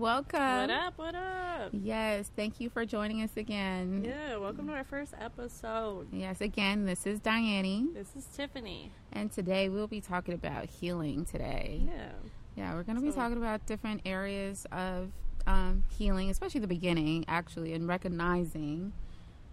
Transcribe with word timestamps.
Welcome. 0.00 0.40
What 0.40 0.70
up? 0.70 0.98
What 0.98 1.14
up? 1.14 1.70
Yes, 1.72 2.30
thank 2.36 2.60
you 2.60 2.68
for 2.68 2.84
joining 2.84 3.22
us 3.22 3.30
again. 3.34 4.02
Yeah, 4.06 4.36
welcome 4.36 4.66
to 4.66 4.74
our 4.74 4.84
first 4.84 5.14
episode. 5.18 6.08
Yes, 6.12 6.42
again, 6.42 6.84
this 6.84 7.06
is 7.06 7.18
Diane, 7.18 7.94
This 7.94 8.14
is 8.14 8.26
Tiffany. 8.26 8.92
and 9.12 9.32
today 9.32 9.70
we'll 9.70 9.86
be 9.86 10.02
talking 10.02 10.34
about 10.34 10.66
healing 10.68 11.24
today. 11.24 11.80
Yeah. 11.86 12.10
Yeah, 12.56 12.74
we're 12.74 12.82
going 12.82 12.96
to 12.96 13.02
be 13.02 13.10
talking 13.10 13.38
about 13.38 13.64
different 13.64 14.02
areas 14.04 14.66
of 14.70 15.12
um, 15.46 15.84
healing, 15.96 16.28
especially 16.28 16.60
the 16.60 16.66
beginning, 16.66 17.24
actually, 17.26 17.72
and 17.72 17.88
recognizing 17.88 18.92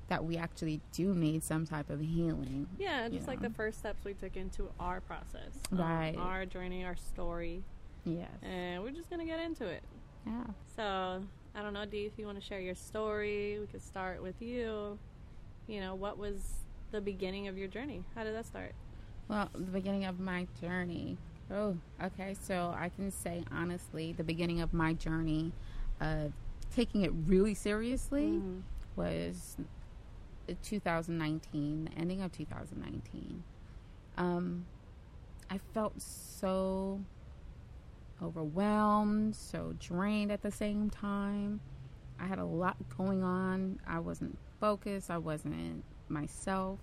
that 0.09 0.25
we 0.25 0.35
actually 0.35 0.81
do 0.91 1.15
need 1.15 1.41
some 1.45 1.65
type 1.65 1.89
of 1.89 2.01
healing. 2.01 2.67
Yeah, 2.77 3.07
just 3.07 3.27
like 3.29 3.39
Yeah. 3.41 3.47
the 3.47 3.53
first 3.53 3.79
steps 3.79 4.03
we 4.03 4.13
took 4.13 4.35
into 4.35 4.69
our 4.77 4.99
process. 4.99 5.53
um, 5.71 5.77
Right. 5.79 6.15
our 6.17 6.45
journey, 6.45 6.83
our 6.83 6.97
story. 6.97 7.63
Yes. 8.03 8.29
And 8.41 8.83
we're 8.83 8.91
just 8.91 9.09
going 9.09 9.21
to 9.21 9.25
get 9.25 9.39
into 9.39 9.65
it. 9.65 9.81
Yeah. 10.25 10.43
So, 10.75 11.23
I 11.55 11.61
don't 11.61 11.73
know, 11.73 11.85
Dee, 11.85 12.05
if 12.05 12.13
you 12.17 12.25
want 12.25 12.39
to 12.39 12.45
share 12.45 12.59
your 12.59 12.75
story, 12.75 13.57
we 13.59 13.67
could 13.67 13.81
start 13.83 14.21
with 14.21 14.41
you. 14.41 14.97
You 15.67 15.79
know, 15.81 15.95
what 15.95 16.17
was 16.17 16.41
the 16.91 17.01
beginning 17.01 17.47
of 17.47 17.57
your 17.57 17.67
journey? 17.67 18.03
How 18.15 18.23
did 18.23 18.35
that 18.35 18.45
start? 18.45 18.73
Well, 19.27 19.49
the 19.53 19.59
beginning 19.71 20.05
of 20.05 20.19
my 20.19 20.47
journey. 20.59 21.17
Oh, 21.51 21.77
okay. 22.03 22.35
So 22.41 22.73
I 22.77 22.89
can 22.89 23.11
say 23.11 23.43
honestly, 23.51 24.13
the 24.13 24.23
beginning 24.23 24.61
of 24.61 24.73
my 24.73 24.93
journey 24.93 25.51
of 25.99 26.33
taking 26.75 27.03
it 27.03 27.11
really 27.27 27.53
seriously 27.53 28.41
Mhm. 28.41 28.63
was 28.95 29.57
2019, 30.63 31.85
the 31.85 31.91
ending 31.93 32.21
of 32.21 32.31
2019. 32.31 33.43
Um, 34.17 34.65
I 35.49 35.57
felt 35.57 36.01
so 36.01 37.01
overwhelmed, 38.21 39.35
so 39.35 39.73
drained 39.79 40.31
at 40.31 40.41
the 40.41 40.51
same 40.51 40.89
time. 40.89 41.59
I 42.19 42.25
had 42.25 42.39
a 42.39 42.45
lot 42.45 42.77
going 42.97 43.23
on. 43.23 43.79
I 43.87 43.99
wasn't 43.99 44.37
focused. 44.59 45.09
I 45.09 45.17
wasn't 45.17 45.83
myself, 46.09 46.79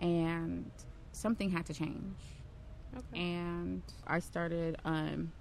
and 0.00 0.70
something 1.12 1.50
had 1.50 1.66
to 1.66 1.74
change. 1.74 2.16
Okay. 2.96 3.20
And 3.20 3.82
I 4.06 4.20
started 4.20 4.76
um, 4.84 5.32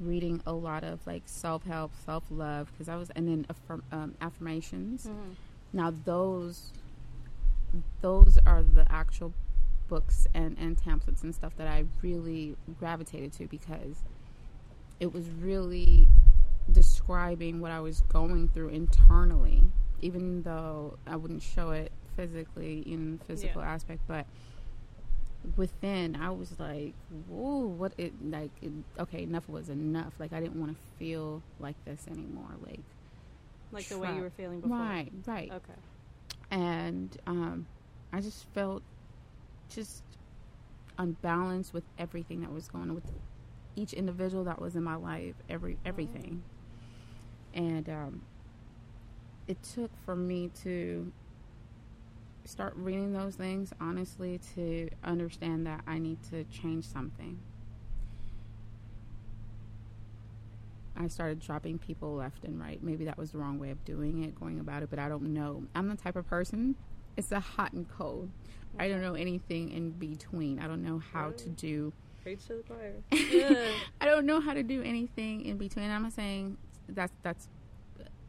reading 0.00 0.42
a 0.46 0.52
lot 0.52 0.82
of 0.82 1.06
like 1.06 1.22
self 1.26 1.64
help, 1.64 1.92
self 2.04 2.24
love, 2.30 2.70
because 2.72 2.88
I 2.88 2.96
was, 2.96 3.10
and 3.10 3.28
then 3.28 3.46
affirm, 3.48 3.82
um, 3.92 4.14
affirmations. 4.20 5.06
Mhm. 5.06 5.34
Now 5.72 5.94
those 6.04 6.72
those 8.00 8.36
are 8.46 8.62
the 8.64 8.90
actual 8.90 9.32
books 9.86 10.26
and, 10.34 10.56
and 10.58 10.76
templates 10.76 11.22
and 11.22 11.32
stuff 11.34 11.56
that 11.56 11.68
I 11.68 11.84
really 12.02 12.56
gravitated 12.80 13.32
to 13.34 13.46
because 13.46 14.02
it 15.00 15.12
was 15.12 15.28
really 15.30 16.06
describing 16.70 17.60
what 17.60 17.72
I 17.72 17.80
was 17.80 18.02
going 18.02 18.48
through 18.48 18.68
internally, 18.68 19.62
even 20.00 20.42
though 20.42 20.98
I 21.06 21.16
wouldn't 21.16 21.42
show 21.42 21.70
it 21.70 21.90
physically 22.16 22.80
in 22.80 23.16
the 23.18 23.24
physical 23.24 23.62
Yeah. 23.62 23.70
aspect, 23.72 24.02
but 24.06 24.26
within 25.56 26.16
I 26.16 26.30
was 26.30 26.58
like, 26.60 26.92
whoa, 27.28 27.66
what 27.66 27.92
it 27.96 28.12
like 28.22 28.50
it, 28.60 28.72
okay, 28.98 29.22
enough 29.22 29.48
was 29.48 29.68
enough. 29.70 30.12
Like 30.18 30.32
I 30.32 30.40
didn't 30.40 30.60
want 30.60 30.72
to 30.76 30.96
feel 30.98 31.42
like 31.58 31.82
this 31.86 32.06
anymore. 32.08 32.50
Like 32.64 32.80
Like 33.72 33.88
the 33.88 33.98
way 33.98 34.14
you 34.14 34.20
were 34.20 34.30
feeling 34.30 34.60
before. 34.60 34.76
right, 34.76 35.10
right 35.26 35.50
Okay. 35.50 35.78
and 36.50 37.16
um, 37.26 37.66
I 38.12 38.20
just 38.20 38.44
felt 38.52 38.82
just 39.70 40.02
unbalanced 40.98 41.72
with 41.72 41.84
everything 41.98 42.40
that 42.42 42.52
was 42.52 42.68
going 42.68 42.90
on 42.90 42.94
with 42.94 43.10
each 43.76 43.92
individual 43.92 44.44
that 44.44 44.60
was 44.60 44.76
in 44.76 44.82
my 44.82 44.96
life, 44.96 45.34
every 45.48 45.78
everything, 45.84 46.42
and 47.54 47.88
um, 47.88 48.22
it 49.46 49.62
took 49.62 49.90
for 50.04 50.14
me 50.14 50.50
to 50.62 51.12
start 52.44 52.72
reading 52.76 53.12
those 53.12 53.36
things 53.36 53.72
honestly 53.80 54.40
to 54.54 54.88
understand 55.04 55.66
that 55.66 55.82
I 55.86 55.98
need 55.98 56.18
to 56.30 56.44
change 56.44 56.84
something. 56.84 57.38
I 60.96 61.06
started 61.08 61.40
dropping 61.40 61.78
people 61.78 62.14
left 62.14 62.44
and 62.44 62.60
right. 62.60 62.82
Maybe 62.82 63.04
that 63.06 63.16
was 63.16 63.30
the 63.30 63.38
wrong 63.38 63.58
way 63.58 63.70
of 63.70 63.82
doing 63.84 64.22
it, 64.24 64.38
going 64.38 64.60
about 64.60 64.82
it, 64.82 64.90
but 64.90 64.98
I 64.98 65.08
don't 65.08 65.32
know. 65.32 65.64
I'm 65.74 65.88
the 65.88 65.96
type 65.96 66.16
of 66.16 66.26
person, 66.26 66.76
it's 67.16 67.32
a 67.32 67.40
hot 67.40 67.72
and 67.72 67.88
cold. 67.88 68.30
I 68.78 68.88
don't 68.88 69.00
know 69.00 69.14
anything 69.14 69.70
in 69.70 69.90
between. 69.90 70.58
I 70.58 70.66
don't 70.66 70.82
know 70.82 70.98
how 71.12 71.30
to 71.30 71.48
do 71.48 71.92
Preach 72.30 72.46
to 72.46 72.54
the 72.54 72.62
choir. 72.62 72.94
Yeah. 73.10 73.72
I 74.00 74.04
don't 74.04 74.24
know 74.24 74.40
how 74.40 74.54
to 74.54 74.62
do 74.62 74.82
anything 74.82 75.44
in 75.46 75.56
between. 75.58 75.90
I'm 75.90 76.04
not 76.04 76.12
saying 76.12 76.58
that's 76.88 77.12
that's 77.24 77.48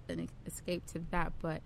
an 0.09 0.27
escape 0.47 0.87
to 0.87 1.01
that, 1.11 1.33
but 1.39 1.61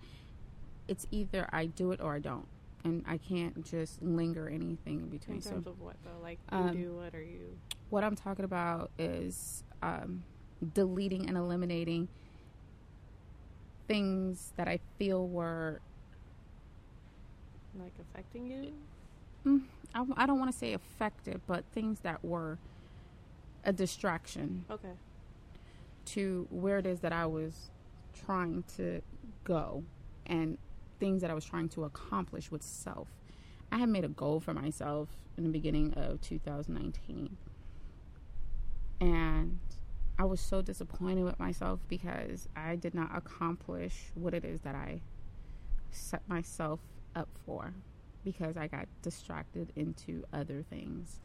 it's 0.86 1.06
either 1.10 1.48
I 1.50 1.64
do 1.64 1.92
it 1.92 2.00
or 2.02 2.14
I 2.14 2.18
don't, 2.18 2.46
and 2.84 3.02
I 3.08 3.16
can't 3.16 3.64
just 3.64 4.02
linger 4.02 4.50
anything 4.50 5.00
in 5.00 5.08
between. 5.08 5.36
In 5.38 5.42
So 5.42 5.50
terms 5.52 5.66
of 5.66 5.80
what 5.80 5.96
though? 6.04 6.22
Like 6.22 6.38
you 6.52 6.58
Um, 6.58 6.72
do 6.76 6.92
what 6.92 7.14
are 7.14 7.22
you 7.22 7.56
what 7.88 8.04
I'm 8.04 8.16
talking 8.16 8.44
about 8.44 8.90
is 8.98 9.64
um, 9.82 10.22
deleting 10.74 11.28
and 11.28 11.38
eliminating 11.38 12.08
things 13.88 14.52
that 14.56 14.68
I 14.68 14.78
feel 14.98 15.26
were 15.26 15.80
like 17.78 17.92
affecting 17.98 18.46
you? 18.50 18.72
mm, 19.46 19.62
I, 19.96 20.04
I 20.16 20.26
don't 20.26 20.38
want 20.38 20.52
to 20.52 20.56
say 20.56 20.74
affected, 20.74 21.40
but 21.46 21.64
things 21.72 22.00
that 22.00 22.22
were 22.24 22.58
a 23.64 23.72
distraction 23.72 24.64
Okay. 24.70 24.92
to 26.06 26.46
where 26.50 26.78
it 26.78 26.86
is 26.86 27.00
that 27.00 27.12
I 27.12 27.26
was 27.26 27.70
trying 28.12 28.62
to 28.76 29.00
go 29.44 29.84
and 30.26 30.58
things 31.00 31.22
that 31.22 31.30
I 31.30 31.34
was 31.34 31.44
trying 31.44 31.68
to 31.70 31.84
accomplish 31.84 32.50
with 32.50 32.62
self. 32.62 33.08
I 33.72 33.78
had 33.78 33.88
made 33.88 34.04
a 34.04 34.08
goal 34.08 34.38
for 34.38 34.52
myself 34.54 35.08
in 35.36 35.44
the 35.44 35.50
beginning 35.50 35.94
of 35.94 36.20
2019. 36.20 37.36
And 39.00 39.58
I 40.18 40.24
was 40.24 40.40
so 40.40 40.62
disappointed 40.62 41.24
with 41.24 41.38
myself 41.38 41.80
because 41.88 42.48
I 42.54 42.76
did 42.76 42.94
not 42.94 43.10
accomplish 43.14 44.10
what 44.14 44.32
it 44.34 44.44
is 44.44 44.60
that 44.62 44.74
I 44.74 45.00
set 45.90 46.26
myself 46.28 46.80
up 47.14 47.28
for 47.44 47.74
because 48.26 48.56
I 48.56 48.66
got 48.66 48.88
distracted 49.02 49.72
into 49.76 50.24
other 50.32 50.64
things 50.68 51.20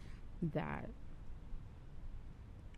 that 0.54 0.88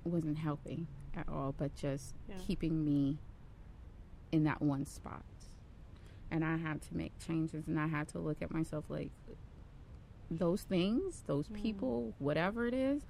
wasn't 0.06 0.38
healthy 0.38 0.88
at 1.14 1.28
all, 1.28 1.54
but 1.58 1.76
just 1.76 2.16
Yeah. 2.30 2.38
keeping 2.40 2.86
me 2.86 3.18
in 4.32 4.46
that 4.46 4.62
one 4.62 4.86
spot. 4.86 5.26
And 6.32 6.44
I 6.46 6.56
had 6.56 6.82
to 6.84 6.96
make 6.96 7.12
changes 7.20 7.68
and 7.68 7.78
I 7.78 7.88
had 7.88 8.08
to 8.10 8.20
look 8.20 8.42
at 8.42 8.50
myself 8.50 8.90
like 8.90 9.12
those 10.32 10.64
things, 10.64 11.22
those 11.28 11.50
Mm. 11.50 11.54
people, 11.56 12.14
whatever 12.18 12.66
it 12.66 12.74
is, 12.74 13.06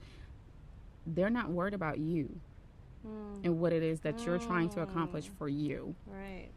they're 1.06 1.30
not 1.30 1.52
worried 1.52 1.76
about 1.76 2.00
you 2.00 2.40
Mm. 3.06 3.40
and 3.46 3.60
what 3.60 3.72
it 3.72 3.84
is 3.84 4.00
that 4.02 4.26
you're 4.26 4.40
trying 4.40 4.70
to 4.70 4.82
accomplish 4.82 5.30
Mm. 5.30 5.34
for 5.38 5.48
you. 5.48 5.96
Right. 6.08 6.50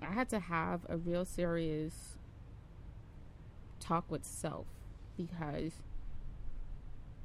I 0.00 0.06
had 0.06 0.28
to 0.30 0.40
have 0.40 0.84
a 0.88 0.96
real 0.98 1.24
serious 1.24 2.18
talk 3.82 4.10
with 4.10 4.24
self 4.24 4.66
because 5.16 5.72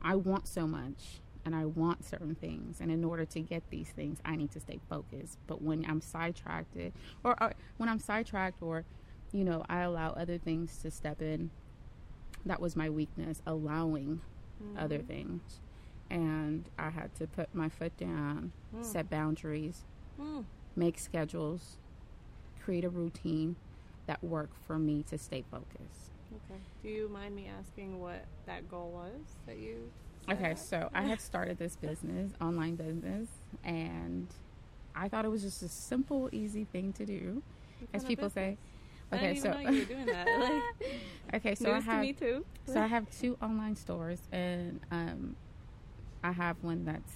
I 0.01 0.15
want 0.15 0.47
so 0.47 0.67
much 0.67 1.21
and 1.45 1.55
I 1.55 1.65
want 1.65 2.03
certain 2.03 2.35
things. 2.35 2.81
And 2.81 2.91
in 2.91 3.03
order 3.03 3.25
to 3.25 3.39
get 3.39 3.63
these 3.69 3.89
things, 3.89 4.19
I 4.25 4.35
need 4.35 4.51
to 4.51 4.59
stay 4.59 4.79
focused. 4.89 5.37
But 5.47 5.61
when 5.61 5.85
I'm 5.85 6.01
sidetracked, 6.01 6.75
or, 7.23 7.41
or 7.41 7.53
when 7.77 7.87
I'm 7.89 7.99
sidetracked, 7.99 8.61
or, 8.61 8.83
you 9.31 9.43
know, 9.45 9.63
I 9.69 9.81
allow 9.81 10.09
other 10.11 10.37
things 10.37 10.77
to 10.81 10.91
step 10.91 11.21
in, 11.21 11.49
that 12.45 12.59
was 12.59 12.75
my 12.75 12.89
weakness, 12.89 13.41
allowing 13.45 14.21
other 14.77 14.99
Mhm. 14.99 15.07
things. 15.07 15.61
And 16.09 16.69
I 16.79 16.89
had 16.89 17.13
to 17.15 17.27
put 17.27 17.53
my 17.53 17.69
foot 17.69 17.95
down, 17.97 18.51
Mm. 18.75 18.83
set 18.83 19.09
boundaries, 19.09 19.85
Mm. 20.19 20.45
make 20.75 20.97
schedules, 20.97 21.77
create 22.59 22.83
a 22.83 22.89
routine 22.89 23.55
that 24.05 24.23
work 24.23 24.53
for 24.65 24.77
me 24.79 25.03
to 25.03 25.17
stay 25.17 25.43
focused. 25.43 26.06
Okay. 26.45 26.59
Do 26.83 26.89
you 26.89 27.09
mind 27.09 27.35
me 27.35 27.49
asking 27.59 27.99
what 27.99 28.25
that 28.45 28.69
goal 28.69 28.91
was 28.93 29.19
that 29.45 29.57
you? 29.57 29.89
Okay, 30.29 30.55
so 30.55 30.89
I 30.93 31.03
had 31.03 31.21
started 31.29 31.57
this 31.57 31.75
business, 31.75 32.31
online 32.41 32.75
business, 32.75 33.27
and 33.63 34.27
I 34.95 35.07
thought 35.07 35.25
it 35.25 35.29
was 35.29 35.41
just 35.41 35.63
a 35.63 35.69
simple, 35.69 36.29
easy 36.31 36.65
thing 36.65 36.93
to 36.93 37.05
do, 37.05 37.41
as 37.93 38.03
people 38.03 38.29
say. 38.29 38.57
Okay, 39.13 39.35
so 39.35 39.49
even 39.49 39.63
know 39.63 39.69
you 39.71 39.79
were 39.79 39.85
doing 39.85 40.05
that. 40.05 40.27
Like, 41.31 41.41
okay, 41.45 41.55
so 41.55 41.71
I 41.71 41.79
to 41.79 41.81
have 41.81 42.01
me 42.01 42.13
too. 42.13 42.45
so 42.65 42.81
I 42.81 42.87
have 42.87 43.09
two 43.09 43.37
online 43.41 43.75
stores, 43.75 44.19
and 44.31 44.79
um, 44.91 45.35
I 46.23 46.31
have 46.31 46.57
one 46.61 46.83
that's 46.85 47.13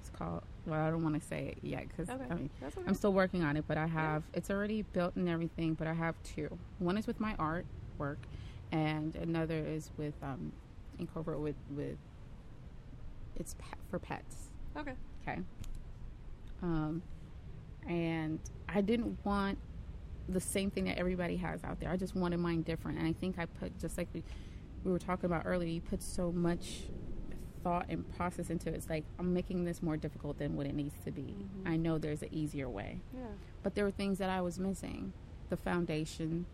it's 0.00 0.10
called. 0.10 0.42
Well, 0.64 0.80
I 0.80 0.90
don't 0.90 1.02
want 1.04 1.20
to 1.20 1.26
say 1.26 1.54
it 1.56 1.58
yet 1.62 1.86
because 1.88 2.08
Okay. 2.08 2.24
I 2.28 2.34
mean 2.34 2.50
okay. 2.62 2.80
I'm 2.86 2.94
still 2.94 3.12
working 3.12 3.44
on 3.44 3.56
it, 3.56 3.64
but 3.68 3.76
I 3.76 3.86
have 3.86 4.24
it's 4.32 4.50
already 4.50 4.82
built 4.82 5.16
and 5.16 5.28
everything. 5.28 5.74
But 5.74 5.86
I 5.86 5.92
have 5.92 6.14
two. 6.22 6.58
One 6.78 6.96
is 6.96 7.06
with 7.06 7.20
my 7.20 7.34
art 7.38 7.66
work, 7.98 8.18
and 8.72 9.14
another 9.16 9.58
is 9.58 9.90
with 9.96 10.14
um, 10.22 10.52
incorporate 10.98 11.40
with 11.40 11.56
with 11.74 11.96
it's 13.36 13.54
pet, 13.58 13.78
for 13.90 13.98
pets. 13.98 14.48
okay. 14.76 14.92
Okay. 15.26 15.40
Um, 16.62 17.02
and 17.88 18.38
I 18.68 18.80
didn't 18.80 19.18
want 19.24 19.58
the 20.28 20.40
same 20.40 20.70
thing 20.70 20.84
that 20.84 20.98
everybody 20.98 21.36
has 21.36 21.62
out 21.64 21.78
there. 21.80 21.90
I 21.90 21.96
just 21.96 22.16
wanted 22.16 22.38
mine 22.38 22.62
different. 22.62 22.98
And 22.98 23.06
I 23.06 23.12
think 23.12 23.38
I 23.38 23.46
put, 23.46 23.78
just 23.78 23.98
like 23.98 24.08
we, 24.14 24.22
we 24.84 24.90
were 24.90 24.98
talking 24.98 25.26
about 25.26 25.42
earlier, 25.44 25.68
you 25.68 25.80
put 25.80 26.02
so 26.02 26.32
much 26.32 26.82
thought 27.62 27.86
and 27.88 28.04
process 28.16 28.50
into 28.50 28.68
it. 28.70 28.74
It's 28.74 28.88
like, 28.88 29.04
I'm 29.18 29.32
making 29.34 29.64
this 29.64 29.82
more 29.82 29.96
difficult 29.96 30.38
than 30.38 30.56
what 30.56 30.66
it 30.66 30.74
needs 30.74 30.94
to 31.04 31.10
be. 31.10 31.22
Mhm. 31.64 31.68
I 31.68 31.76
know 31.76 31.98
there's 31.98 32.22
an 32.22 32.32
easier 32.32 32.68
way. 32.68 33.00
Yeah. 33.14 33.26
But 33.62 33.74
there 33.74 33.84
were 33.84 33.90
things 33.90 34.18
that 34.18 34.30
I 34.30 34.40
was 34.40 34.58
missing 34.58 35.12
the 35.50 35.56
foundation, 35.56 36.46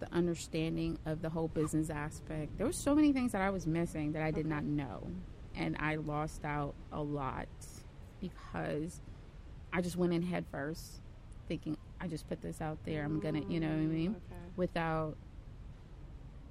the 0.00 0.12
understanding 0.12 0.98
of 1.06 1.22
the 1.22 1.28
whole 1.30 1.48
business 1.48 1.90
aspect. 1.90 2.56
There 2.58 2.66
were 2.66 2.72
so 2.72 2.94
many 2.94 3.12
things 3.12 3.32
that 3.32 3.42
I 3.42 3.50
was 3.50 3.66
missing 3.66 4.12
that 4.12 4.22
I 4.22 4.30
did 4.30 4.40
Okay. 4.46 4.48
not 4.54 4.64
know. 4.64 5.06
And 5.54 5.76
I 5.78 5.96
lost 5.96 6.44
out 6.44 6.74
a 6.92 7.02
lot 7.02 7.48
because 8.20 9.00
I 9.72 9.80
just 9.80 9.96
went 9.96 10.12
in 10.12 10.22
head 10.22 10.44
first, 10.50 11.00
thinking, 11.48 11.76
I 12.00 12.06
just 12.08 12.28
put 12.28 12.40
this 12.40 12.60
out 12.60 12.78
there. 12.84 13.04
I'm 13.04 13.20
going 13.20 13.34
to, 13.44 13.52
you 13.52 13.60
know 13.60 13.68
what 13.68 13.74
I 13.74 13.78
Mm, 13.86 13.90
mean? 13.90 14.10
Okay. 14.10 14.40
Without 14.56 15.16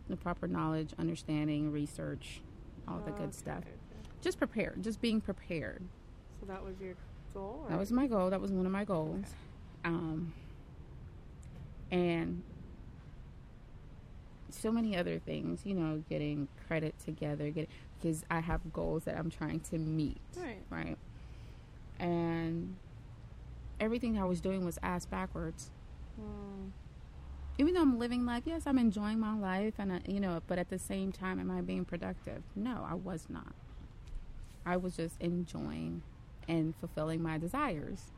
the 0.07 0.15
proper 0.15 0.47
knowledge, 0.47 0.93
understanding, 0.97 1.71
research, 1.71 2.41
all 2.87 2.99
the 2.99 3.11
Okay, 3.11 3.23
good 3.23 3.33
stuff. 3.35 3.59
okay. 3.63 4.09
Just 4.21 4.37
prepared, 4.37 4.81
just 4.83 5.01
being 5.01 5.21
prepared. 5.21 5.81
So 6.39 6.45
that 6.47 6.63
was 6.63 6.79
your 6.79 6.95
goal? 7.33 7.65
That 7.69 7.77
was 7.79 7.91
my 7.91 8.07
goal. 8.07 8.29
That 8.29 8.41
was 8.41 8.51
one 8.51 8.65
of 8.65 8.71
my 8.71 8.85
goals. 8.85 9.25
Um, 9.85 10.33
and 11.91 12.43
so 14.51 14.71
many 14.71 14.95
other 14.97 15.19
things, 15.19 15.61
you 15.65 15.73
know, 15.75 16.03
getting 16.09 16.47
credit 16.67 16.95
together, 17.03 17.49
get 17.49 17.69
because 18.01 18.23
I 18.31 18.39
have 18.39 18.71
goals 18.73 19.03
that 19.05 19.17
I'm 19.17 19.29
trying 19.29 19.59
to 19.61 19.77
meet, 19.77 20.21
Right. 20.37 20.61
right? 20.69 20.97
And 21.99 22.75
everything 23.79 24.17
I 24.17 24.25
was 24.25 24.39
doing 24.41 24.63
was 24.65 24.79
ass 24.81 25.05
backwards. 25.05 25.71
Mm, 26.19 26.71
Even 27.57 27.73
though 27.73 27.81
I'm 27.81 27.99
living 27.99 28.25
life, 28.25 28.43
yes, 28.45 28.63
I'm 28.65 28.77
enjoying 28.77 29.19
my 29.19 29.37
life, 29.37 29.73
and 29.79 29.91
I, 29.91 29.99
you 30.07 30.19
know, 30.21 30.41
but 30.47 30.57
at 30.57 30.69
the 30.69 30.79
same 30.79 31.11
time, 31.11 31.39
am 31.39 31.51
I 31.51 31.59
being 31.61 31.83
productive? 31.83 32.41
No, 32.55 32.85
I 32.89 32.93
was 32.95 33.25
not. 33.29 33.53
I 34.65 34.77
was 34.77 34.95
just 34.95 35.19
enjoying 35.19 36.01
and 36.47 36.73
fulfilling 36.79 37.21
my 37.21 37.37
desires. 37.37 38.11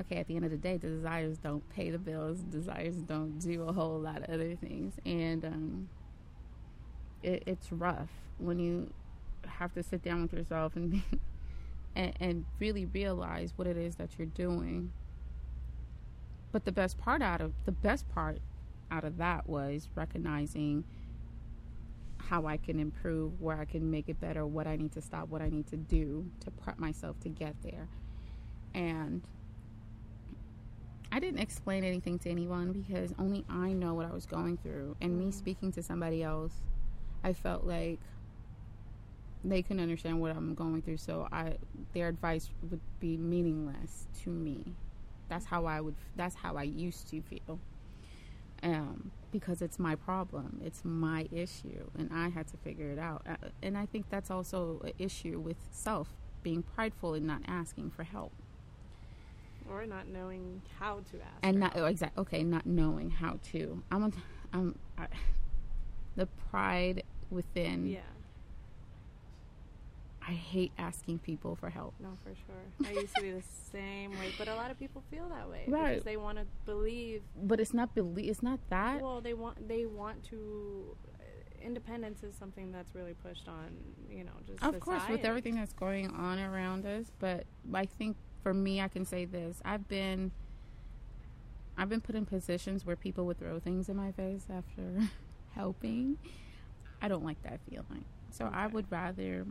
Okay, 0.00 0.16
at 0.16 0.26
the 0.26 0.34
end 0.34 0.44
of 0.44 0.50
the 0.50 0.56
day, 0.56 0.76
the 0.76 0.88
desires 0.88 1.38
don't 1.38 1.68
pay 1.70 1.90
the 1.90 1.98
bills. 1.98 2.40
Desires 2.40 2.96
don't 2.96 3.38
do 3.38 3.62
a 3.62 3.72
whole 3.72 4.00
lot 4.00 4.18
of 4.18 4.30
other 4.30 4.56
things, 4.56 4.94
and 5.06 5.44
um, 5.44 5.88
it, 7.22 7.44
it's 7.46 7.70
rough 7.70 8.10
when 8.38 8.58
you 8.58 8.92
have 9.46 9.72
to 9.74 9.82
sit 9.82 10.02
down 10.02 10.22
with 10.22 10.32
yourself 10.32 10.74
and, 10.74 11.02
and 11.96 12.12
and 12.18 12.44
really 12.58 12.86
realize 12.86 13.52
what 13.56 13.68
it 13.68 13.76
is 13.76 13.94
that 13.96 14.18
you're 14.18 14.26
doing. 14.26 14.92
But 16.50 16.64
the 16.64 16.72
best 16.72 16.98
part 16.98 17.22
out 17.22 17.40
of 17.40 17.52
the 17.64 17.72
best 17.72 18.08
part 18.08 18.38
out 18.90 19.04
of 19.04 19.16
that 19.18 19.48
was 19.48 19.88
recognizing 19.94 20.84
how 22.18 22.46
I 22.46 22.56
can 22.56 22.80
improve, 22.80 23.40
where 23.40 23.58
I 23.58 23.64
can 23.64 23.90
make 23.90 24.08
it 24.08 24.20
better, 24.20 24.46
what 24.46 24.66
I 24.66 24.76
need 24.76 24.92
to 24.92 25.00
stop, 25.00 25.28
what 25.28 25.42
I 25.42 25.48
need 25.48 25.66
to 25.68 25.76
do 25.76 26.26
to 26.40 26.50
prep 26.50 26.78
myself 26.78 27.20
to 27.20 27.28
get 27.28 27.54
there. 27.62 27.88
And 28.74 29.22
I 31.14 31.20
didn't 31.20 31.38
explain 31.38 31.84
anything 31.84 32.18
to 32.20 32.28
anyone 32.28 32.72
because 32.72 33.14
only 33.20 33.44
I 33.48 33.72
know 33.72 33.94
what 33.94 34.04
I 34.04 34.12
was 34.12 34.26
going 34.26 34.56
through. 34.56 34.96
And 35.00 35.16
me 35.16 35.26
Mhm. 35.26 35.32
speaking 35.32 35.70
to 35.72 35.82
somebody 35.82 36.24
else, 36.24 36.60
I 37.22 37.32
felt 37.32 37.62
like 37.62 38.00
they 39.44 39.62
couldn't 39.62 39.82
understand 39.82 40.20
what 40.20 40.34
I'm 40.36 40.54
going 40.56 40.82
through, 40.82 40.96
so 40.96 41.28
I 41.30 41.58
their 41.92 42.08
advice 42.08 42.50
would 42.68 42.80
be 42.98 43.16
meaningless 43.16 44.08
to 44.22 44.30
me. 44.30 44.74
That's 45.28 45.44
how 45.46 45.66
I 45.66 45.80
would. 45.80 45.94
That's 46.16 46.34
how 46.34 46.56
I 46.56 46.64
used 46.64 47.06
to 47.10 47.22
feel. 47.22 47.60
Um, 48.64 49.12
because 49.30 49.62
it's 49.62 49.78
my 49.78 49.94
problem, 49.94 50.60
it's 50.64 50.84
my 50.84 51.28
issue, 51.30 51.90
and 51.96 52.12
I 52.12 52.28
had 52.30 52.48
to 52.48 52.56
figure 52.56 52.90
it 52.90 52.98
out. 52.98 53.22
Uh, 53.24 53.36
And 53.62 53.78
I 53.78 53.86
think 53.86 54.08
that's 54.08 54.32
also 54.32 54.80
an 54.80 54.94
issue 54.98 55.38
with 55.38 55.58
self, 55.70 56.16
being 56.42 56.62
prideful 56.64 57.14
and 57.14 57.24
not 57.26 57.42
asking 57.46 57.90
for 57.90 58.02
help, 58.02 58.32
or 59.70 59.86
not 59.86 60.08
knowing 60.08 60.62
how 60.78 60.96
to 61.10 61.16
ask. 61.20 61.38
and 61.42 61.58
not 61.58 61.72
oh, 61.76 61.86
exact. 61.86 62.18
Okay, 62.18 62.42
not 62.42 62.66
knowing 62.66 63.10
how 63.10 63.38
to. 63.52 63.82
I'm. 63.90 64.04
A, 64.04 64.10
I'm. 64.52 64.78
I, 64.98 65.06
the 66.16 66.26
pride 66.50 67.02
within. 67.30 67.86
Yeah. 67.86 68.00
I 70.26 70.32
hate 70.32 70.72
asking 70.78 71.18
people 71.18 71.54
for 71.54 71.68
help. 71.68 71.92
No, 72.00 72.08
for 72.24 72.34
sure. 72.34 72.88
I 72.88 72.98
used 72.98 73.14
to 73.16 73.20
be 73.20 73.30
the 73.30 73.42
same 73.70 74.10
way, 74.12 74.32
but 74.38 74.48
a 74.48 74.54
lot 74.54 74.70
of 74.70 74.78
people 74.78 75.02
feel 75.10 75.28
that 75.28 75.50
way 75.50 75.64
Right. 75.68 75.90
because 75.90 76.04
they 76.04 76.16
want 76.16 76.38
to 76.38 76.46
believe. 76.64 77.20
But 77.42 77.60
it's 77.60 77.74
not 77.74 77.94
believe. 77.94 78.30
It's 78.30 78.42
not 78.42 78.58
that. 78.70 79.02
Well, 79.02 79.20
they 79.20 79.34
want 79.34 79.68
they 79.68 79.84
want 79.84 80.24
to. 80.30 80.96
Uh, 81.18 81.24
independence 81.66 82.22
is 82.22 82.34
something 82.36 82.72
that's 82.72 82.94
really 82.94 83.12
pushed 83.22 83.48
on, 83.48 83.68
you 84.10 84.24
know, 84.24 84.32
just 84.46 84.62
of 84.62 84.80
course 84.80 85.02
with 85.10 85.24
everything 85.26 85.56
that's 85.56 85.72
going 85.74 86.08
on 86.10 86.38
around 86.38 86.84
us 86.84 87.06
but 87.18 87.44
i 87.72 87.86
think 87.86 88.16
for 88.44 88.54
me 88.54 88.80
i 88.80 88.86
can 88.86 89.04
say 89.04 89.24
this 89.24 89.60
i've 89.64 89.88
been 89.88 90.30
i've 91.76 91.88
been 91.88 92.00
put 92.00 92.14
in 92.14 92.24
positions 92.24 92.86
where 92.86 92.94
people 92.94 93.26
would 93.26 93.38
throw 93.38 93.58
things 93.58 93.88
in 93.88 93.96
my 93.96 94.12
face 94.12 94.46
after 94.54 95.00
helping 95.56 96.16
i 97.02 97.08
don't 97.08 97.24
like 97.24 97.42
that 97.42 97.58
feeling 97.68 98.04
so 98.30 98.48
i 98.54 98.66
would 98.68 98.86
rather 98.92 99.44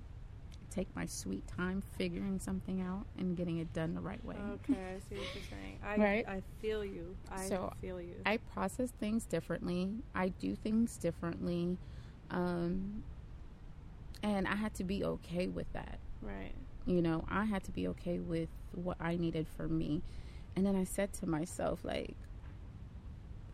take 0.70 0.88
my 0.96 1.06
sweet 1.06 1.44
time 1.48 1.84
figuring 1.98 2.40
something 2.40 2.82
out 2.82 3.06
and 3.20 3.36
getting 3.38 3.58
it 3.60 3.72
done 3.74 3.94
the 3.94 4.02
right 4.02 4.24
way 4.26 4.38
Okay, 4.54 4.74
I 4.74 4.98
see 5.08 5.20
what 5.20 5.28
you're 5.36 5.44
saying. 5.52 5.80
I 5.86 5.98
Right. 5.98 6.28
I 6.28 6.42
feel 6.60 6.84
you. 6.84 7.16
I 7.32 7.46
So, 7.48 7.72
feel 7.80 8.02
you. 8.02 8.16
i 8.26 8.38
process 8.38 8.90
things 9.00 9.26
differently 9.26 9.92
i 10.16 10.30
do 10.30 10.56
things 10.56 10.98
differently 10.98 11.78
um, 12.32 13.04
and 14.24 14.48
i 14.48 14.56
had 14.56 14.74
to 14.76 14.84
be 14.84 15.04
okay 15.04 15.48
with 15.48 15.72
that 15.74 16.00
right. 16.22 16.54
you 16.88 17.02
know 17.02 17.24
i 17.30 17.44
had 17.46 17.64
to 17.66 17.72
be 17.72 17.88
okay 17.90 18.18
with 18.20 18.50
what 18.74 18.98
i 19.00 19.16
needed 19.16 19.48
for 19.58 19.68
me 19.68 20.02
and 20.56 20.66
then 20.66 20.76
i 20.76 20.84
said 20.84 21.12
to 21.14 21.26
myself 21.28 21.80
like 21.84 22.16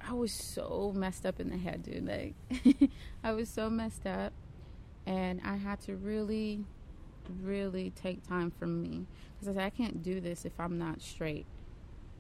i 0.01 0.13
was 0.13 0.31
so 0.31 0.94
messed 0.95 1.25
up 1.25 1.39
in 1.39 1.50
the 1.50 1.57
head 1.57 1.83
dude 1.83 2.06
like 2.07 2.89
i 3.24 3.31
was 3.31 3.50
so 3.50 3.69
messed 3.69 4.06
up 4.06 4.33
and 5.06 5.42
i 5.44 5.56
had 5.56 5.80
to 5.80 5.95
really 5.95 6.63
really 7.44 7.92
take 7.92 8.25
time 8.27 8.51
for 8.51 8.66
me 8.66 9.06
because 9.39 9.48
i 9.56 9.60
said 9.60 9.66
i 9.66 9.69
can't 9.69 10.01
do 10.01 10.19
this 10.19 10.45
if 10.45 10.54
i'm 10.60 10.77
not 10.77 11.01
straight 11.01 11.45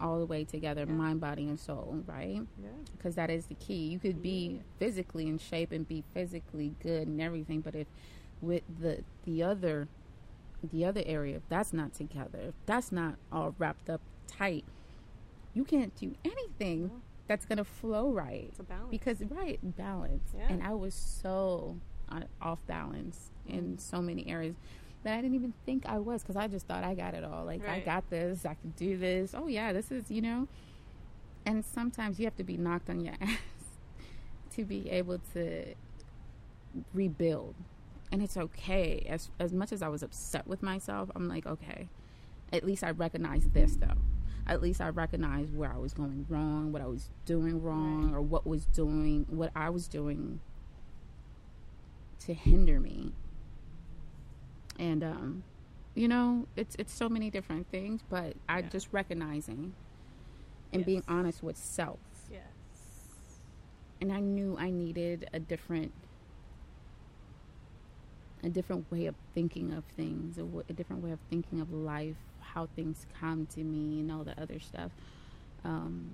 all 0.01 0.19
the 0.19 0.25
way 0.25 0.43
together 0.45 0.85
Yeah. 0.87 0.93
mind 0.93 1.19
body 1.19 1.47
and 1.49 1.59
soul 1.59 2.03
right 2.05 2.41
Yeah. 2.61 2.69
because 2.95 3.15
that 3.15 3.29
is 3.29 3.47
the 3.47 3.55
key. 3.55 3.87
You 3.87 3.99
could 3.99 4.21
be 4.21 4.61
physically 4.77 5.27
in 5.27 5.37
shape 5.39 5.73
and 5.73 5.85
be 5.85 6.05
physically 6.13 6.73
good 6.81 7.05
and 7.09 7.19
everything, 7.19 7.59
but 7.59 7.75
if 7.75 7.87
with 8.41 8.63
the 8.79 9.03
the 9.25 9.43
other 9.43 9.89
the 10.63 10.85
other 10.85 11.01
area, 11.05 11.37
if 11.37 11.43
that's 11.49 11.71
not 11.73 11.93
together, 11.93 12.39
if 12.49 12.53
that's 12.65 12.91
not 12.91 13.15
all 13.31 13.55
wrapped 13.57 13.89
up 13.89 14.01
tight, 14.27 14.65
you 15.53 15.63
can't 15.63 15.95
do 15.95 16.15
anything 16.25 16.87
No. 16.87 17.01
that's 17.27 17.45
gonna 17.45 17.63
flow 17.63 18.11
right. 18.11 18.47
It's 18.49 18.59
a 18.59 18.63
balance. 18.63 18.89
Because 18.91 19.21
right 19.29 19.59
balance, 19.77 20.33
Yeah. 20.37 20.47
and 20.49 20.61
I 20.63 20.73
was 20.73 20.93
so 20.93 21.77
uh, 22.09 22.21
off 22.41 22.59
balance 22.67 23.31
in 23.47 23.77
so 23.77 24.01
many 24.01 24.27
areas 24.27 24.55
that 25.03 25.13
I 25.17 25.21
didn't 25.21 25.35
even 25.35 25.53
think 25.65 25.85
I 25.85 25.97
was 25.97 26.21
because 26.23 26.35
I 26.35 26.47
just 26.47 26.67
thought 26.67 26.83
I 26.83 26.93
got 26.93 27.13
it 27.13 27.23
all. 27.23 27.45
Like 27.45 27.65
I 27.67 27.79
got 27.79 28.09
this, 28.09 28.45
I 28.45 28.55
can 28.55 28.71
do 28.75 28.97
this. 28.97 29.33
Oh 29.33 29.47
yeah, 29.47 29.71
this 29.73 29.91
is 29.91 30.09
you 30.11 30.21
know. 30.21 30.47
And 31.45 31.63
sometimes 31.63 32.19
you 32.19 32.25
have 32.25 32.35
to 32.35 32.43
be 32.43 32.57
knocked 32.57 32.89
on 32.89 32.99
your 32.99 33.13
ass 33.21 33.37
to 34.55 34.65
be 34.65 34.89
able 34.89 35.19
to 35.33 35.73
rebuild, 36.93 37.55
and 38.11 38.21
it's 38.21 38.37
okay. 38.37 39.05
As 39.09 39.29
as 39.39 39.53
much 39.53 39.71
as 39.71 39.81
I 39.81 39.87
was 39.87 40.03
upset 40.03 40.47
with 40.47 40.61
myself, 40.63 41.09
I'm 41.15 41.27
like, 41.27 41.45
okay, 41.45 41.89
at 42.51 42.63
least 42.65 42.83
I 42.83 42.91
recognize 42.91 43.47
this 43.49 43.75
though. 43.75 43.97
At 44.47 44.61
least 44.63 44.81
I 44.81 44.89
recognize 44.89 45.51
where 45.51 45.71
I 45.71 45.77
was 45.77 45.93
going 45.93 46.25
wrong, 46.27 46.71
what 46.71 46.81
I 46.81 46.87
was 46.87 47.09
doing 47.25 47.61
wrong, 47.61 48.13
or 48.15 48.21
what 48.21 48.47
was 48.47 48.65
doing 48.65 49.25
what 49.29 49.51
I 49.55 49.69
was 49.69 49.87
doing 49.87 50.39
to 52.21 52.33
hinder 52.33 52.79
me. 52.79 53.13
And 54.79 55.03
um, 55.03 55.43
you 55.95 56.07
know, 56.07 56.47
it's 56.55 56.75
it's 56.79 56.93
so 56.93 57.09
many 57.09 57.29
different 57.29 57.67
things, 57.69 58.01
but 58.09 58.35
I 58.47 58.59
Yeah. 58.59 58.69
just 58.69 58.87
recognizing 58.91 59.73
and 60.73 60.85
being 60.85 61.03
honest 61.07 61.41
with 61.43 61.57
self. 61.57 61.99
yes. 62.31 62.41
And 64.01 64.11
I 64.13 64.19
knew 64.19 64.55
I 64.57 64.69
needed 64.69 65.27
a 65.33 65.39
different 65.39 65.91
a 68.43 68.49
different 68.49 68.89
way 68.91 69.05
of 69.05 69.15
thinking 69.33 69.73
of 69.73 69.83
things, 69.95 70.37
a, 70.37 70.41
w- 70.41 70.63
a 70.69 70.73
different 70.73 71.03
way 71.03 71.11
of 71.11 71.19
thinking 71.29 71.59
of 71.61 71.71
life, 71.73 72.15
how 72.41 72.67
things 72.75 73.05
come 73.19 73.45
to 73.47 73.61
me, 73.63 73.99
and 73.99 74.11
all 74.11 74.23
the 74.23 74.39
other 74.41 74.59
stuff. 74.59 74.91
Um, 75.65 76.13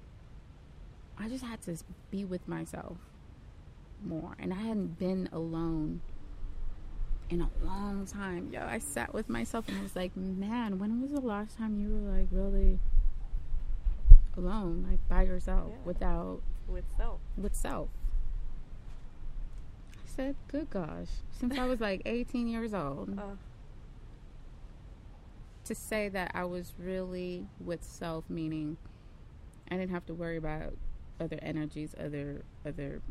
I 1.17 1.29
just 1.29 1.44
had 1.46 1.62
to 1.63 1.77
be 2.12 2.25
with 2.25 2.48
myself 2.48 2.98
more, 4.03 4.36
and 4.39 4.51
I 4.53 4.58
hadn't 4.58 4.98
been 5.00 5.29
alone 5.32 6.01
in 7.29 7.41
a 7.41 7.50
long 7.63 8.05
time. 8.05 8.50
Yo, 8.51 8.62
I 8.65 8.79
sat 8.79 9.13
with 9.13 9.29
myself 9.29 9.67
and 9.67 9.82
was 9.82 9.96
like, 9.96 10.15
man, 10.17 10.77
when 10.79 11.01
was 11.01 11.12
the 11.12 11.22
last 11.22 11.58
time 11.58 11.79
you 11.79 11.89
were 11.89 12.12
like 12.17 12.27
really 12.32 12.79
alone, 14.38 14.86
like 14.89 15.00
by 15.08 15.24
yourself, 15.24 15.70
Yeah. 15.72 15.77
without 15.86 16.41
With 16.67 16.86
self. 16.98 17.20
with 17.38 17.55
self? 17.55 17.89
Said, 20.15 20.36
good 20.48 20.69
gosh, 20.69 21.10
since 21.31 21.57
I 21.57 21.65
was 21.65 21.81
like 21.81 22.01
18 22.05 22.48
years 22.48 22.74
old, 22.74 23.17
Uh, 23.19 23.36
to 25.65 25.75
say 25.75 26.10
that 26.10 26.31
I 26.34 26.45
was 26.45 26.74
really 26.77 27.48
with 27.60 27.84
self, 27.84 28.29
meaning 28.29 28.77
I 29.69 29.75
didn't 29.77 29.91
have 29.91 30.05
to 30.05 30.13
worry 30.13 30.38
about 30.38 30.74
other 31.19 31.39
energies, 31.41 31.95
other 32.00 32.43
other 32.65 33.01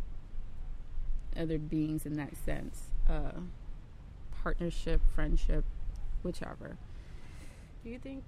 other 1.36 1.58
beings 1.58 2.06
in 2.06 2.14
that 2.14 2.36
sense, 2.36 2.92
uh, 3.08 3.32
partnership, 4.42 5.00
friendship, 5.14 5.64
whichever. 6.22 6.78
do 7.82 7.90
you 7.90 7.98
think? 7.98 8.22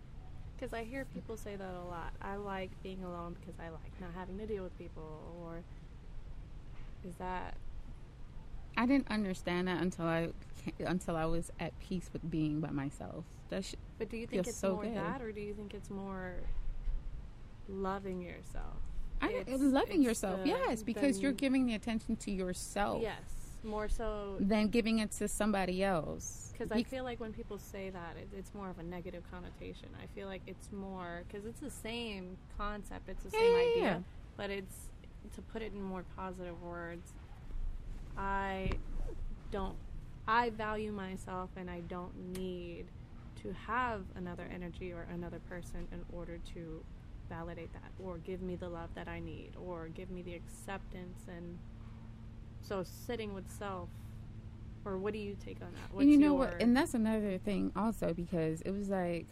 Because 0.57 0.73
I 0.75 0.85
hear 0.85 1.05
people 1.15 1.37
say 1.37 1.55
that 1.57 1.75
a 1.75 1.85
lot. 1.85 2.13
I 2.21 2.37
like 2.37 2.71
being 2.83 3.05
alone 3.05 3.37
because 3.39 3.55
I 3.61 3.69
like 3.69 3.93
not 4.01 4.11
having 4.15 4.39
to 4.39 4.47
deal 4.47 4.65
with 4.65 4.77
people. 4.77 5.21
Or 5.41 5.63
is 7.07 7.15
that 7.19 7.55
I 8.77 8.87
didn't 8.87 9.09
understand 9.11 9.69
that 9.69 9.81
until 9.83 10.07
I 10.07 10.29
until 10.81 11.17
I 11.17 11.25
was 11.27 11.51
at 11.61 11.79
peace 11.81 12.11
with 12.13 12.29
being 12.31 12.61
by 12.61 12.71
myself. 12.71 13.25
That 13.51 13.65
sh- 13.65 13.75
But 13.99 14.09
do 14.11 14.17
you 14.17 14.27
think 14.27 14.47
it's 14.49 14.57
so 14.57 14.75
more 14.75 14.85
good. 14.85 14.97
that, 14.97 15.23
or 15.23 15.31
do 15.33 15.41
you 15.41 15.55
think 15.55 15.73
it's 15.75 15.91
more 15.91 16.35
loving 17.69 18.21
yourself? 18.21 18.77
I, 19.21 19.29
It's- 19.33 19.61
loving 19.61 19.99
it's 20.01 20.07
yourself, 20.07 20.43
the- 20.43 20.49
yes, 20.49 20.83
because 20.83 21.21
you're 21.21 21.33
giving 21.33 21.67
the 21.67 21.75
attention 21.75 22.17
to 22.17 22.31
yourself 22.31 23.01
Yes, 23.01 23.23
more 23.65 23.89
so 23.89 24.37
than 24.41 24.69
giving 24.69 24.99
it 24.99 25.11
to 25.13 25.29
somebody 25.29 25.83
else. 25.83 26.51
because 26.53 26.71
I 26.73 26.83
feel 26.83 27.05
like 27.05 27.19
when 27.21 27.33
people 27.33 27.59
say 27.59 27.89
that, 27.91 28.17
it, 28.17 28.29
it's 28.37 28.53
more 28.55 28.69
of 28.69 28.79
a 28.79 28.83
negative 28.83 29.23
connotation. 29.31 29.89
I 30.03 30.07
feel 30.15 30.27
like 30.29 30.43
it's 30.47 30.71
more 30.73 31.23
because 31.29 31.47
it's 31.47 31.61
the 31.61 31.71
same 31.71 32.37
concept, 32.59 33.09
it's 33.09 33.23
the 33.25 33.31
same 33.31 33.53
yeah, 33.53 33.59
idea, 33.59 33.83
yeah. 33.83 33.99
but 34.37 34.51
it's 34.51 34.91
to 35.35 35.43
put 35.43 35.63
it 35.63 35.73
in 35.73 35.83
more 35.83 36.05
positive 36.17 36.61
words. 36.63 37.13
I 38.17 38.71
don't. 39.51 39.77
I 40.29 40.51
value 40.51 40.91
myself, 40.91 41.51
and 41.57 41.71
I 41.71 41.81
don't 41.81 42.37
need 42.37 42.87
to 43.43 43.53
have 43.53 44.03
another 44.17 44.49
energy 44.53 44.93
or 44.93 45.07
another 45.13 45.39
person 45.49 45.87
in 45.93 46.05
order 46.13 46.39
to 46.55 46.83
validate 47.29 47.73
that 47.73 47.91
or 48.03 48.19
give 48.19 48.41
me 48.41 48.57
the 48.57 48.69
love 48.69 48.89
that 48.95 49.09
I 49.09 49.21
need 49.21 49.51
or 49.61 49.89
give 49.89 50.11
me 50.11 50.23
the 50.23 50.35
acceptance 50.35 51.23
and 51.29 51.59
so 52.63 52.85
sitting 52.85 53.35
with 53.35 53.51
self 53.51 53.89
or 54.87 54.97
what 54.97 55.13
do 55.13 55.19
you 55.19 55.37
take 55.45 55.61
on 55.61 55.69
that? 55.73 56.01
And 56.01 56.11
you 56.11 56.17
know 56.17 56.35
what? 56.35 56.63
And 56.63 56.77
that's 56.77 56.95
another 56.95 57.39
thing 57.39 57.73
also 57.75 58.15
because 58.15 58.61
it 58.63 58.71
was 58.71 58.89
like, 58.89 59.27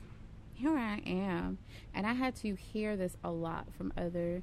here 0.52 0.76
I 0.76 1.00
am, 1.06 1.58
and 1.94 2.06
I 2.06 2.12
had 2.12 2.34
to 2.36 2.54
hear 2.54 2.96
this 2.96 3.16
a 3.24 3.30
lot 3.30 3.66
from 3.76 3.92
other 3.96 4.42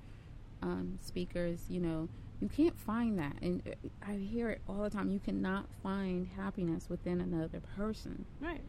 um, 0.62 0.98
speakers. 1.02 1.66
You 1.70 1.82
know, 1.82 2.10
you 2.42 2.50
can't 2.50 2.78
find 2.78 3.18
that, 3.20 3.36
and 3.42 3.62
uh, 3.68 3.88
I 4.06 4.16
hear 4.16 4.50
it 4.50 4.62
all 4.68 4.82
the 4.84 4.90
time. 4.90 5.10
You 5.12 5.20
cannot 5.20 5.66
find 5.84 6.28
happiness 6.36 6.88
within 6.90 7.22
another 7.22 7.62
person, 7.78 8.26
right? 8.42 8.62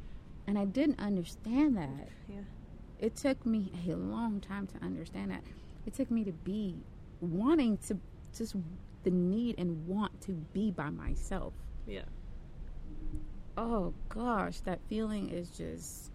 and 0.46 0.58
I 0.58 0.64
didn't 0.64 0.98
understand 1.00 1.76
that. 1.76 2.08
Yeah. 2.28 2.40
It 2.98 3.16
took 3.16 3.44
me 3.46 3.72
a 3.88 3.94
long 3.94 4.40
time 4.40 4.66
to 4.68 4.84
understand 4.84 5.30
that. 5.30 5.42
It 5.86 5.94
took 5.94 6.10
me 6.10 6.24
to 6.24 6.32
be 6.32 6.76
wanting 7.20 7.78
to 7.88 7.96
just 8.36 8.54
the 9.04 9.10
need 9.10 9.56
and 9.58 9.86
want 9.86 10.20
to 10.22 10.32
be 10.32 10.70
by 10.70 10.88
myself 10.90 11.52
Yeah. 11.86 12.02
oh 13.56 13.92
gosh, 14.08 14.60
that 14.60 14.80
feeling 14.88 15.28
is 15.30 15.50
just 15.50 16.10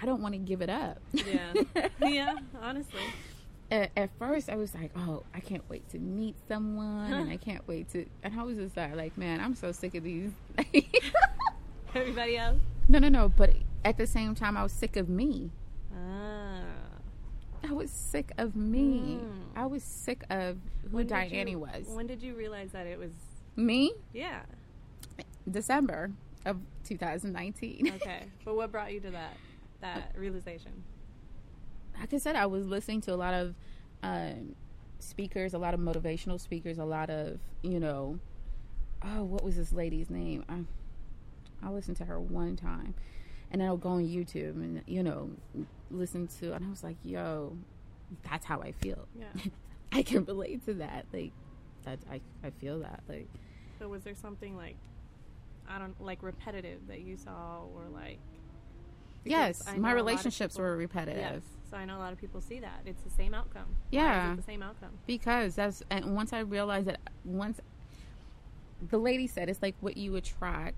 I 0.00 0.06
don't 0.06 0.22
want 0.22 0.34
to 0.34 0.38
give 0.38 0.62
it 0.62 0.70
up. 0.70 0.98
Yeah. 1.12 1.52
yeah, 2.02 2.34
honestly. 2.60 3.00
At, 3.70 3.90
at 3.96 4.10
first, 4.18 4.48
I 4.48 4.56
was 4.56 4.74
like, 4.74 4.90
oh, 4.96 5.22
I 5.34 5.40
can't 5.40 5.62
wait 5.68 5.88
to 5.90 5.98
meet 5.98 6.36
someone, 6.48 7.12
and 7.12 7.30
I 7.30 7.36
can't 7.36 7.66
wait 7.68 7.90
to. 7.92 8.06
And 8.22 8.38
I 8.38 8.42
was 8.42 8.56
just 8.56 8.76
like, 8.76 8.94
like, 8.96 9.18
man, 9.18 9.40
I'm 9.40 9.54
so 9.54 9.72
sick 9.72 9.94
of 9.94 10.04
these. 10.04 10.30
Everybody 11.94 12.36
else? 12.36 12.58
no, 12.88 12.98
no, 12.98 13.08
no. 13.08 13.28
But 13.28 13.54
at 13.84 13.96
the 13.96 14.06
same 14.06 14.34
time, 14.34 14.56
I 14.56 14.62
was 14.62 14.72
sick 14.72 14.96
of 14.96 15.08
me. 15.08 15.50
Ah. 15.94 16.62
I 17.68 17.72
was 17.72 17.90
sick 17.90 18.30
of 18.38 18.54
me. 18.54 19.18
Mm. 19.22 19.30
I 19.56 19.66
was 19.66 19.82
sick 19.82 20.22
of 20.30 20.56
who 20.90 20.96
When 20.98 21.06
Diane 21.06 21.48
you- 21.48 21.58
was. 21.58 21.86
When 21.88 22.06
did 22.06 22.22
you 22.22 22.34
realize 22.34 22.70
that 22.72 22.86
it 22.86 22.98
was 22.98 23.10
me, 23.56 23.92
yeah. 24.12 24.42
December 25.50 26.10
of 26.46 26.58
2019. 26.84 27.92
Okay. 27.96 28.24
but 28.44 28.54
what 28.54 28.70
brought 28.70 28.92
you 28.92 29.00
to 29.00 29.10
that 29.10 29.36
that 29.80 30.12
realization? 30.16 30.70
Like 32.00 32.14
I 32.14 32.18
said, 32.18 32.36
I 32.36 32.46
was 32.46 32.66
listening 32.66 33.00
to 33.02 33.14
a 33.14 33.16
lot 33.16 33.34
of 33.34 33.54
um, 34.02 34.54
speakers, 34.98 35.54
a 35.54 35.58
lot 35.58 35.74
of 35.74 35.80
motivational 35.80 36.40
speakers, 36.40 36.78
a 36.78 36.84
lot 36.84 37.10
of 37.10 37.38
you 37.62 37.80
know, 37.80 38.18
oh, 39.02 39.24
what 39.24 39.42
was 39.44 39.56
this 39.56 39.72
lady's 39.72 40.10
name? 40.10 40.44
I 40.48 40.64
I 41.66 41.70
listened 41.70 41.96
to 41.98 42.04
her 42.04 42.20
one 42.20 42.56
time, 42.56 42.94
and 43.50 43.60
then 43.60 43.68
I'll 43.68 43.76
go 43.76 43.90
on 43.90 44.04
YouTube 44.06 44.54
and 44.54 44.82
you 44.86 45.02
know, 45.02 45.30
listen 45.90 46.28
to, 46.40 46.54
and 46.54 46.64
I 46.64 46.70
was 46.70 46.84
like, 46.84 46.96
yo, 47.02 47.56
that's 48.28 48.44
how 48.44 48.60
I 48.60 48.72
feel. 48.72 49.06
Yeah. 49.18 49.42
I 49.92 50.02
can 50.02 50.24
relate 50.24 50.64
to 50.66 50.74
that. 50.74 51.06
Like, 51.12 51.32
that 51.84 51.98
I 52.10 52.20
I 52.44 52.50
feel 52.50 52.80
that. 52.80 53.02
Like, 53.08 53.28
So 53.78 53.88
was 53.88 54.04
there 54.04 54.14
something 54.14 54.56
like 54.56 54.76
I 55.68 55.78
don't 55.78 56.00
like 56.00 56.22
repetitive 56.22 56.86
that 56.88 57.00
you 57.00 57.16
saw 57.16 57.62
or 57.74 57.88
like 57.92 58.18
yes, 59.24 59.62
my 59.66 59.72
know 59.72 59.78
a 59.78 59.82
lot 59.82 59.90
of 59.90 59.96
relationships 59.96 60.58
were 60.58 60.76
repetitive. 60.76 61.20
Yes. 61.20 61.42
So 61.70 61.76
I 61.76 61.84
know 61.84 61.96
a 61.96 62.00
lot 62.00 62.12
of 62.12 62.18
people 62.18 62.40
see 62.40 62.60
that. 62.60 62.80
It's 62.86 63.02
the 63.02 63.10
same 63.10 63.34
outcome. 63.34 63.66
Yeah. 63.90 64.34
the 64.34 64.42
same 64.42 64.62
outcome. 64.62 64.90
because 65.06 65.54
that's 65.54 65.82
and 65.90 66.14
once 66.14 66.32
I 66.32 66.40
realized 66.40 66.86
that 66.86 67.00
once 67.24 67.60
the 68.90 68.98
lady 68.98 69.26
said 69.26 69.48
it's 69.48 69.60
like 69.62 69.74
what 69.80 69.96
you 69.96 70.16
attract 70.16 70.76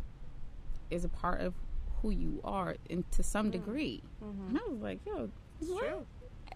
is 0.91 1.05
a 1.05 1.09
part 1.09 1.41
of 1.43 1.55
who 2.03 2.11
you 2.11 2.41
are 2.45 2.77
and 2.89 3.09
to 3.13 3.23
some 3.23 3.49
Mm. 3.49 3.53
degree 3.53 4.03
Mm-hmm. 4.25 4.49
and 4.49 4.59
I 4.59 4.71
was 4.71 4.81
like 4.81 4.99
yo 5.07 5.29
what? 5.61 5.85
true. 5.87 6.07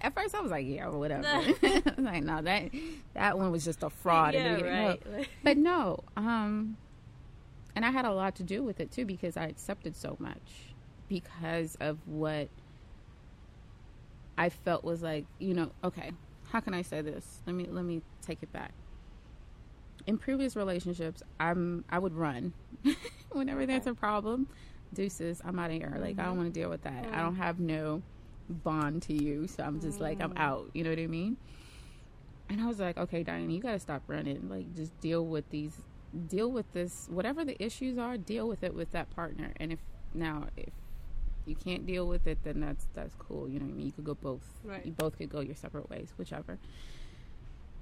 at 0.00 0.14
first 0.14 0.34
I 0.34 0.40
was 0.40 0.50
like 0.50 0.66
yeah 0.66 0.88
whatever 0.88 1.26
I 1.28 1.44
was 1.96 1.98
like 1.98 2.24
no 2.24 2.40
that 2.42 2.70
that 3.12 3.38
one 3.38 3.52
was 3.52 3.62
just 3.64 3.82
a 3.82 3.90
fraud 3.90 4.32
Yeah, 4.34 4.54
beginning. 4.56 4.72
No. 4.82 4.88
right. 5.12 5.28
but 5.44 5.56
no 5.58 6.00
um 6.16 6.76
and 7.76 7.84
I 7.84 7.90
had 7.90 8.04
a 8.06 8.12
lot 8.12 8.34
to 8.36 8.42
do 8.42 8.62
with 8.62 8.80
it 8.80 8.90
too 8.90 9.04
because 9.04 9.36
I 9.36 9.44
accepted 9.44 9.94
so 9.96 10.16
much 10.18 10.72
because 11.08 11.76
of 11.80 11.98
what 12.06 12.48
I 14.36 14.48
felt 14.48 14.84
was 14.84 15.02
like, 15.02 15.24
you 15.38 15.54
know, 15.54 15.70
okay, 15.82 16.12
how 16.50 16.60
can 16.60 16.74
I 16.74 16.82
say 16.82 17.00
this? 17.00 17.40
Let 17.46 17.54
me 17.54 17.66
let 17.70 17.84
me 17.84 18.02
take 18.22 18.42
it 18.42 18.52
back. 18.52 18.72
In 20.06 20.18
previous 20.18 20.56
relationships, 20.56 21.22
I'm 21.40 21.84
I 21.88 21.98
would 21.98 22.12
run 22.14 22.52
whenever 23.32 23.64
there's 23.66 23.86
a 23.86 23.94
problem. 23.94 24.48
Deuces, 24.92 25.40
I'm 25.44 25.58
out 25.58 25.70
of 25.70 25.76
here. 25.76 25.94
Like 25.98 26.18
I 26.18 26.24
don't 26.24 26.34
Mhm. 26.34 26.36
want 26.38 26.54
to 26.54 26.60
deal 26.60 26.68
with 26.70 26.82
that. 26.82 27.04
I 27.04 27.16
Mm. 27.16 27.18
don't 27.18 27.36
have 27.36 27.58
no 27.58 28.02
bond 28.48 29.02
to 29.04 29.14
you, 29.14 29.46
so 29.46 29.62
I'm 29.62 29.80
just 29.80 30.00
like 30.00 30.20
I'm 30.20 30.32
Mm. 30.32 30.38
out. 30.40 30.70
You 30.74 30.84
know 30.84 30.90
what 30.90 30.98
I 30.98 31.06
mean? 31.06 31.36
And 32.50 32.60
I 32.60 32.66
was 32.66 32.78
like, 32.78 32.98
okay, 32.98 33.22
Diane, 33.22 33.50
you 33.50 33.60
got 33.62 33.72
to 33.72 33.78
stop 33.78 34.02
running. 34.06 34.48
Like 34.48 34.74
just 34.76 34.98
deal 35.00 35.24
with 35.24 35.48
these, 35.50 35.80
deal 36.28 36.50
with 36.52 36.70
this, 36.72 37.08
whatever 37.08 37.44
the 37.44 37.60
issues 37.62 37.96
are, 37.98 38.18
deal 38.18 38.46
with 38.46 38.62
it 38.62 38.74
with 38.74 38.90
that 38.92 39.10
partner. 39.10 39.52
And 39.56 39.72
if 39.72 39.78
now 40.12 40.44
if 40.56 40.68
you 41.46 41.54
can't 41.54 41.86
deal 41.86 42.06
with 42.06 42.26
it, 42.26 42.38
then 42.42 42.60
that's 42.60 42.86
that's 42.94 43.14
cool. 43.16 43.48
You 43.48 43.58
know 43.58 43.66
what 43.66 43.72
I 43.72 43.76
mean? 43.76 43.86
You 43.86 43.92
could 43.92 44.04
go 44.04 44.14
both. 44.14 44.48
Right. 44.64 44.84
You 44.84 44.92
both 44.92 45.18
could 45.18 45.28
go 45.28 45.40
your 45.40 45.54
separate 45.54 45.88
ways, 45.90 46.12
whichever. 46.16 46.58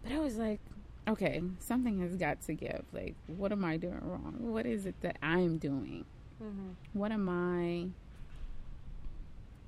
But 0.02 0.12
I 0.12 0.18
was 0.18 0.36
like, 0.36 0.60
okay, 1.08 1.42
something 1.60 2.00
has 2.00 2.16
got 2.16 2.42
to 2.42 2.54
give. 2.54 2.84
Like, 2.92 3.14
what 3.26 3.52
am 3.52 3.64
I 3.64 3.76
doing 3.76 4.00
wrong? 4.02 4.36
What 4.38 4.66
is 4.66 4.86
it 4.86 4.96
that 5.02 5.16
I'm 5.22 5.58
doing? 5.58 6.04
Mm-hmm. 6.42 6.98
What 6.98 7.12
am 7.12 7.28
I? 7.28 7.88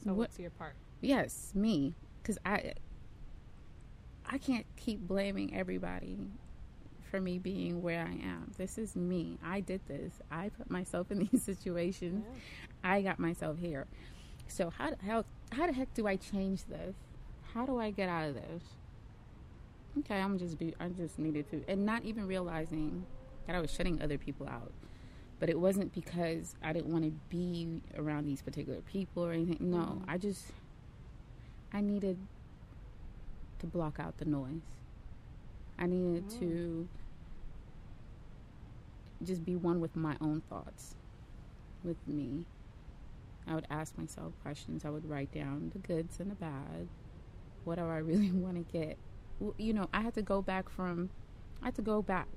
So 0.02 0.10
what? 0.10 0.16
what's 0.16 0.38
your 0.38 0.50
part? 0.50 0.74
Yes, 1.00 1.52
me, 1.54 1.94
because 2.22 2.38
I 2.44 2.74
I 4.26 4.38
can't 4.38 4.66
keep 4.76 5.00
blaming 5.00 5.54
everybody 5.54 6.18
for 7.10 7.20
me 7.20 7.38
being 7.38 7.80
where 7.82 8.00
I 8.00 8.14
am. 8.26 8.50
This 8.56 8.76
is 8.76 8.96
me. 8.96 9.38
I 9.44 9.60
did 9.60 9.80
this. 9.86 10.14
I 10.32 10.48
put 10.48 10.68
myself 10.70 11.12
in 11.12 11.28
these 11.30 11.42
situations. 11.44 12.24
I 12.84 13.00
got 13.02 13.18
myself 13.18 13.58
here. 13.58 13.86
So 14.46 14.70
how 14.70 14.90
how 15.04 15.24
how 15.50 15.66
the 15.66 15.72
heck 15.72 15.92
do 15.94 16.06
I 16.06 16.16
change 16.16 16.64
this? 16.66 16.94
How 17.54 17.64
do 17.66 17.78
I 17.80 17.90
get 17.90 18.08
out 18.08 18.28
of 18.28 18.34
this? 18.34 18.62
Okay, 20.00 20.20
I'm 20.20 20.38
just 20.38 20.58
be 20.58 20.74
I 20.78 20.88
just 20.88 21.18
needed 21.18 21.48
to 21.50 21.64
and 21.66 21.86
not 21.86 22.04
even 22.04 22.26
realizing 22.26 23.06
that 23.46 23.56
I 23.56 23.60
was 23.60 23.70
shutting 23.72 24.00
other 24.02 24.18
people 24.18 24.46
out. 24.48 24.72
But 25.40 25.48
it 25.50 25.58
wasn't 25.58 25.92
because 25.92 26.54
I 26.62 26.72
didn't 26.72 26.92
want 26.92 27.04
to 27.04 27.10
be 27.28 27.80
around 27.96 28.26
these 28.26 28.42
particular 28.42 28.80
people 28.82 29.24
or 29.24 29.32
anything. 29.32 29.70
No, 29.70 29.78
Mhm. 29.78 30.04
I 30.06 30.18
just 30.18 30.52
I 31.72 31.80
needed 31.80 32.18
to 33.60 33.66
block 33.66 33.98
out 33.98 34.18
the 34.18 34.24
noise. 34.26 34.60
I 35.78 35.86
needed 35.86 36.26
Mm. 36.28 36.38
to 36.38 36.88
just 39.24 39.44
be 39.44 39.56
one 39.56 39.80
with 39.80 39.96
my 39.96 40.16
own 40.20 40.42
thoughts 40.42 40.96
with 41.82 41.96
me. 42.06 42.46
I 43.46 43.54
would 43.54 43.66
ask 43.70 43.96
myself 43.98 44.32
questions. 44.42 44.84
I 44.84 44.90
would 44.90 45.08
write 45.08 45.32
down 45.32 45.70
the 45.72 45.78
goods 45.78 46.18
and 46.20 46.30
the 46.30 46.34
bad. 46.34 46.88
What 47.64 47.76
do 47.76 47.82
I 47.84 47.98
really 47.98 48.30
want 48.32 48.56
to 48.56 48.72
get? 48.72 48.96
You 49.58 49.72
know, 49.74 49.88
I 49.92 50.00
had 50.00 50.14
to 50.14 50.22
go 50.22 50.40
back 50.42 50.68
from, 50.68 51.10
I 51.62 51.66
had 51.66 51.74
to 51.76 51.82
go 51.82 52.00
back, 52.02 52.28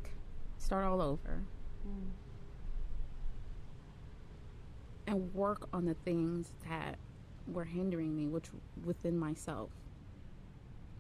start 0.58 0.86
all 0.86 1.02
over, 1.02 1.44
Mm. 1.88 2.10
and 5.06 5.34
work 5.34 5.70
on 5.72 5.86
the 5.86 5.94
things 5.94 6.52
that 6.68 6.98
were 7.48 7.64
hindering 7.66 8.16
me, 8.16 8.28
which 8.28 8.48
within 8.84 9.18
myself, 9.18 9.70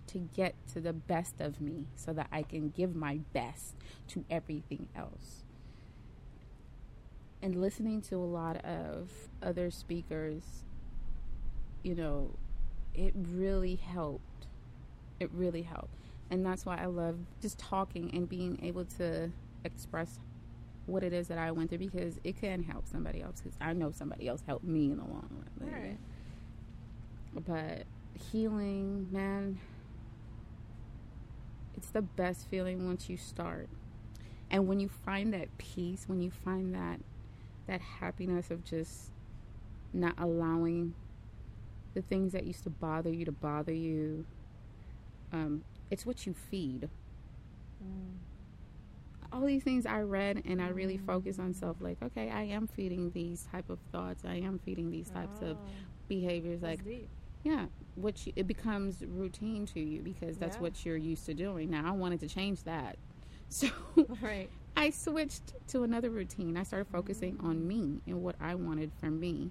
to 0.07 0.19
get 0.19 0.55
to 0.73 0.79
the 0.79 0.93
best 0.93 1.41
of 1.41 1.59
me 1.59 1.87
so 1.95 2.13
that 2.13 2.27
I 2.31 2.43
can 2.43 2.69
give 2.69 2.95
my 2.95 3.19
best 3.33 3.75
to 4.09 4.23
everything 4.29 4.87
else. 4.95 5.43
And 7.41 7.61
listening 7.61 8.01
to 8.03 8.15
a 8.15 8.25
lot 8.25 8.57
of 8.65 9.11
other 9.43 9.69
speakers, 9.69 10.43
you 11.83 11.95
know, 11.95 12.31
it 12.95 13.13
really 13.15 13.75
helped. 13.75 14.47
It 15.19 15.29
really 15.31 15.61
helped. 15.61 15.93
And 16.29 16.45
that's 16.45 16.65
why 16.65 16.77
I 16.77 16.85
love 16.85 17.17
just 17.41 17.57
talking 17.57 18.11
and 18.13 18.27
being 18.27 18.59
able 18.63 18.85
to 18.97 19.31
express 19.63 20.19
what 20.87 21.03
it 21.03 21.13
is 21.13 21.27
that 21.27 21.37
I 21.37 21.51
went 21.51 21.69
through 21.69 21.79
because 21.79 22.19
it 22.23 22.39
can 22.39 22.63
help 22.63 22.87
somebody 22.87 23.21
else. 23.21 23.41
Because 23.41 23.57
I 23.61 23.73
know 23.73 23.91
somebody 23.91 24.27
else 24.27 24.41
helped 24.45 24.65
me 24.65 24.85
in 24.85 24.97
the 24.97 25.03
long 25.03 25.29
run. 25.59 25.71
Right. 25.71 25.97
But 27.45 27.83
healing, 28.31 29.07
man, 29.11 29.59
it's 31.75 31.89
the 31.89 32.01
best 32.01 32.47
feeling 32.47 32.87
once 32.87 33.09
you 33.09 33.17
start. 33.17 33.69
And 34.49 34.67
when 34.67 34.79
you 34.79 34.89
find 34.89 35.33
that 35.33 35.55
peace, 35.57 36.05
when 36.07 36.21
you 36.21 36.31
find 36.31 36.73
that 36.73 36.99
that 37.67 37.81
happiness 37.81 38.51
of 38.51 38.63
just 38.63 39.11
not 39.93 40.13
allowing 40.17 40.93
the 41.93 42.01
things 42.01 42.33
that 42.33 42.45
used 42.45 42.63
to 42.63 42.69
bother 42.69 43.11
you 43.11 43.25
to 43.25 43.31
bother 43.31 43.73
you, 43.73 44.25
um, 45.31 45.63
it's 45.89 46.05
what 46.05 46.25
you 46.25 46.33
feed. 46.33 46.89
Mm. 47.83 48.17
all 49.31 49.41
these 49.45 49.63
things 49.63 49.85
I 49.85 50.01
read 50.01 50.41
and 50.45 50.61
I 50.61 50.69
really 50.69 50.97
focus 50.97 51.39
on 51.39 51.53
self 51.53 51.77
like 51.81 51.97
okay 52.01 52.29
I 52.29 52.43
am 52.43 52.67
feeding 52.67 53.11
these 53.11 53.47
type 53.51 53.69
of 53.69 53.79
thoughts 53.91 54.23
I 54.25 54.35
am 54.35 54.59
feeding 54.59 54.89
these 54.89 55.09
types 55.09 55.41
of 55.41 55.57
Oh, 55.57 55.61
behaviors 56.07 56.61
that's 56.61 56.79
like 56.79 56.83
deep. 56.83 57.09
yeah 57.43 57.65
which 57.95 58.29
it 58.35 58.47
becomes 58.47 59.03
routine 59.05 59.65
to 59.67 59.79
you 59.79 60.01
because 60.01 60.37
that's 60.37 60.55
Yeah. 60.55 60.61
what 60.61 60.85
you're 60.85 60.97
used 60.97 61.25
to 61.25 61.33
doing 61.33 61.69
now 61.69 61.83
I 61.87 61.91
wanted 61.91 62.19
to 62.21 62.27
change 62.27 62.63
that 62.63 62.97
so 63.49 63.67
right. 64.21 64.49
I 64.77 64.91
switched 64.91 65.53
to 65.69 65.83
another 65.83 66.09
routine 66.11 66.55
I 66.55 66.63
started 66.63 66.87
focusing 66.91 67.37
on 67.41 67.67
me 67.67 67.99
and 68.05 68.21
what 68.21 68.35
I 68.39 68.53
wanted 68.55 68.91
from 68.99 69.19
me 69.19 69.49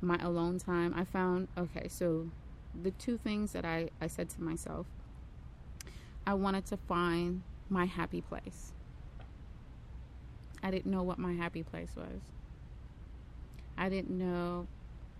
my 0.00 0.16
alone 0.22 0.58
time 0.60 0.94
I 0.96 1.04
found 1.04 1.48
okay 1.58 1.88
so 1.88 2.30
the 2.82 2.92
two 2.92 3.18
things 3.18 3.52
that 3.52 3.64
I 3.64 3.90
I 4.00 4.06
said 4.06 4.30
to 4.30 4.42
myself 4.42 4.86
I 6.24 6.34
wanted 6.34 6.66
to 6.66 6.76
find 6.76 7.42
my 7.68 7.84
happy 7.84 8.20
place 8.20 8.72
I 10.62 10.70
didn't 10.70 10.90
know 10.90 11.02
what 11.02 11.18
my 11.18 11.34
happy 11.34 11.62
place 11.62 11.90
was. 11.96 12.20
I 13.76 13.88
didn't 13.88 14.10
know 14.10 14.66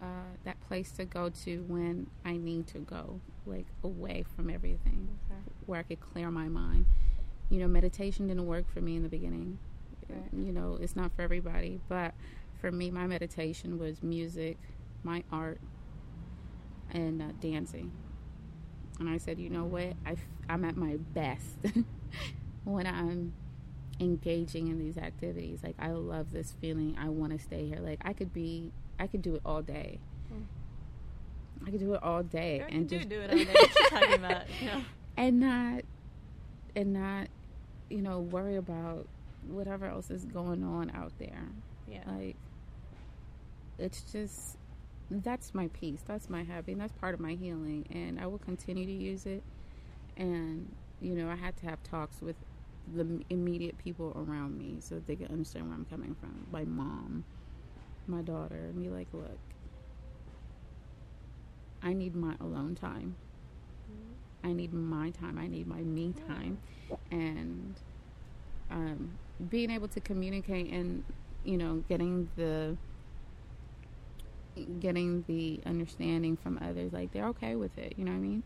uh, 0.03 0.07
that 0.45 0.61
place 0.67 0.91
to 0.93 1.05
go 1.05 1.29
to 1.45 1.65
when 1.69 2.09
I 2.25 2.37
need 2.37 2.67
to 2.69 2.79
go, 2.81 3.21
like 3.47 3.67
away 3.85 4.25
from 4.35 4.51
everything, 4.51 5.09
Okay. 5.31 5.41
where 5.67 5.79
I 5.79 5.83
could 5.85 6.01
clear 6.01 6.31
my 6.31 6.49
mind. 6.49 6.87
You 7.51 7.61
know, 7.61 7.69
meditation 7.69 8.29
didn't 8.29 8.47
work 8.47 8.71
for 8.73 8.81
me 8.81 8.97
in 8.97 9.03
the 9.03 9.09
beginning. 9.09 9.59
Right. 10.09 10.23
You 10.33 10.53
know, 10.53 10.79
it's 10.81 10.97
not 10.97 11.15
for 11.15 11.23
everybody, 11.23 11.81
but 11.89 12.15
for 12.61 12.73
me, 12.73 12.91
my 12.91 13.07
meditation 13.07 13.79
was 13.79 14.03
music, 14.03 14.59
my 15.03 15.23
art, 15.31 15.61
and 16.91 17.23
uh, 17.23 17.27
dancing. 17.41 17.93
And 18.99 19.09
I 19.09 19.19
said, 19.19 19.39
you 19.39 19.49
know 19.51 19.65
what? 19.65 19.95
I 20.05 20.13
f- 20.13 20.19
I'm 20.49 20.65
at 20.65 20.77
my 20.77 20.97
best 21.15 21.59
when 22.65 22.87
I'm 22.87 23.33
engaging 24.01 24.69
in 24.69 24.79
these 24.79 24.99
activities. 24.99 25.61
Like 25.63 25.77
I 25.79 25.91
love 25.91 26.33
this 26.33 26.55
feeling. 26.61 26.97
I 27.01 27.09
want 27.09 27.33
to 27.33 27.39
stay 27.39 27.67
here. 27.67 27.79
Like 27.81 28.01
I 28.05 28.13
could 28.13 28.33
be, 28.33 28.73
I 28.99 29.07
could 29.07 29.23
do 29.23 29.35
it 29.37 29.43
all 29.45 29.63
day. 29.63 30.01
Mm. 30.33 30.45
I 31.67 31.71
could 31.71 31.81
do 31.81 31.95
it 31.95 32.03
all 32.03 32.23
day 32.23 32.59
Girl, 32.59 32.69
and 32.71 32.89
just 32.89 33.09
do 33.09 33.21
it 33.21 33.31
all 33.31 33.37
day. 33.37 33.45
What 33.53 33.75
you 33.75 33.89
talking 33.91 34.15
about? 34.15 34.43
You 34.61 34.67
know? 34.67 34.85
and 35.17 35.41
not 35.41 35.83
and 36.77 36.93
not 36.93 37.29
you 37.91 38.03
know 38.03 38.21
worry 38.21 38.57
about 38.57 39.07
whatever 39.47 39.87
else 39.87 40.11
is 40.11 40.25
going 40.25 40.65
on 40.65 40.91
out 40.95 41.13
there. 41.19 41.49
Yeah. 41.87 42.03
Like 42.07 42.37
it's 43.79 44.03
just 44.13 44.59
that's 45.11 45.55
my 45.55 45.69
peace. 45.69 46.03
That's 46.07 46.29
my 46.29 46.43
happy. 46.43 46.73
And 46.73 46.81
that's 46.81 46.93
part 46.93 47.15
of 47.15 47.21
my 47.21 47.35
healing. 47.35 47.87
And 47.91 48.21
I 48.21 48.27
will 48.27 48.39
continue 48.39 48.85
to 48.85 48.93
use 48.93 49.27
it. 49.27 49.43
And 50.17 50.75
you 51.01 51.15
know, 51.15 51.31
I 51.31 51.37
had 51.37 51.57
to 51.59 51.67
have 51.67 51.83
talks 51.83 52.21
with 52.21 52.37
the 52.95 53.23
immediate 53.31 53.79
people 53.79 54.13
around 54.17 54.59
me 54.59 54.77
so 54.81 54.97
that 54.97 55.07
they 55.07 55.17
can 55.17 55.29
understand 55.29 55.67
where 55.67 55.75
I'm 55.75 55.85
coming 55.87 56.15
from. 56.19 56.47
My 56.51 56.65
mom, 56.65 57.25
my 58.07 58.23
daughter, 58.23 58.57
and 58.57 58.83
be 58.83 58.89
like, 58.89 59.09
look, 59.13 59.39
I 61.83 61.93
need 61.93 62.17
my 62.17 62.35
alone 62.41 62.75
time. 62.75 63.15
Mm-hmm. 63.91 64.28
I 64.45 64.53
need 64.53 64.73
my 64.73 65.11
time. 65.11 65.39
I 65.39 65.47
need 65.47 65.67
my 65.67 65.81
me 65.81 66.15
time, 66.29 66.59
and 67.11 67.75
um, 68.71 69.19
being 69.49 69.71
able 69.71 69.89
to 69.89 70.01
communicate 70.01 70.73
and 70.73 71.03
you 71.45 71.57
know 71.57 71.83
getting 71.89 72.29
the 72.37 72.77
getting 74.81 75.25
the 75.29 75.61
understanding 75.67 76.37
from 76.37 76.59
others, 76.63 76.93
like 76.93 77.13
they're 77.13 77.29
okay 77.29 77.57
with 77.57 77.77
it. 77.79 77.95
You 77.97 78.05
know 78.05 78.13
what 78.13 78.19
I 78.19 78.21
mean? 78.21 78.43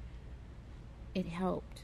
It 1.15 1.27
helped. 1.27 1.83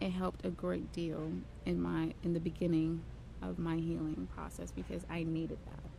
It 0.00 0.10
helped 0.10 0.44
a 0.44 0.50
great 0.50 0.92
deal 0.92 1.32
in 1.66 1.80
my 1.80 2.12
in 2.22 2.32
the 2.34 2.40
beginning 2.40 3.02
of 3.42 3.58
my 3.58 3.76
healing 3.76 4.28
process 4.34 4.70
because 4.70 5.04
I 5.10 5.22
needed 5.24 5.58
that. 5.66 5.90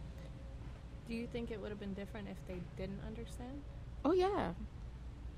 Do 1.08 1.16
you 1.16 1.28
think 1.28 1.52
it 1.52 1.60
would 1.60 1.70
have 1.70 1.80
been 1.80 1.94
different 1.94 2.28
if 2.30 2.38
they 2.48 2.62
didn't 2.78 3.00
understand? 3.06 3.62
Oh 4.06 4.14
yeah. 4.14 4.54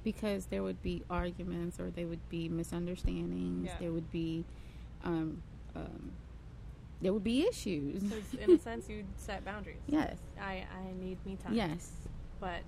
Because 0.04 0.46
there 0.48 0.64
would 0.64 0.82
be 0.82 1.04
arguments 1.10 1.80
or 1.80 1.92
there 1.92 2.08
would 2.08 2.28
be 2.30 2.50
misunderstandings. 2.50 3.68
Yeah. 3.68 3.76
There 3.80 3.92
would 3.92 4.12
be 4.12 4.44
um, 5.04 5.42
um, 5.76 6.12
there 7.02 7.14
would 7.14 7.24
be 7.24 7.48
issues. 7.48 8.04
Because 8.04 8.34
in 8.36 8.52
a 8.52 8.60
sense, 8.60 8.90
you 8.90 9.04
set 9.18 9.44
boundaries. 9.46 9.78
yes. 9.88 10.18
I 10.40 10.66
I 10.74 10.92
need 11.00 11.24
me 11.26 11.38
time. 11.44 11.54
Yes. 11.54 11.92
But 12.40 12.62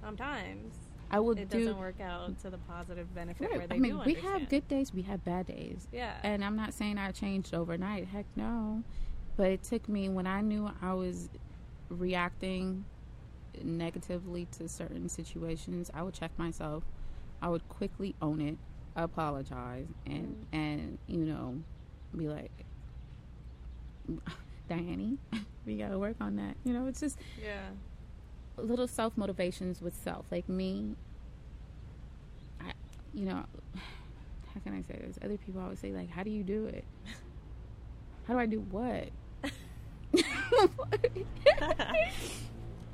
sometimes 0.00 0.74
I 1.10 1.20
will 1.20 1.38
it 1.38 1.48
do 1.48 1.58
doesn't 1.60 1.78
work 1.78 2.00
out 2.00 2.38
to 2.40 2.50
the 2.50 2.58
positive 2.58 3.12
benefit 3.14 3.48
Right. 3.48 3.58
where 3.58 3.66
they 3.66 3.76
I 3.76 3.78
mean, 3.78 3.92
do 3.96 4.02
we 4.04 4.14
have 4.14 4.48
good 4.48 4.66
days, 4.68 4.92
we 4.92 5.02
have 5.02 5.24
bad 5.24 5.46
days. 5.46 5.86
Yeah. 5.92 6.14
And 6.22 6.44
I'm 6.44 6.56
not 6.56 6.74
saying 6.74 6.98
I 6.98 7.10
changed 7.12 7.54
overnight. 7.54 8.06
Heck 8.08 8.26
no. 8.36 8.82
But 9.36 9.50
it 9.50 9.62
took 9.62 9.88
me 9.88 10.08
when 10.08 10.26
I 10.26 10.40
knew 10.40 10.70
I 10.82 10.94
was 10.94 11.28
reacting 11.88 12.84
negatively 13.64 14.46
to 14.58 14.68
certain 14.68 15.08
situations, 15.08 15.90
I 15.94 16.02
would 16.02 16.14
check 16.14 16.30
myself. 16.38 16.84
I 17.40 17.48
would 17.48 17.68
quickly 17.68 18.14
own 18.22 18.40
it, 18.40 18.56
apologize, 18.94 19.86
and 20.06 20.46
mm. 20.52 20.58
and 20.58 20.98
you 21.06 21.24
know, 21.24 21.58
be 22.16 22.28
like, 22.28 22.50
Diane, 24.68 25.18
we 25.66 25.76
gotta 25.76 25.98
work 25.98 26.16
on 26.20 26.36
that. 26.36 26.56
You 26.64 26.72
know, 26.72 26.86
it's 26.86 27.00
just 27.00 27.18
yeah. 27.42 27.68
little 28.56 28.88
self 28.88 29.16
motivations 29.16 29.80
with 29.82 29.94
self. 29.94 30.26
Like 30.30 30.48
me, 30.48 30.94
I, 32.60 32.72
you 33.14 33.26
know, 33.26 33.44
how 34.54 34.60
can 34.64 34.74
I 34.74 34.82
say 34.82 34.98
this? 35.06 35.18
Other 35.22 35.36
people 35.36 35.60
always 35.60 35.78
say 35.78 35.92
like, 35.92 36.10
"How 36.10 36.22
do 36.22 36.30
you 36.30 36.42
do 36.42 36.66
it? 36.66 36.84
How 38.26 38.34
do 38.34 38.40
I 38.40 38.46
do 38.46 38.60
what?" 38.60 39.10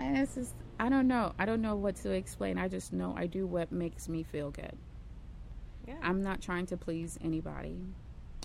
And 0.03 0.19
it's 0.19 0.35
just, 0.35 0.55
I 0.79 0.89
don't 0.89 1.09
know. 1.09 1.33
I 1.39 1.45
don't 1.47 1.63
know 1.63 1.77
what 1.77 1.97
to 1.97 2.11
explain. 2.11 2.59
I 2.59 2.69
just 2.69 2.93
know 2.93 3.15
I 3.17 3.27
do 3.27 3.47
what 3.47 3.73
makes 3.73 4.09
me 4.09 4.23
feel 4.23 4.51
good. 4.51 4.77
Yeah. 5.87 5.95
I'm 6.03 6.23
not 6.23 6.41
trying 6.41 6.67
to 6.67 6.77
please 6.77 7.19
anybody. 7.23 7.77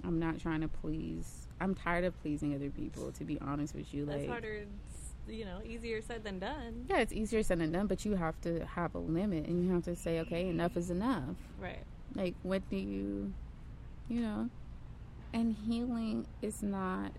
I'm 0.03 0.19
not 0.19 0.39
trying 0.39 0.61
to 0.61 0.67
please. 0.67 1.47
I'm 1.59 1.73
tired 1.75 2.03
of 2.03 2.19
pleasing 2.21 2.53
other 2.55 2.69
people. 2.69 3.11
To 3.11 3.23
be 3.23 3.39
honest 3.41 3.75
with 3.75 3.93
you, 3.93 4.05
That's 4.05 4.19
like 4.19 4.29
harder. 4.29 4.53
It's, 4.53 5.13
you 5.27 5.45
know, 5.45 5.59
easier 5.65 6.01
said 6.01 6.23
than 6.23 6.39
done. 6.39 6.85
yeah, 6.89 6.97
it's 6.99 7.11
easier 7.13 7.43
said 7.43 7.59
than 7.59 7.71
done, 7.71 7.87
but 7.87 8.05
you 8.05 8.15
have 8.15 8.39
to 8.41 8.65
have 8.65 8.95
a 8.95 8.99
limit 8.99 9.45
and 9.45 9.63
you 9.65 9.73
have 9.73 9.83
to 9.83 9.95
say, 9.95 10.19
okay, 10.21 10.47
enough 10.47 10.77
is 10.77 10.89
enough. 10.89 11.35
Right. 11.59 11.83
Like, 12.15 12.35
what 12.43 12.67
do 12.69 12.77
you, 12.77 13.33
you 14.07 14.21
know? 14.21 14.49
And 15.33 15.55
healing 15.67 16.25
is 16.41 16.63
not 16.63 17.11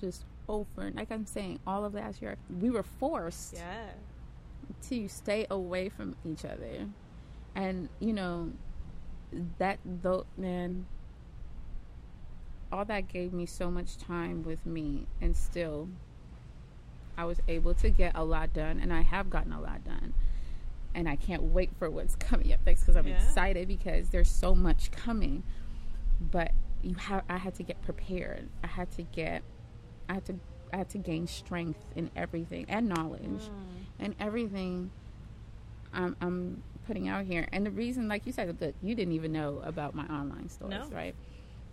just 0.00 0.24
over. 0.48 0.90
Like 0.94 1.10
I'm 1.10 1.26
saying, 1.26 1.60
all 1.66 1.84
of 1.84 1.94
last 1.94 2.20
year, 2.22 2.36
we 2.60 2.70
were 2.70 2.82
forced 2.82 3.54
Yeah. 3.54 3.90
to 4.88 5.08
stay 5.08 5.46
away 5.50 5.88
from 5.88 6.16
each 6.24 6.44
other. 6.44 6.88
And, 7.54 7.88
you 8.00 8.12
know, 8.12 8.52
that, 9.58 9.78
though, 9.84 10.26
man, 10.36 10.86
all 12.72 12.84
that 12.84 13.08
gave 13.08 13.32
me 13.32 13.46
so 13.46 13.70
much 13.70 13.96
time 13.96 14.42
with 14.42 14.66
me 14.66 15.06
and 15.20 15.36
still 15.36 15.88
I 17.18 17.24
was 17.24 17.40
able 17.48 17.72
to 17.74 17.88
get 17.88 18.12
a 18.14 18.22
lot 18.22 18.52
done, 18.52 18.78
and 18.78 18.92
I 18.92 19.00
have 19.00 19.30
gotten 19.30 19.50
a 19.52 19.58
lot 19.60 19.82
done. 19.84 20.12
And 20.94 21.08
I 21.08 21.16
can't 21.16 21.42
wait 21.42 21.70
for 21.78 21.88
what's 21.88 22.14
coming 22.16 22.52
up 22.52 22.60
next 22.66 22.80
because 22.82 22.96
I'm 22.96 23.06
Yeah. 23.06 23.14
excited 23.14 23.68
because 23.68 24.10
there's 24.10 24.28
so 24.30 24.54
much 24.54 24.90
coming. 24.90 25.42
But 26.20 26.52
you 26.82 26.94
have, 26.94 27.22
I 27.28 27.38
had 27.38 27.54
to 27.54 27.62
get 27.62 27.80
prepared. 27.82 28.48
I 28.62 28.66
had 28.66 28.90
to 28.92 29.02
get, 29.02 29.42
I 30.08 30.14
had 30.14 30.24
to, 30.26 30.34
I 30.72 30.76
had 30.78 30.88
to 30.90 30.98
gain 30.98 31.26
strength 31.26 31.80
in 31.94 32.10
everything 32.16 32.66
and 32.68 32.88
knowledge 32.88 33.22
Mm. 33.22 33.50
and 33.98 34.14
everything 34.20 34.90
I'm, 35.92 36.16
I'm 36.20 36.62
putting 36.86 37.08
out 37.08 37.24
here. 37.24 37.48
And 37.52 37.66
the 37.66 37.70
reason, 37.70 38.08
like 38.08 38.26
you 38.26 38.32
said, 38.32 38.58
that 38.58 38.74
you 38.82 38.94
didn't 38.94 39.14
even 39.14 39.32
know 39.32 39.60
about 39.64 39.94
my 39.94 40.04
online 40.06 40.48
stores, 40.48 40.70
No. 40.70 40.86
right? 40.94 41.14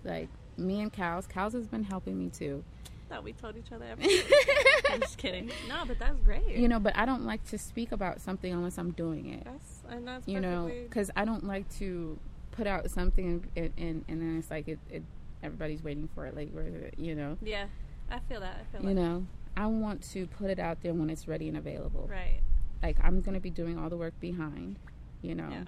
Like 0.03 0.29
me 0.57 0.81
and 0.81 0.91
Cows, 0.91 1.27
Cows 1.27 1.53
has 1.53 1.67
been 1.67 1.83
helping 1.83 2.17
me 2.17 2.29
too. 2.29 2.63
Thought 3.09 3.23
we 3.23 3.33
told 3.33 3.57
each 3.57 3.71
other 3.71 3.85
everything. 3.85 4.31
I'm 4.89 5.01
just 5.01 5.17
kidding. 5.17 5.51
No, 5.67 5.83
but 5.85 5.99
that's 5.99 6.17
great. 6.21 6.47
You 6.47 6.67
know, 6.67 6.79
but 6.79 6.95
I 6.97 7.05
don't 7.05 7.25
like 7.25 7.43
to 7.49 7.57
speak 7.57 7.91
about 7.91 8.21
something 8.21 8.51
unless 8.51 8.77
I'm 8.77 8.91
doing 8.91 9.33
it. 9.33 9.43
that's 9.43 9.81
and 9.89 10.07
that's 10.07 10.27
You 10.27 10.39
know, 10.39 10.71
because 10.83 11.11
I 11.15 11.25
don't 11.25 11.43
like 11.45 11.69
to 11.77 12.17
put 12.51 12.65
out 12.67 12.89
something 12.89 13.47
and, 13.55 13.71
and, 13.77 14.05
and 14.07 14.21
then 14.21 14.37
it's 14.39 14.49
like 14.49 14.67
it, 14.67 14.79
it 14.89 15.03
everybody's 15.43 15.83
waiting 15.83 16.07
for 16.15 16.25
it. 16.27 16.35
Like, 16.35 16.51
where 16.51 16.65
is 16.65 16.75
it? 16.75 16.95
You 16.97 17.13
know, 17.15 17.37
yeah, 17.43 17.65
I 18.13 18.19
feel 18.29 18.39
that. 18.41 18.57
I 18.61 18.71
feel 18.71 18.81
you 18.81 18.95
like 18.95 19.03
know. 19.03 19.25
I 19.57 19.65
want 19.65 20.03
to 20.11 20.27
put 20.27 20.49
it 20.49 20.59
out 20.59 20.81
there 20.81 20.93
when 20.93 21.09
it's 21.09 21.27
ready 21.27 21.47
and 21.47 21.57
available. 21.57 22.07
right. 22.09 22.41
Like 22.81 22.97
I'm 23.03 23.21
gonna 23.21 23.39
be 23.39 23.49
doing 23.49 23.77
all 23.77 23.89
the 23.89 23.97
work 23.97 24.19
behind. 24.19 24.77
You 25.21 25.35
know, 25.35 25.47
Yeah. 25.49 25.63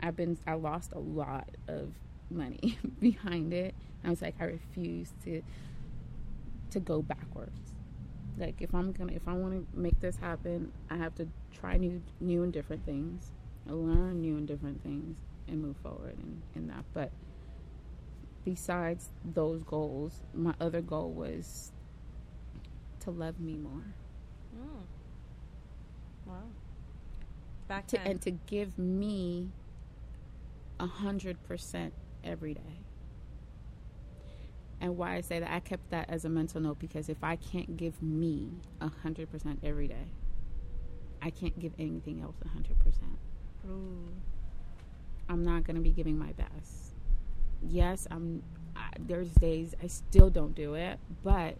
I've 0.00 0.16
been 0.16 0.38
I 0.46 0.54
lost 0.54 0.92
a 0.92 0.98
lot 0.98 1.48
of 1.68 1.92
money 2.30 2.78
behind 3.00 3.52
it. 3.52 3.74
I 4.04 4.10
was 4.10 4.22
like 4.22 4.36
I 4.40 4.44
refuse 4.44 5.12
to 5.24 5.42
to 6.70 6.80
go 6.80 7.02
backwards. 7.02 7.74
Like 8.38 8.62
if 8.62 8.74
I'm 8.74 8.92
gonna 8.92 9.12
if 9.12 9.26
I 9.28 9.32
want 9.34 9.52
to 9.54 9.78
make 9.78 10.00
this 10.00 10.16
happen, 10.16 10.72
I 10.88 10.96
have 10.96 11.14
to 11.16 11.28
try 11.52 11.76
new 11.76 12.00
new 12.20 12.42
and 12.44 12.52
different 12.52 12.84
things, 12.86 13.32
learn 13.66 14.20
new 14.20 14.36
and 14.36 14.46
different 14.48 14.82
things, 14.82 15.16
and 15.48 15.60
move 15.60 15.76
forward 15.82 16.16
in, 16.22 16.42
in 16.54 16.68
that. 16.68 16.84
But 16.94 17.10
besides 18.44 19.10
those 19.24 19.62
goals, 19.64 20.20
my 20.32 20.54
other 20.60 20.80
goal 20.80 21.10
was 21.10 21.71
to 23.02 23.10
love 23.10 23.40
me 23.40 23.56
more. 23.56 23.84
Mm. 24.56 24.84
Wow. 26.26 26.34
Back 27.68 27.86
to, 27.88 28.00
and 28.00 28.20
to 28.22 28.30
give 28.32 28.78
me 28.78 29.50
a 30.78 30.86
hundred 30.86 31.42
percent 31.44 31.94
every 32.24 32.54
day. 32.54 32.80
And 34.80 34.96
why 34.96 35.14
I 35.14 35.20
say 35.20 35.38
that 35.38 35.50
I 35.50 35.60
kept 35.60 35.90
that 35.90 36.10
as 36.10 36.24
a 36.24 36.28
mental 36.28 36.60
note 36.60 36.80
because 36.80 37.08
if 37.08 37.22
I 37.22 37.36
can't 37.36 37.76
give 37.76 38.02
me 38.02 38.50
a 38.80 38.88
hundred 38.88 39.30
percent 39.30 39.60
every 39.62 39.86
day, 39.86 40.08
I 41.22 41.30
can't 41.30 41.56
give 41.58 41.72
anything 41.78 42.20
else 42.20 42.36
a 42.44 42.48
hundred 42.48 42.78
percent. 42.80 43.18
I'm 45.28 45.44
not 45.44 45.64
going 45.64 45.76
to 45.76 45.82
be 45.82 45.92
giving 45.92 46.18
my 46.18 46.32
best. 46.32 46.94
Yes, 47.62 48.08
I'm. 48.10 48.42
I, 48.74 48.88
there's 48.98 49.30
days 49.34 49.74
I 49.82 49.86
still 49.86 50.30
don't 50.30 50.54
do 50.54 50.74
it, 50.74 50.98
but 51.22 51.56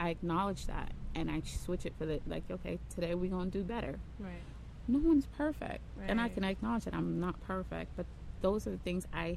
I 0.00 0.08
acknowledge 0.08 0.66
that 0.66 0.92
and 1.14 1.30
I 1.30 1.42
switch 1.44 1.84
it 1.86 1.92
for 1.98 2.06
the 2.06 2.20
like. 2.26 2.44
Okay, 2.50 2.78
today 2.92 3.14
we're 3.14 3.30
gonna 3.30 3.50
do 3.50 3.62
better. 3.62 3.98
Right. 4.18 4.42
no 4.88 4.98
one's 4.98 5.26
perfect 5.36 5.82
and 6.08 6.20
i 6.20 6.28
can 6.28 6.42
acknowledge 6.42 6.84
that 6.84 6.94
i'm 6.94 7.20
not 7.20 7.40
perfect 7.42 7.94
but 7.96 8.06
those 8.40 8.66
are 8.66 8.70
the 8.70 8.78
things 8.78 9.06
i 9.12 9.36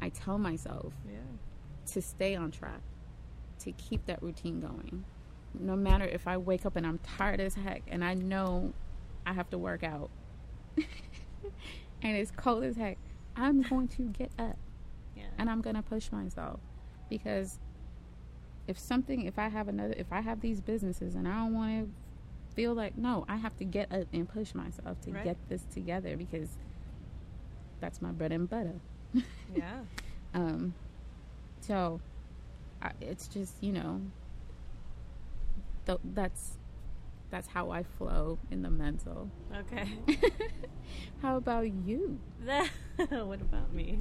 i 0.00 0.08
tell 0.08 0.38
myself 0.38 0.92
Yeah. 1.06 1.18
to 1.92 2.00
stay 2.00 2.34
on 2.36 2.50
track 2.50 2.80
to 3.58 3.72
keep 3.72 4.06
that 4.06 4.22
routine 4.22 4.60
going 4.60 5.04
no 5.58 5.74
matter 5.76 6.04
if 6.06 6.26
i 6.28 6.36
wake 6.36 6.64
up 6.64 6.76
and 6.76 6.86
i'm 6.86 6.98
tired 6.98 7.40
as 7.40 7.54
heck 7.56 7.82
and 7.88 8.02
i 8.04 8.14
know 8.14 8.72
i 9.26 9.32
have 9.34 9.50
to 9.50 9.58
work 9.58 9.82
out 9.82 10.08
and 12.02 12.16
it's 12.16 12.30
cold 12.30 12.64
as 12.64 12.76
heck 12.76 12.96
i'm 13.36 13.62
going 13.62 13.88
to 13.88 14.02
get 14.04 14.30
up 14.38 14.56
Yeah. 15.16 15.24
and 15.38 15.50
i'm 15.50 15.60
going 15.60 15.76
to 15.76 15.82
push 15.82 16.10
myself 16.12 16.60
because 17.10 17.58
if 18.70 18.78
something 18.78 19.26
if 19.26 19.36
i 19.38 19.48
have 19.48 19.66
another 19.68 19.94
if 19.96 20.12
i 20.12 20.20
have 20.20 20.40
these 20.40 20.60
businesses 20.60 21.14
and 21.16 21.26
i 21.26 21.32
don't 21.32 21.52
want 21.54 21.70
to 21.84 22.54
feel 22.54 22.72
like 22.74 22.96
no 22.96 23.24
i 23.28 23.36
have 23.36 23.56
to 23.56 23.64
get 23.64 23.90
up 23.92 24.06
and 24.12 24.28
push 24.28 24.54
myself 24.54 25.00
to 25.02 25.10
Right. 25.10 25.24
get 25.24 25.36
this 25.48 25.62
together 25.74 26.16
because 26.16 26.48
that's 27.80 28.00
my 28.00 28.12
bread 28.12 28.32
and 28.32 28.48
butter 28.48 28.78
yeah. 29.54 29.80
um 30.34 30.72
so 31.60 32.00
I, 32.80 32.92
it's 33.00 33.26
just 33.28 33.54
you 33.60 33.72
know 33.72 34.00
th- 35.86 35.98
that's 36.14 36.58
that's 37.30 37.48
how 37.48 37.70
i 37.70 37.82
flow 37.82 38.38
in 38.50 38.62
the 38.62 38.70
mental 38.70 39.30
Okay. 39.62 39.88
how 41.22 41.36
about 41.36 41.66
you 41.86 42.18
what 43.10 43.40
about 43.40 43.72
me? 43.72 44.00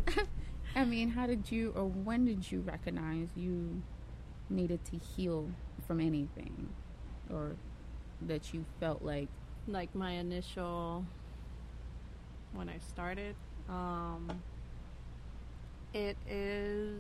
i 0.75 0.83
mean 0.85 1.09
how 1.09 1.25
did 1.27 1.51
you 1.51 1.71
or 1.75 1.85
when 1.85 2.25
did 2.25 2.51
you 2.51 2.59
recognize 2.61 3.29
you 3.35 3.81
needed 4.49 4.83
to 4.85 4.97
heal 4.97 5.47
from 5.87 5.99
anything 5.99 6.69
or 7.31 7.55
that 8.21 8.53
you 8.53 8.65
felt 8.79 9.01
like 9.01 9.27
like 9.67 9.93
my 9.95 10.11
initial 10.13 11.05
when 12.53 12.67
I 12.69 12.77
started. 12.79 13.35
Um, 13.69 14.41
it 15.93 16.17
is 16.27 16.99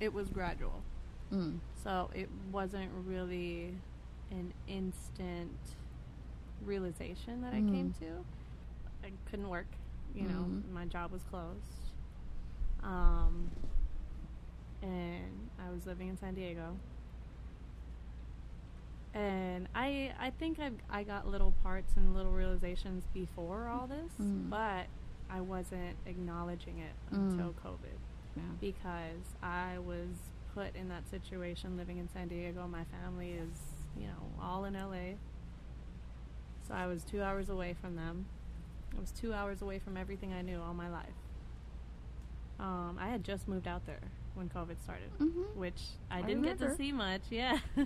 it 0.00 0.12
was 0.12 0.28
gradual, 0.28 0.82
mm, 1.32 1.58
so 1.82 2.10
it 2.14 2.28
wasn't 2.52 2.90
really 3.06 3.74
an 4.30 4.52
instant 4.68 5.56
realization 6.64 7.42
that 7.42 7.52
I 7.54 7.60
came 7.60 7.94
to. 8.00 8.24
I 9.04 9.10
couldn't 9.30 9.48
work, 9.48 9.66
you 10.14 10.22
know, 10.24 10.44
Mhm. 10.48 10.72
my 10.72 10.84
job 10.86 11.12
was 11.12 11.22
closed, 11.24 11.92
um, 12.82 13.50
and 14.82 15.48
I 15.58 15.70
was 15.72 15.86
living 15.86 16.08
in 16.08 16.16
San 16.18 16.34
Diego. 16.34 16.76
And 19.14 19.66
I 19.74 20.12
I 20.20 20.30
think 20.30 20.58
I 20.60 20.70
I 20.90 21.02
got 21.02 21.26
little 21.26 21.52
parts 21.62 21.94
and 21.96 22.14
little 22.14 22.32
realizations 22.32 23.04
before 23.14 23.68
all 23.68 23.86
this, 23.86 24.12
Mm. 24.20 24.50
but 24.50 24.86
I 25.30 25.40
wasn't 25.40 25.96
acknowledging 26.06 26.78
it 26.78 26.92
Mm. 27.12 27.30
until 27.30 27.54
COVID 27.64 27.98
yeah. 28.36 28.42
because 28.60 29.34
I 29.42 29.78
was 29.78 30.08
put 30.54 30.74
in 30.76 30.88
that 30.88 31.08
situation 31.08 31.76
living 31.76 31.98
in 31.98 32.08
San 32.08 32.28
Diego. 32.28 32.66
My 32.68 32.84
family 32.84 33.32
is, 33.32 33.86
you 33.98 34.06
know, 34.06 34.30
all 34.40 34.64
in 34.66 34.74
LA. 34.76 35.16
So 36.62 36.74
I 36.74 36.86
was 36.86 37.02
two 37.04 37.22
hours 37.22 37.48
away 37.48 37.74
from 37.74 37.96
them. 37.96 38.26
I 38.96 39.00
was 39.00 39.12
two 39.12 39.32
hours 39.32 39.62
away 39.62 39.78
from 39.78 39.96
everything 39.96 40.32
I 40.32 40.42
knew 40.42 40.60
all 40.60 40.74
my 40.74 40.88
life. 40.88 41.14
Um, 42.58 42.96
I 42.98 43.08
had 43.08 43.22
just 43.24 43.46
moved 43.48 43.66
out 43.68 43.84
there 43.86 44.00
when 44.36 44.48
COVID 44.48 44.76
started, 44.82 45.10
mm-hmm. 45.18 45.58
which 45.58 45.80
I 46.10 46.18
I 46.18 46.22
didn't 46.22 46.42
get 46.42 46.58
to 46.58 46.74
see 46.76 46.92
much. 46.92 47.22
Yeah. 47.30 47.58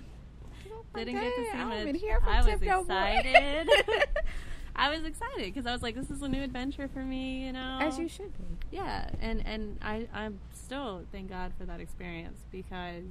didn't 0.95 1.13
get 1.13 1.35
to 1.35 1.45
see 1.45 1.57
I 1.57 1.65
much. 1.65 1.81
even 1.81 1.95
hear 1.95 2.19
from 2.19 2.29
I 2.29 2.37
was 2.37 2.45
Tip 2.45 2.61
no 2.61 2.83
more. 2.83 2.97
excited. 2.97 3.69
I 4.75 4.89
was 4.89 5.03
excited 5.03 5.45
because 5.53 5.65
I 5.65 5.73
was 5.73 5.81
like, 5.81 5.95
"This 5.95 6.09
is 6.09 6.21
a 6.21 6.27
new 6.27 6.41
adventure 6.41 6.87
for 6.87 7.03
me," 7.03 7.45
you 7.45 7.51
know. 7.51 7.79
as 7.81 7.99
you 7.99 8.07
should 8.07 8.31
be 8.37 8.77
Yeah, 8.77 9.09
and 9.19 9.45
and 9.45 9.77
I 9.81 10.07
I'm 10.13 10.39
still 10.53 11.03
thank 11.11 11.29
God 11.29 11.51
for 11.57 11.65
that 11.65 11.79
experience 11.79 12.39
because 12.51 13.03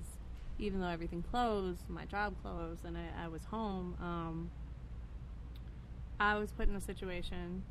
even 0.59 0.81
though 0.81 0.88
everything 0.88 1.22
closed, 1.31 1.88
my 1.88 2.05
job 2.05 2.35
closed, 2.42 2.85
and 2.85 2.96
I, 2.96 3.24
I 3.24 3.29
was 3.29 3.44
home, 3.44 3.96
um, 4.00 4.50
I 6.18 6.38
was 6.38 6.50
put 6.53 6.68
in 6.68 6.76
a 6.76 6.81
situation 6.81 7.62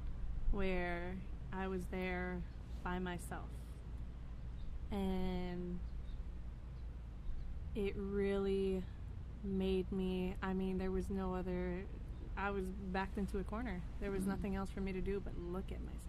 where 0.51 1.15
I 1.53 1.67
was 1.67 1.81
there 1.91 2.41
by 2.83 2.99
myself, 2.99 3.49
and 4.91 5.79
it 7.75 7.93
really 7.97 8.83
made 9.43 9.91
me. 9.91 10.35
I 10.41 10.53
mean, 10.53 10.77
there 10.77 10.91
was 10.91 11.09
no 11.09 11.33
other. 11.33 11.83
I 12.37 12.49
was 12.51 12.65
backed 12.91 13.17
into 13.17 13.39
a 13.39 13.43
corner. 13.43 13.81
There 13.99 14.11
was 14.11 14.23
Mhm. 14.23 14.27
nothing 14.27 14.55
else 14.55 14.69
for 14.71 14.81
me 14.81 14.93
to 14.93 15.01
do 15.01 15.19
but 15.19 15.37
look 15.37 15.71
at 15.71 15.81
myself 15.81 16.05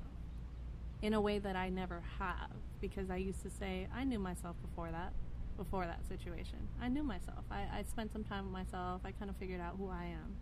in 1.02 1.14
a 1.14 1.20
way 1.20 1.38
that 1.38 1.56
I 1.56 1.70
never 1.70 2.00
have 2.18 2.50
because 2.80 3.10
I 3.10 3.16
used 3.16 3.42
to 3.42 3.50
say 3.50 3.88
I 3.92 4.04
knew 4.04 4.18
myself 4.18 4.54
before 4.62 4.90
that 4.92 5.12
before 5.56 5.84
that 5.86 6.06
situation. 6.06 6.58
I 6.80 6.88
knew 6.88 7.02
myself. 7.02 7.44
I, 7.50 7.66
I 7.72 7.82
spent 7.82 8.12
some 8.12 8.24
time 8.24 8.44
with 8.44 8.52
myself. 8.52 9.02
I 9.04 9.12
kind 9.12 9.28
of 9.30 9.36
figured 9.36 9.60
out 9.60 9.76
who 9.76 9.88
I 9.90 10.04
am. 10.06 10.36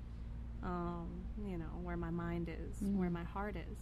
Um, 0.63 1.09
you 1.47 1.57
know, 1.59 1.71
where 1.83 1.97
my 1.97 2.11
mind 2.11 2.49
is, 2.49 2.81
where 2.83 3.09
Mm. 3.09 3.13
my 3.15 3.25
heart 3.25 3.57
is. 3.57 3.79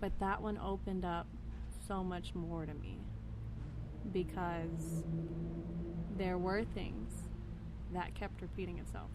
But 0.00 0.18
that 0.20 0.40
one 0.42 0.58
opened 0.58 1.04
up 1.04 1.26
so 1.86 2.02
much 2.02 2.34
more 2.34 2.66
to 2.66 2.74
me 2.74 2.98
because 4.12 5.04
there 6.16 6.38
were 6.38 6.64
things 6.74 7.10
that 7.92 8.14
kept 8.14 8.40
repeating 8.42 8.78
itself. 8.78 9.10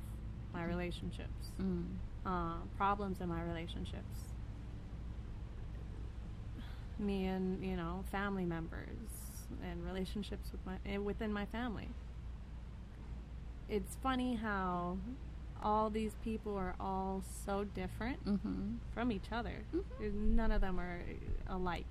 My 0.53 0.63
relationships, 0.65 1.51
mm. 1.61 1.83
uh, 2.25 2.55
problems 2.77 3.21
in 3.21 3.29
my 3.29 3.43
relationships, 3.43 4.33
me 6.97 7.27
and 7.27 7.63
you 7.63 7.75
know 7.77 8.03
family 8.11 8.45
members 8.45 8.97
and 9.63 9.83
relationships 9.85 10.51
with 10.51 10.65
my 10.65 10.73
eh, 10.91 10.97
within 10.97 11.31
my 11.31 11.45
family. 11.45 11.87
it's 13.69 13.95
funny 14.01 14.35
how 14.35 14.97
all 15.61 15.89
these 15.89 16.13
people 16.23 16.55
are 16.57 16.73
all 16.79 17.21
so 17.45 17.63
different 17.75 18.23
Mm-hmm. 18.25 18.75
from 18.93 19.11
each 19.11 19.31
other. 19.31 19.53
Mhm. 19.73 20.11
None 20.35 20.51
of 20.51 20.61
them 20.61 20.79
are 20.79 21.01
alike, 21.47 21.85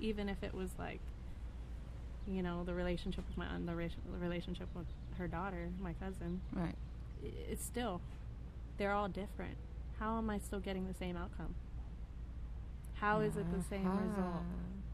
even 0.00 0.28
if 0.28 0.42
it 0.42 0.54
was 0.54 0.70
like, 0.78 1.00
you 2.26 2.42
know, 2.42 2.64
the 2.64 2.74
relationship 2.74 3.24
with 3.28 3.36
my 3.36 3.46
aunt, 3.46 3.66
the, 3.66 3.74
relationship 4.18 4.68
with 4.74 4.86
her 5.18 5.28
daughter, 5.28 5.68
my 5.80 5.92
cousin. 5.94 6.40
Right. 6.52 6.74
It's 7.50 7.64
still, 7.64 8.00
they're 8.78 8.92
all 8.92 9.08
different. 9.08 9.56
How 9.98 10.18
am 10.18 10.30
I 10.30 10.38
still 10.38 10.60
getting 10.60 10.86
the 10.86 10.94
same 10.94 11.16
outcome? 11.16 11.54
How 12.94 13.20
is 13.20 13.36
it 13.36 13.50
the 13.50 13.58
uh-huh. 13.58 13.70
same 13.70 14.08
result? 14.08 14.42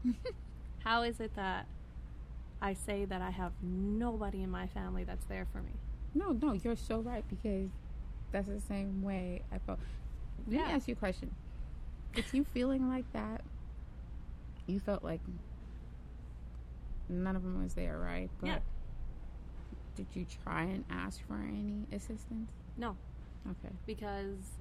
result? 0.03 0.35
How 0.83 1.03
is 1.03 1.19
it 1.19 1.35
that 1.35 1.65
I 2.61 2.73
say 2.73 3.05
that 3.05 3.21
I 3.21 3.29
have 3.29 3.51
nobody 3.61 4.43
in 4.43 4.49
my 4.49 4.67
family 4.67 5.03
that's 5.03 5.25
there 5.25 5.47
for 5.51 5.61
me? 5.61 5.71
no, 6.13 6.31
no, 6.33 6.51
you're 6.53 6.75
so 6.75 6.99
right 6.99 7.23
because 7.29 7.69
that's 8.31 8.47
the 8.47 8.59
same 8.59 9.01
way 9.01 9.41
I 9.51 9.59
felt. 9.59 9.79
Let 10.47 10.53
Yeah. 10.53 10.67
me 10.67 10.73
ask 10.73 10.87
you 10.87 10.93
a 10.93 10.97
question. 10.97 11.33
If 12.15 12.33
you 12.33 12.43
feeling 12.43 12.89
like 12.89 13.09
that, 13.13 13.41
you 14.71 14.79
felt 14.79 15.03
like 15.03 15.21
none 17.09 17.35
of 17.35 17.43
them 17.43 17.61
was 17.61 17.73
there, 17.73 17.99
right? 17.99 18.29
But 18.39 18.47
Yeah. 18.47 18.59
did 19.95 20.07
you 20.13 20.25
try 20.43 20.63
and 20.63 20.85
ask 20.89 21.21
for 21.27 21.35
any 21.35 21.85
assistance? 21.91 22.51
No, 22.77 22.95
Okay. 23.49 23.73
because, 23.85 24.57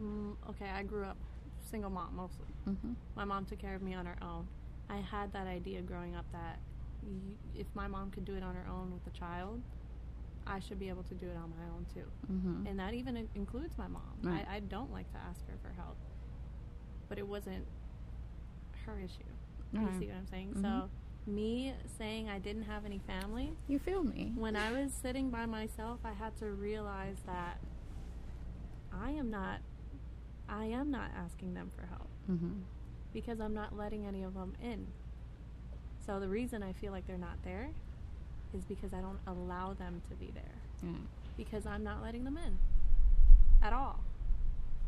mm, 0.00 0.36
okay, 0.50 0.68
I 0.70 0.82
grew 0.82 1.04
up 1.04 1.16
single 1.60 1.90
mom 1.90 2.14
mostly. 2.14 2.46
Mm-hmm. 2.66 2.92
My 3.16 3.24
mom 3.24 3.44
took 3.46 3.58
care 3.58 3.74
of 3.74 3.82
me 3.82 3.94
on 3.94 4.06
her 4.06 4.16
own. 4.22 4.46
I 4.88 4.98
had 4.98 5.32
that 5.32 5.46
idea 5.46 5.82
growing 5.82 6.14
up 6.14 6.30
that 6.32 6.58
if 7.54 7.66
my 7.74 7.86
mom 7.86 8.10
could 8.10 8.24
do 8.24 8.34
it 8.34 8.42
on 8.42 8.54
her 8.54 8.66
own 8.70 8.92
with 8.92 9.06
a 9.06 9.16
child, 9.16 9.62
I 10.46 10.60
should 10.60 10.78
be 10.78 10.88
able 10.88 11.02
to 11.04 11.14
do 11.14 11.26
it 11.28 11.36
on 11.36 11.50
my 11.58 11.64
own 11.74 11.86
too. 11.92 12.08
Mm-hmm. 12.32 12.66
And 12.66 12.78
that 12.78 12.94
even 12.94 13.28
includes 13.34 13.76
my 13.78 13.88
mom. 13.88 14.02
Right. 14.22 14.46
I, 14.48 14.56
I 14.56 14.60
don't 14.60 14.92
like 14.92 15.10
to 15.12 15.18
ask 15.18 15.44
her 15.48 15.54
for 15.62 15.72
help, 15.80 15.96
but 17.08 17.18
it 17.18 17.26
wasn't 17.26 17.64
her 18.86 18.98
issue. 18.98 19.22
You 19.72 19.88
see 19.98 20.06
what 20.06 20.16
I'm 20.16 20.26
saying? 20.28 20.54
Mhm. 20.54 20.62
So, 20.62 20.90
me 21.26 21.74
saying 21.98 22.28
I 22.28 22.38
didn't 22.38 22.62
have 22.62 22.84
any 22.84 22.98
family, 23.00 23.52
You 23.68 23.78
feel 23.78 24.02
me? 24.04 24.32
when 24.36 24.54
I 24.56 24.70
was 24.72 24.92
sitting 24.94 25.28
by 25.28 25.44
myself, 25.44 26.00
I 26.04 26.12
had 26.12 26.36
to 26.36 26.46
realize 26.52 27.20
that 27.26 27.58
I 28.92 29.10
am 29.10 29.28
not, 29.30 29.60
I 30.48 30.66
am 30.66 30.90
not 30.90 31.10
asking 31.14 31.54
them 31.54 31.70
for 31.76 31.86
help 31.86 32.08
Mm-hmm. 32.30 32.60
because 33.12 33.40
I'm 33.40 33.54
not 33.54 33.76
letting 33.76 34.06
any 34.06 34.22
of 34.22 34.34
them 34.34 34.54
in. 34.62 34.86
So 36.06 36.20
the 36.20 36.28
reason 36.28 36.62
I 36.62 36.72
feel 36.72 36.92
like 36.92 37.06
they're 37.06 37.18
not 37.18 37.42
there 37.42 37.70
is 38.54 38.64
because 38.64 38.94
I 38.94 39.00
don't 39.00 39.18
allow 39.26 39.74
them 39.74 40.00
to 40.08 40.14
be 40.14 40.30
there 40.30 40.54
Yeah. 40.82 40.98
because 41.36 41.66
I'm 41.66 41.82
not 41.82 42.02
letting 42.02 42.24
them 42.24 42.36
in 42.38 42.56
at 43.62 43.72
all. 43.72 44.00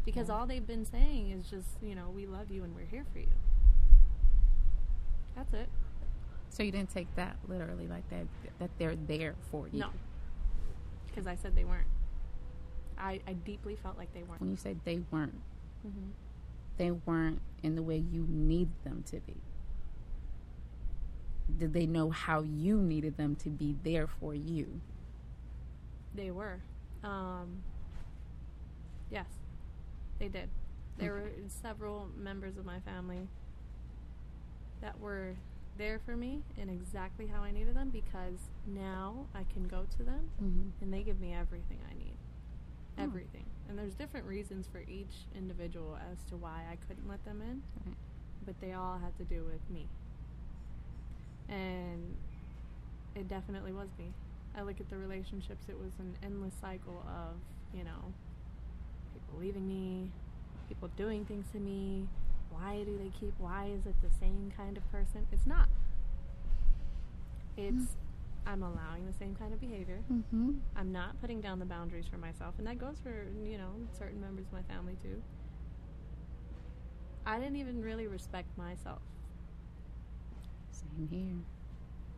Because 0.04 0.28
Yeah. 0.28 0.34
all 0.36 0.46
they've 0.46 0.66
been 0.66 0.84
saying 0.84 1.30
is 1.30 1.50
just, 1.50 1.82
you 1.82 1.94
know, 1.94 2.08
we 2.10 2.26
love 2.26 2.50
you 2.50 2.62
and 2.64 2.74
we're 2.74 2.86
here 2.86 3.04
for 3.12 3.18
you. 3.18 3.26
That's 5.38 5.54
it. 5.54 5.68
So 6.50 6.64
you 6.64 6.72
didn't 6.72 6.90
take 6.90 7.14
that 7.14 7.36
literally, 7.46 7.86
like 7.86 8.08
that 8.10 8.26
that 8.58 8.70
they're 8.78 8.96
there 8.96 9.34
for 9.52 9.68
you. 9.68 9.78
No. 9.80 9.90
Because 11.06 11.26
I 11.28 11.36
said 11.36 11.54
they 11.54 11.62
weren't. 11.64 11.86
I, 12.98 13.20
I 13.28 13.34
deeply 13.34 13.76
felt 13.76 13.96
like 13.96 14.12
they 14.12 14.24
weren't. 14.24 14.40
When 14.40 14.50
you 14.50 14.56
say 14.56 14.74
they 14.84 15.00
weren't, 15.12 15.40
hmm 15.82 16.08
they 16.76 16.90
weren't 16.92 17.40
in 17.64 17.74
the 17.74 17.82
way 17.82 17.96
you 17.96 18.24
need 18.28 18.68
them 18.84 19.02
to 19.10 19.16
be. 19.20 19.34
Did 21.58 21.72
they 21.72 21.86
know 21.86 22.10
how 22.10 22.42
you 22.42 22.76
needed 22.80 23.16
them 23.16 23.34
to 23.36 23.48
be 23.48 23.74
there 23.82 24.06
for 24.06 24.32
you? 24.34 24.80
They 26.14 26.30
were. 26.30 26.60
Um, 27.02 27.62
yes, 29.10 29.26
they 30.20 30.28
did. 30.28 30.48
There 30.98 31.14
Okay. 31.16 31.22
were 31.24 31.48
several 31.48 32.08
members 32.16 32.56
of 32.58 32.64
my 32.64 32.78
family 32.80 33.26
that 34.80 34.98
were 35.00 35.34
there 35.76 36.00
for 36.04 36.16
me 36.16 36.42
and 36.60 36.68
exactly 36.70 37.26
how 37.26 37.42
I 37.42 37.50
needed 37.52 37.76
them 37.76 37.90
because 37.90 38.38
now 38.66 39.26
I 39.34 39.44
can 39.52 39.68
go 39.68 39.84
to 39.96 40.02
them 40.02 40.28
Mm-hmm. 40.42 40.68
and 40.82 40.92
they 40.92 41.02
give 41.02 41.20
me 41.20 41.34
everything 41.34 41.78
I 41.90 41.94
need. 41.94 42.16
Oh. 42.98 43.02
Everything. 43.04 43.44
And 43.68 43.78
there's 43.78 43.94
different 43.94 44.26
reasons 44.26 44.66
for 44.72 44.80
each 44.80 45.26
individual 45.36 45.96
as 46.10 46.18
to 46.30 46.36
why 46.36 46.62
I 46.70 46.76
couldn't 46.88 47.08
let 47.08 47.24
them 47.24 47.40
in, 47.42 47.62
Right. 47.86 47.96
but 48.46 48.60
they 48.60 48.72
all 48.72 48.98
had 48.98 49.16
to 49.18 49.24
do 49.24 49.44
with 49.44 49.60
me. 49.70 49.86
And 51.48 52.14
it 53.14 53.28
definitely 53.28 53.72
was 53.72 53.88
me. 53.98 54.12
I 54.56 54.62
look 54.62 54.80
at 54.80 54.90
the 54.90 54.96
relationships, 54.96 55.66
it 55.68 55.78
was 55.78 55.92
an 55.98 56.14
endless 56.22 56.54
cycle 56.60 57.04
of, 57.06 57.36
you 57.76 57.84
know, 57.84 58.12
people 59.14 59.38
leaving 59.40 59.66
me, 59.68 60.10
people 60.68 60.88
doing 60.96 61.24
things 61.24 61.46
to 61.52 61.58
me. 61.60 62.06
Why 62.50 62.82
do 62.84 62.98
they 62.98 63.10
keep, 63.18 63.34
why 63.38 63.66
is 63.66 63.86
it 63.86 63.94
the 64.02 64.10
same 64.20 64.52
kind 64.56 64.76
of 64.76 64.90
person? 64.90 65.26
It's 65.32 65.46
not. 65.46 65.68
It's, 67.56 67.96
I'm 68.46 68.62
allowing 68.62 69.06
the 69.06 69.12
same 69.12 69.34
kind 69.34 69.52
of 69.52 69.60
behavior. 69.60 70.00
Mm-hmm. 70.12 70.52
I'm 70.76 70.92
not 70.92 71.20
putting 71.20 71.40
down 71.40 71.58
the 71.58 71.64
boundaries 71.66 72.06
for 72.10 72.16
myself, 72.16 72.54
and 72.58 72.66
that 72.66 72.78
goes 72.78 72.96
for 73.02 73.26
you 73.44 73.58
know 73.58 73.70
certain 73.98 74.20
members 74.20 74.46
of 74.46 74.52
my 74.52 74.62
family 74.72 74.96
too. 75.02 75.20
I 77.26 77.38
didn't 77.38 77.56
even 77.56 77.82
really 77.82 78.06
respect 78.06 78.56
myself. 78.56 79.00
Same 80.70 81.08
here. 81.10 81.36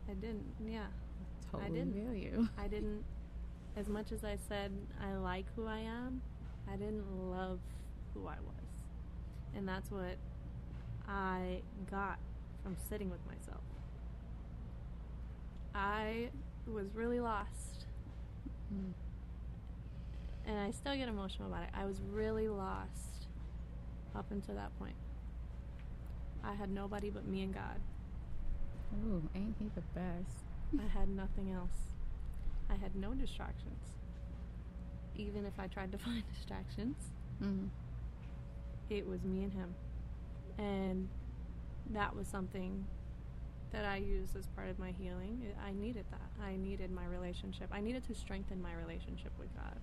I 0.09 0.13
didn't. 0.13 0.45
Yeah, 0.65 0.85
Totally 1.51 1.71
didn't. 1.71 1.93
feel 1.93 2.13
you. 2.13 2.47
I 2.57 2.67
didn't. 2.67 3.03
As 3.75 3.89
much 3.89 4.11
as 4.11 4.23
I 4.23 4.37
said 4.47 4.71
I 5.03 5.15
like 5.15 5.45
who 5.55 5.65
I 5.65 5.79
am, 5.79 6.21
I 6.71 6.75
didn't 6.77 7.03
love 7.29 7.59
who 8.13 8.27
I 8.27 8.35
was, 8.45 8.60
and 9.55 9.67
that's 9.67 9.91
what 9.91 10.17
I 11.07 11.61
got 11.89 12.19
from 12.63 12.75
sitting 12.89 13.09
with 13.09 13.19
myself. 13.27 13.61
I 15.73 16.29
was 16.67 16.87
really 16.93 17.19
lost. 17.19 17.85
Mm. 18.73 18.93
and 20.45 20.57
I 20.57 20.71
still 20.71 20.95
get 20.95 21.09
emotional 21.09 21.49
about 21.49 21.63
it. 21.63 21.69
I 21.73 21.85
was 21.85 21.99
really 22.09 22.47
lost 22.47 23.27
up 24.15 24.25
until 24.31 24.55
that 24.55 24.77
point. 24.79 24.95
I 26.43 26.53
had 26.53 26.69
nobody 26.69 27.09
but 27.09 27.27
me 27.27 27.43
and 27.43 27.53
God. 27.53 27.79
Ooh, 29.05 29.21
ain't 29.35 29.55
he 29.59 29.69
the 29.75 29.81
best? 29.93 30.43
I 30.79 30.87
had 30.97 31.09
nothing 31.09 31.51
else. 31.51 31.93
I 32.69 32.75
had 32.75 32.95
no 32.95 33.13
distractions. 33.13 33.97
Even 35.17 35.45
if 35.45 35.59
I 35.59 35.67
tried 35.67 35.91
to 35.91 35.97
find 36.05 36.23
distractions, 36.33 36.95
Mm-hmm. 37.43 37.65
It 38.91 39.07
was 39.07 39.23
me 39.23 39.43
and 39.43 39.53
him. 39.53 39.73
And 40.57 41.07
that 41.91 42.15
was 42.15 42.27
something 42.27 42.85
that 43.71 43.85
I 43.85 43.97
used 43.97 44.35
as 44.35 44.47
part 44.47 44.69
of 44.69 44.77
my 44.77 44.91
healing. 44.91 45.41
I- 45.65 45.71
needed 45.71 46.05
that. 46.11 46.43
I 46.43 46.57
needed 46.57 46.91
my 46.91 47.05
relationship. 47.05 47.69
I 47.71 47.79
needed 47.79 48.05
to 48.07 48.13
strengthen 48.13 48.61
my 48.61 48.73
relationship 48.73 49.31
with 49.39 49.53
God. 49.55 49.77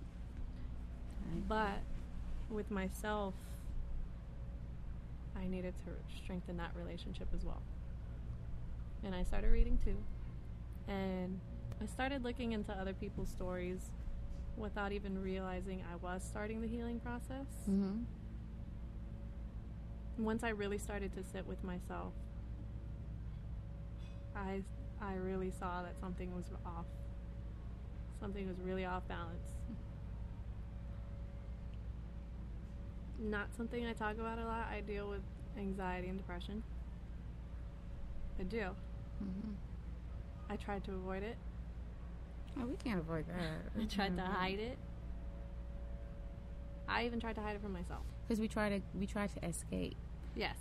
But 1.47 1.79
with 2.49 2.69
myself, 2.71 3.33
I 5.35 5.47
needed 5.47 5.73
to 5.85 6.17
strengthen 6.23 6.57
that 6.57 6.71
relationship 6.75 7.27
as 7.33 7.43
well. 7.43 7.61
And 9.03 9.15
I 9.15 9.23
started 9.23 9.49
reading 9.49 9.79
too. 9.83 9.97
And 10.87 11.39
I 11.81 11.85
started 11.87 12.23
looking 12.23 12.51
into 12.51 12.71
other 12.73 12.93
people's 12.93 13.29
stories 13.29 13.91
without 14.57 14.91
even 14.91 15.21
realizing 15.21 15.83
I 15.91 15.95
was 15.95 16.23
starting 16.23 16.61
the 16.61 16.67
healing 16.67 16.99
process. 16.99 17.47
Mm-hmm. 17.69 18.03
Once 20.19 20.43
I 20.43 20.49
really 20.49 20.77
started 20.77 21.13
to 21.13 21.23
sit 21.23 21.47
with 21.47 21.63
myself, 21.63 22.13
I 24.35 24.61
I 25.01 25.13
really 25.13 25.51
saw 25.51 25.81
that 25.81 25.97
something 25.99 26.35
was 26.35 26.43
off. 26.65 26.85
Something 28.19 28.47
was 28.47 28.57
really 28.59 28.83
off 28.85 29.07
balance. 29.07 29.47
Not 33.17 33.47
something 33.55 33.85
I 33.85 33.93
talk 33.93 34.15
about 34.15 34.39
a 34.39 34.45
lot. 34.45 34.67
I 34.69 34.81
deal 34.81 35.07
with 35.09 35.21
anxiety 35.57 36.09
and 36.09 36.17
depression. 36.17 36.63
I 38.39 38.43
do. 38.43 38.57
Mm-hmm. 39.23 39.51
I 40.49 40.55
tried 40.57 40.83
to 40.85 40.91
avoid 40.93 41.23
it. 41.23 41.37
Oh, 42.59 42.65
we 42.65 42.75
can't 42.75 42.99
avoid 42.99 43.25
that. 43.27 43.81
I 43.81 43.85
tried 43.85 44.15
to 44.17 44.23
hide 44.23 44.59
it. 44.59 44.77
I 46.87 47.05
even 47.05 47.19
tried 47.19 47.35
to 47.35 47.41
hide 47.41 47.55
it 47.55 47.61
from 47.61 47.71
myself. 47.73 48.01
because 48.27 48.39
we 48.41 48.47
try 48.47 48.69
to 48.69 48.81
we 48.97 49.05
try 49.05 49.27
to 49.27 49.45
escape. 49.45 49.97
Yes. 50.39 50.55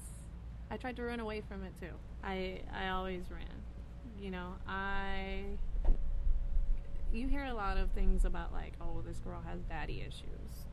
I 0.72 0.76
tried 0.76 0.96
to 0.96 1.04
run 1.04 1.20
away 1.20 1.40
from 1.48 1.62
it 1.62 1.72
too. 1.80 1.92
I 2.24 2.62
I 2.74 2.88
always 2.88 3.22
ran. 3.30 3.46
You 4.20 4.32
know, 4.32 4.54
I 4.66 5.44
you 7.12 7.28
hear 7.28 7.44
a 7.44 7.54
lot 7.54 7.76
of 7.76 7.90
things 7.92 8.24
about 8.24 8.52
like, 8.52 8.72
oh, 8.80 9.02
this 9.06 9.18
girl 9.18 9.40
has 9.46 9.60
daddy 9.62 10.00
issues. 10.00 10.66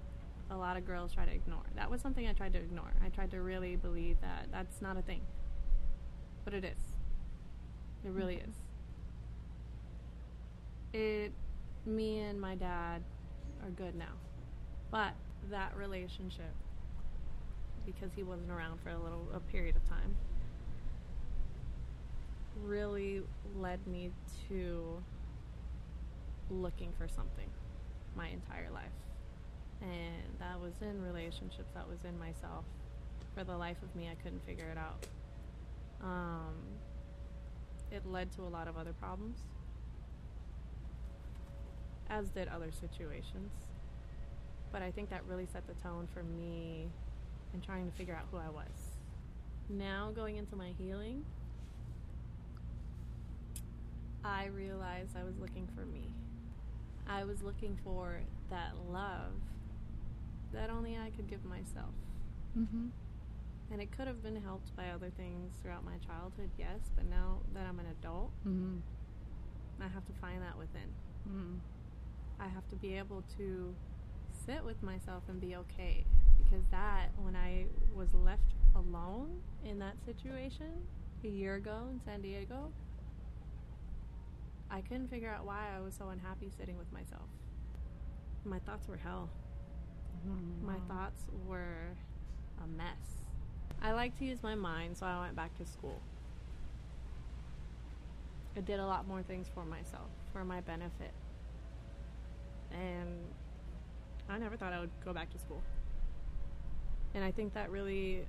A 0.49 0.57
lot 0.57 0.75
of 0.75 0.87
girls 0.87 1.13
try 1.13 1.23
to 1.23 1.31
ignore. 1.31 1.61
That 1.75 1.89
was 1.89 2.01
something 2.01 2.27
I 2.27 2.33
tried 2.33 2.53
to 2.53 2.59
ignore. 2.59 2.93
I 3.03 3.09
tried 3.09 3.29
to 3.31 3.41
really 3.41 3.75
believe 3.75 4.17
that 4.21 4.47
that's 4.51 4.81
not 4.81 4.97
a 4.97 5.03
thing. 5.03 5.21
But 6.43 6.55
it 6.55 6.65
is. 6.65 6.79
It 8.03 8.09
really 8.09 8.37
mm-hmm. 8.37 8.49
is. 8.49 8.55
It 10.93 11.31
me 11.85 12.21
and 12.21 12.41
my 12.41 12.55
dad 12.55 13.03
are 13.63 13.69
good 13.69 13.95
now. 13.95 14.13
But 14.89 15.13
that 15.51 15.77
relationship, 15.77 16.53
because 17.85 18.11
he 18.15 18.23
wasn't 18.23 18.49
around 18.51 18.79
for 18.81 18.89
a 18.89 18.97
little 18.97 19.27
a 19.33 19.39
period 19.39 19.75
of 19.75 19.87
time, 19.87 20.15
really 22.63 23.21
led 23.57 23.85
me 23.87 24.11
to 24.49 25.03
looking 26.49 26.91
for 26.97 27.07
something 27.07 27.49
my 28.15 28.27
entire 28.27 28.69
life. 28.71 28.85
And 29.81 30.39
that 30.39 30.59
was 30.59 30.73
in 30.81 31.01
relationships, 31.03 31.69
that 31.73 31.87
was 31.87 31.99
in 32.05 32.17
myself. 32.17 32.63
For 33.35 33.43
the 33.43 33.57
life 33.57 33.77
of 33.83 33.93
me, 33.95 34.09
I 34.09 34.15
couldn't 34.23 34.45
figure 34.45 34.69
it 34.71 34.77
out. 34.77 35.05
Um, 36.01 36.55
it 37.91 38.05
led 38.05 38.31
to 38.33 38.43
a 38.43 38.49
lot 38.49 38.67
of 38.67 38.77
other 38.77 38.93
problems, 38.93 39.39
as 42.09 42.29
did 42.29 42.47
other 42.47 42.71
situations. 42.71 43.51
But 44.71 44.81
I 44.81 44.91
think 44.91 45.09
that 45.09 45.23
really 45.27 45.47
set 45.51 45.67
the 45.67 45.73
tone 45.81 46.07
for 46.13 46.23
me 46.23 46.87
in 47.55 47.61
trying 47.61 47.89
to 47.89 47.97
figure 47.97 48.13
out 48.13 48.27
who 48.31 48.37
I 48.37 48.49
was. 48.49 48.91
Now, 49.69 50.11
going 50.13 50.35
into 50.37 50.55
my 50.55 50.73
healing, 50.77 51.25
I 54.23 54.47
realized 54.47 55.15
I 55.19 55.23
was 55.23 55.33
looking 55.39 55.67
for 55.73 55.85
me. 55.85 56.09
I 57.07 57.23
was 57.23 57.41
looking 57.41 57.77
for 57.83 58.19
that 58.49 58.73
love 58.91 59.33
that 60.53 60.69
only 60.69 60.97
I 60.97 61.09
could 61.15 61.29
give 61.29 61.43
myself. 61.45 61.95
Mm-hmm. 62.57 62.87
And 63.71 63.81
it 63.81 63.91
could 63.91 64.07
have 64.07 64.21
been 64.21 64.41
helped 64.41 64.75
by 64.75 64.89
other 64.89 65.09
things 65.17 65.53
throughout 65.61 65.83
my 65.83 65.97
childhood, 66.05 66.49
yes, 66.57 66.79
but 66.95 67.05
now 67.09 67.39
that 67.53 67.65
I'm 67.67 67.79
an 67.79 67.87
adult, 67.99 68.31
Mm-hmm. 68.47 68.77
I 69.81 69.89
have 69.89 70.05
to 70.05 70.13
find 70.21 70.41
that 70.41 70.57
within. 70.57 70.87
Mm-hmm. 71.27 71.55
I 72.39 72.47
have 72.47 72.67
to 72.69 72.75
be 72.77 72.97
able 72.97 73.23
to 73.37 73.75
sit 74.45 74.63
with 74.63 74.81
myself 74.81 75.23
and 75.27 75.41
be 75.41 75.55
okay. 75.57 76.05
Because 76.45 76.65
that, 76.71 77.09
when 77.17 77.35
I 77.35 77.65
was 77.95 78.13
left 78.13 78.53
alone 78.75 79.41
in 79.65 79.79
that 79.79 79.95
situation 80.05 80.71
a 81.23 81.27
year 81.27 81.55
ago 81.55 81.87
in 81.91 81.99
San 82.05 82.21
Diego, 82.21 82.71
I 84.69 84.81
couldn't 84.81 85.09
figure 85.09 85.29
out 85.29 85.45
why 85.45 85.67
I 85.75 85.81
was 85.81 85.95
so 85.95 86.09
unhappy 86.09 86.49
sitting 86.57 86.77
with 86.77 86.91
myself. 86.91 87.27
My 88.43 88.59
thoughts 88.59 88.87
were 88.87 88.97
hell. 88.97 89.29
Mm-hmm. 90.27 90.67
My 90.67 90.79
thoughts 90.87 91.23
were 91.47 91.95
a 92.63 92.67
mess. 92.67 93.23
I 93.81 93.91
like 93.93 94.17
to 94.19 94.25
use 94.25 94.41
my 94.43 94.55
mind, 94.55 94.97
so 94.97 95.05
I 95.05 95.19
went 95.19 95.35
back 95.35 95.55
to 95.57 95.65
school. 95.65 96.01
I 98.55 98.61
did 98.61 98.79
a 98.79 98.85
lot 98.85 99.07
more 99.07 99.21
things 99.21 99.47
for 99.53 99.65
myself, 99.65 100.09
for 100.31 100.45
my 100.45 100.61
benefit. 100.61 101.11
And 102.71 103.09
I 104.29 104.37
never 104.37 104.55
thought 104.57 104.73
I 104.73 104.79
would 104.79 104.91
go 105.03 105.13
back 105.13 105.31
to 105.31 105.39
school. 105.39 105.61
And 107.15 107.23
I 107.23 107.31
think 107.31 107.53
that 107.53 107.71
really 107.71 108.25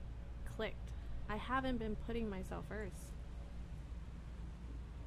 clicked. 0.56 0.90
I 1.28 1.36
haven't 1.36 1.78
been 1.78 1.96
putting 2.06 2.30
myself 2.30 2.64
first. 2.68 2.94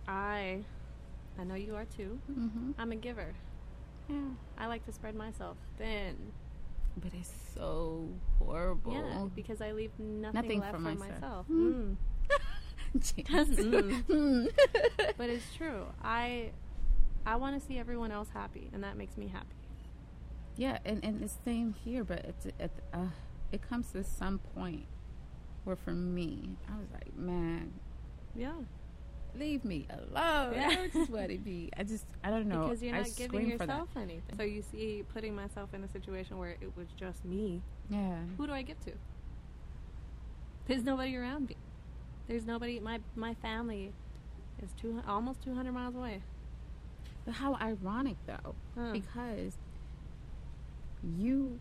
I 0.07 0.59
I 1.39 1.43
know 1.45 1.55
you 1.55 1.75
are 1.75 1.85
too. 1.85 2.19
Mm-hmm. 2.31 2.71
I'm 2.77 2.91
a 2.91 2.95
giver. 2.95 3.33
Yeah. 4.09 4.17
I 4.57 4.67
like 4.67 4.85
to 4.85 4.91
spread 4.91 5.15
myself 5.15 5.55
thin. 5.77 6.15
But 6.97 7.13
it's 7.13 7.31
so 7.55 8.09
horrible. 8.37 8.91
Yeah, 8.93 9.27
because 9.35 9.61
I 9.61 9.71
leave 9.71 9.91
nothing, 9.97 10.33
Nothing 10.41 10.59
left 10.59 10.71
for 10.71 10.77
for 10.77 10.83
myself. 10.83 11.11
myself. 11.11 11.45
Mm. 11.47 11.95
Mm. 12.29 12.97
Jeez. 12.97 13.55
Mm. 13.55 14.03
Mm. 14.05 14.49
But 15.17 15.29
it's 15.29 15.55
true. 15.55 15.85
I 16.03 16.51
I 17.25 17.35
want 17.37 17.59
to 17.59 17.65
see 17.65 17.77
everyone 17.77 18.11
else 18.11 18.29
happy, 18.33 18.69
and 18.73 18.83
that 18.83 18.97
makes 18.97 19.15
me 19.15 19.27
happy. 19.27 19.55
Yeah, 20.57 20.79
and, 20.83 21.03
and 21.05 21.21
the 21.21 21.29
same 21.45 21.73
here, 21.85 22.03
but 22.03 22.25
it's 22.25 22.45
it, 22.47 22.71
uh, 22.93 23.05
it 23.51 23.61
comes 23.67 23.91
to 23.91 24.03
some 24.03 24.39
point 24.55 24.85
where 25.63 25.75
for 25.75 25.91
me, 25.93 26.55
I 26.67 26.77
was 26.77 26.87
like, 26.93 27.15
man, 27.17 27.73
Yeah, 28.35 28.53
leave 29.37 29.63
me 29.65 29.87
alone. 29.89 30.53
Yeah. 30.55 30.67
I 30.83 30.87
just 30.93 31.09
want 31.11 31.29
to 31.29 31.37
be. 31.37 31.69
I 31.77 31.83
just, 31.83 32.05
I 32.23 32.29
don't 32.29 32.47
know. 32.47 32.63
because 32.63 32.81
you're 32.81 32.95
I 32.95 32.99
not 33.01 33.15
giving 33.15 33.51
for 33.51 33.57
that. 33.57 33.67
yourself 33.67 33.89
anything. 33.95 34.35
So 34.37 34.43
you 34.43 34.61
see, 34.71 35.03
putting 35.13 35.35
myself 35.35 35.73
in 35.73 35.83
a 35.83 35.87
situation 35.89 36.37
where 36.37 36.55
it 36.61 36.75
was 36.77 36.87
just 36.97 37.23
me. 37.25 37.61
Yeah. 37.89 38.17
Who 38.37 38.47
do 38.47 38.53
I 38.53 38.61
give 38.61 38.79
to? 38.85 38.91
There's 40.67 40.83
nobody 40.83 41.15
around 41.17 41.49
me. 41.49 41.57
There's 42.27 42.45
nobody. 42.45 42.79
My 42.79 42.99
my 43.15 43.33
family 43.35 43.91
is 44.61 44.69
two 44.79 45.01
almost 45.07 45.41
200 45.43 45.71
miles 45.71 45.95
away. 45.95 46.21
But 47.25 47.33
how 47.35 47.55
ironic 47.55 48.17
though, 48.27 48.53
Huh. 48.77 48.91
because 48.93 49.53
you 51.17 51.59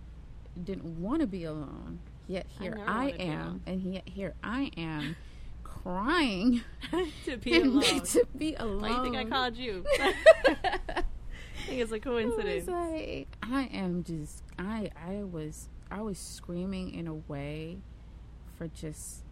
didn't 0.64 1.00
want 1.00 1.20
to 1.20 1.26
be 1.26 1.44
alone, 1.44 2.00
yet 2.26 2.46
here 2.60 2.78
I, 2.86 3.12
be 3.12 3.20
am, 3.20 3.62
and 3.66 3.82
yet 3.94 4.08
here 4.08 4.34
I 4.42 4.70
am, 4.76 5.16
crying 5.64 6.62
to 7.24 7.36
be 7.36 7.60
alone. 7.60 8.00
to 8.02 8.26
be 8.36 8.54
alone. 8.54 8.80
Why 8.82 8.88
do 8.88 8.94
you 8.94 9.02
think 9.02 9.16
I 9.16 9.24
called 9.24 9.56
you? 9.56 9.84
I 10.00 11.70
think 11.70 11.80
it's 11.82 11.92
a 11.92 12.00
coincidence. 12.00 12.66
was 12.66 12.74
like 12.74 13.28
I 13.42 13.68
am 13.72 14.02
just 14.02 14.42
I 14.58 14.90
I 14.96 15.22
was 15.24 15.68
I 15.90 16.00
was 16.00 16.18
screaming 16.18 16.94
in 16.94 17.06
a 17.06 17.14
way 17.14 17.78
for 18.56 18.68
just 18.68 19.22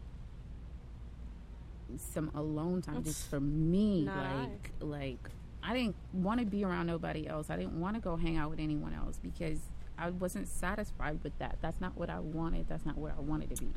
some 1.97 2.31
alone 2.35 2.83
time 2.83 3.03
just 3.05 3.31
for 3.31 3.41
me 3.41 4.05
Not 4.05 4.17
I. 4.19 4.41
like 4.41 4.71
like 4.81 5.31
I 5.63 5.73
didn't 5.75 5.97
want 6.13 6.41
to 6.41 6.47
be 6.47 6.65
around 6.65 6.87
nobody 6.87 7.27
else. 7.27 7.51
I 7.51 7.57
didn't 7.57 7.81
want 7.81 7.97
to 7.97 8.01
go 8.01 8.17
hang 8.17 8.37
out 8.37 8.51
with 8.51 8.61
anyone 8.61 8.95
else 8.95 9.19
because 9.21 9.59
I 9.99 10.11
wasn't 10.11 10.49
satisfied 10.49 11.21
with 11.23 11.39
that. 11.39 11.57
That's 11.61 11.81
not 11.81 11.97
what 11.97 12.11
I 12.11 12.19
wanted. 12.21 12.69
That's 12.69 12.85
not 12.85 12.99
where 12.99 13.13
I 13.17 13.21
wanted 13.21 13.55
to 13.57 13.63
be. 13.63 13.71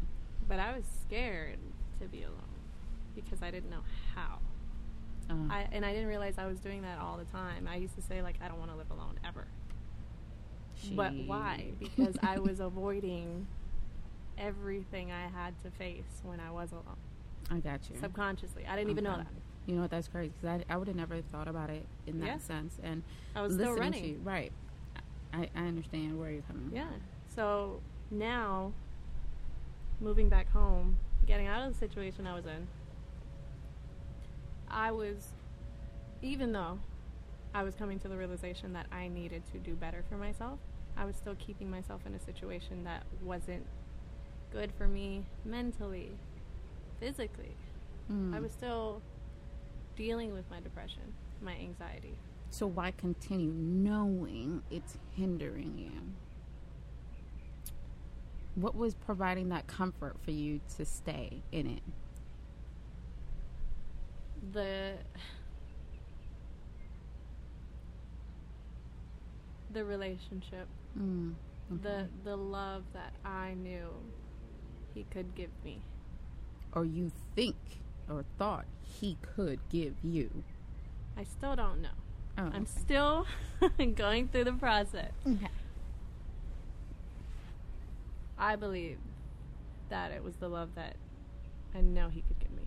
But 0.48 0.60
I 0.60 0.76
was 0.76 0.84
scared 1.08 1.60
to 2.02 2.08
be 2.08 2.24
alone 2.24 2.36
because 3.16 3.42
I 3.42 3.52
didn't 3.52 3.70
know 3.70 3.84
how. 4.16 4.40
Uh, 5.30 5.36
I 5.50 5.68
and 5.72 5.86
I 5.86 5.92
didn't 5.94 6.08
realize 6.08 6.36
I 6.38 6.48
was 6.48 6.60
doing 6.60 6.82
that 6.82 6.98
all 7.00 7.18
the 7.18 7.26
time. 7.26 7.68
I 7.68 7.76
used 7.76 7.96
to 7.96 8.02
say 8.02 8.22
like 8.22 8.36
I 8.44 8.48
don't 8.48 8.58
want 8.60 8.72
to 8.72 8.78
live 8.78 8.90
alone 8.92 9.20
ever. 9.26 9.46
But 10.96 11.14
why? 11.26 11.72
Because 11.80 12.16
I 12.24 12.40
was 12.40 12.60
avoiding 12.62 13.46
everything 14.38 15.12
I 15.12 15.28
had 15.28 15.54
to 15.64 15.72
face 15.72 16.22
when 16.24 16.40
I 16.40 16.52
was 16.52 16.72
alone. 16.72 16.96
I 17.52 17.60
got 17.60 17.82
you. 17.90 17.98
Subconsciously. 18.00 18.66
I 18.68 18.76
didn't 18.76 18.92
even 18.92 19.04
know 19.04 19.18
that. 19.18 19.28
You 19.66 19.76
know 19.76 19.82
what? 19.82 19.92
That's 19.92 20.08
crazy 20.08 20.32
because 20.42 20.62
I, 20.70 20.74
I 20.74 20.78
would 20.78 20.88
have 20.88 20.96
never 20.98 21.22
thought 21.22 21.48
about 21.48 21.70
it 21.70 21.86
in 22.08 22.20
that 22.20 22.26
Yeah. 22.26 22.38
sense. 22.38 22.80
And 22.82 23.04
I 23.36 23.42
was 23.42 23.54
still 23.54 23.72
listening 23.74 23.80
running. 23.84 24.04
to 24.04 24.10
you, 24.10 24.20
right? 24.24 24.52
I, 25.34 25.50
I 25.56 25.68
understand 25.68 26.20
where 26.20 26.32
you're 26.32 26.42
coming. 26.44 26.68
From. 26.70 26.76
Yeah. 26.76 26.90
So 27.36 27.82
now, 28.12 28.74
moving 30.00 30.30
back 30.30 30.52
home, 30.52 30.98
getting 31.26 31.48
out 31.48 31.68
of 31.68 31.74
the 31.74 31.80
situation 31.80 32.26
I 32.26 32.36
was 32.36 32.46
in, 32.46 32.68
I 34.70 34.92
was, 34.92 35.34
even 36.22 36.52
though 36.52 36.80
I 37.54 37.64
was 37.64 37.76
coming 37.76 38.00
to 38.00 38.08
the 38.08 38.18
realization 38.18 38.74
that 38.74 38.88
I 38.92 39.08
needed 39.08 39.44
to 39.52 39.58
do 39.60 39.74
better 39.74 40.04
for 40.10 40.16
myself, 40.16 40.60
I 40.98 41.06
was 41.06 41.16
still 41.16 41.36
keeping 41.36 41.70
myself 41.70 42.02
in 42.06 42.14
a 42.14 42.20
situation 42.20 42.84
that 42.84 43.04
wasn't 43.24 43.66
good 44.52 44.72
for 44.78 44.88
me 44.88 45.26
mentally, 45.46 46.12
physically. 47.00 47.56
Mm. 48.12 48.36
I 48.36 48.40
was 48.40 48.52
still 48.52 49.02
dealing 49.96 50.34
with 50.34 50.50
my 50.50 50.60
depression, 50.60 51.14
my 51.42 51.54
anxiety. 51.54 52.16
So 52.50 52.68
why 52.68 52.92
continue 52.92 53.52
knowing 53.52 54.64
it's 54.72 54.98
hindering 55.16 55.78
you? 55.78 55.92
What 58.56 58.76
was 58.76 58.96
providing 58.96 59.50
that 59.50 59.68
comfort 59.68 60.18
for 60.24 60.32
you 60.32 60.60
to 60.78 60.86
stay 60.86 61.42
in 61.52 61.68
it? 61.68 61.82
the 64.54 64.94
the 69.72 69.84
relationship 69.84 70.68
Mm. 70.98 71.36
the 71.84 72.08
the 72.24 72.36
love 72.36 72.84
that 72.94 73.14
I 73.24 73.54
knew 73.54 73.90
he 74.94 75.06
could 75.12 75.36
give 75.36 75.52
me 75.64 75.82
or 76.74 76.86
you 76.86 77.12
think 77.36 77.56
or 78.10 78.24
thought 78.38 78.66
he 78.82 79.18
could 79.22 79.60
give 79.70 79.94
you. 80.04 80.44
I 81.18 81.24
still 81.24 81.56
don't 81.56 81.82
know 81.82 81.90
Oh, 82.40 82.44
I'm 82.54 82.62
okay. 82.64 82.66
still 82.66 83.26
going 83.96 84.30
through 84.30 84.46
the 84.46 84.54
process 84.54 85.12
Okay. 85.28 85.48
I 88.38 88.56
believe 88.56 88.98
that 89.90 90.12
it 90.12 90.24
was 90.24 90.36
the 90.38 90.48
love 90.48 90.70
that 90.76 90.96
I 91.76 91.82
know 91.82 92.08
he 92.10 92.22
could 92.22 92.40
give 92.40 92.52
me 92.52 92.64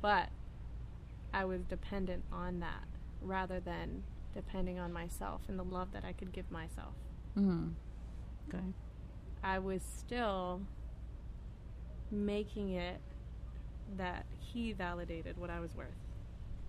but 0.00 0.28
I 1.34 1.44
was 1.44 1.62
dependent 1.64 2.24
on 2.32 2.60
that 2.60 2.84
rather 3.20 3.58
than 3.60 4.02
depending 4.34 4.78
on 4.78 4.92
myself 4.92 5.40
and 5.48 5.58
the 5.58 5.64
love 5.64 5.88
that 5.92 6.04
I 6.04 6.12
could 6.12 6.32
give 6.32 6.50
myself 6.50 6.94
Mm. 7.36 7.72
Okay. 8.48 8.62
I 9.42 9.58
was 9.58 9.80
still 9.82 10.60
making 12.10 12.70
it 12.74 13.00
that 13.96 14.26
he 14.38 14.72
validated 14.72 15.38
what 15.38 15.48
I 15.48 15.60
was 15.60 15.74
worth. 15.74 15.88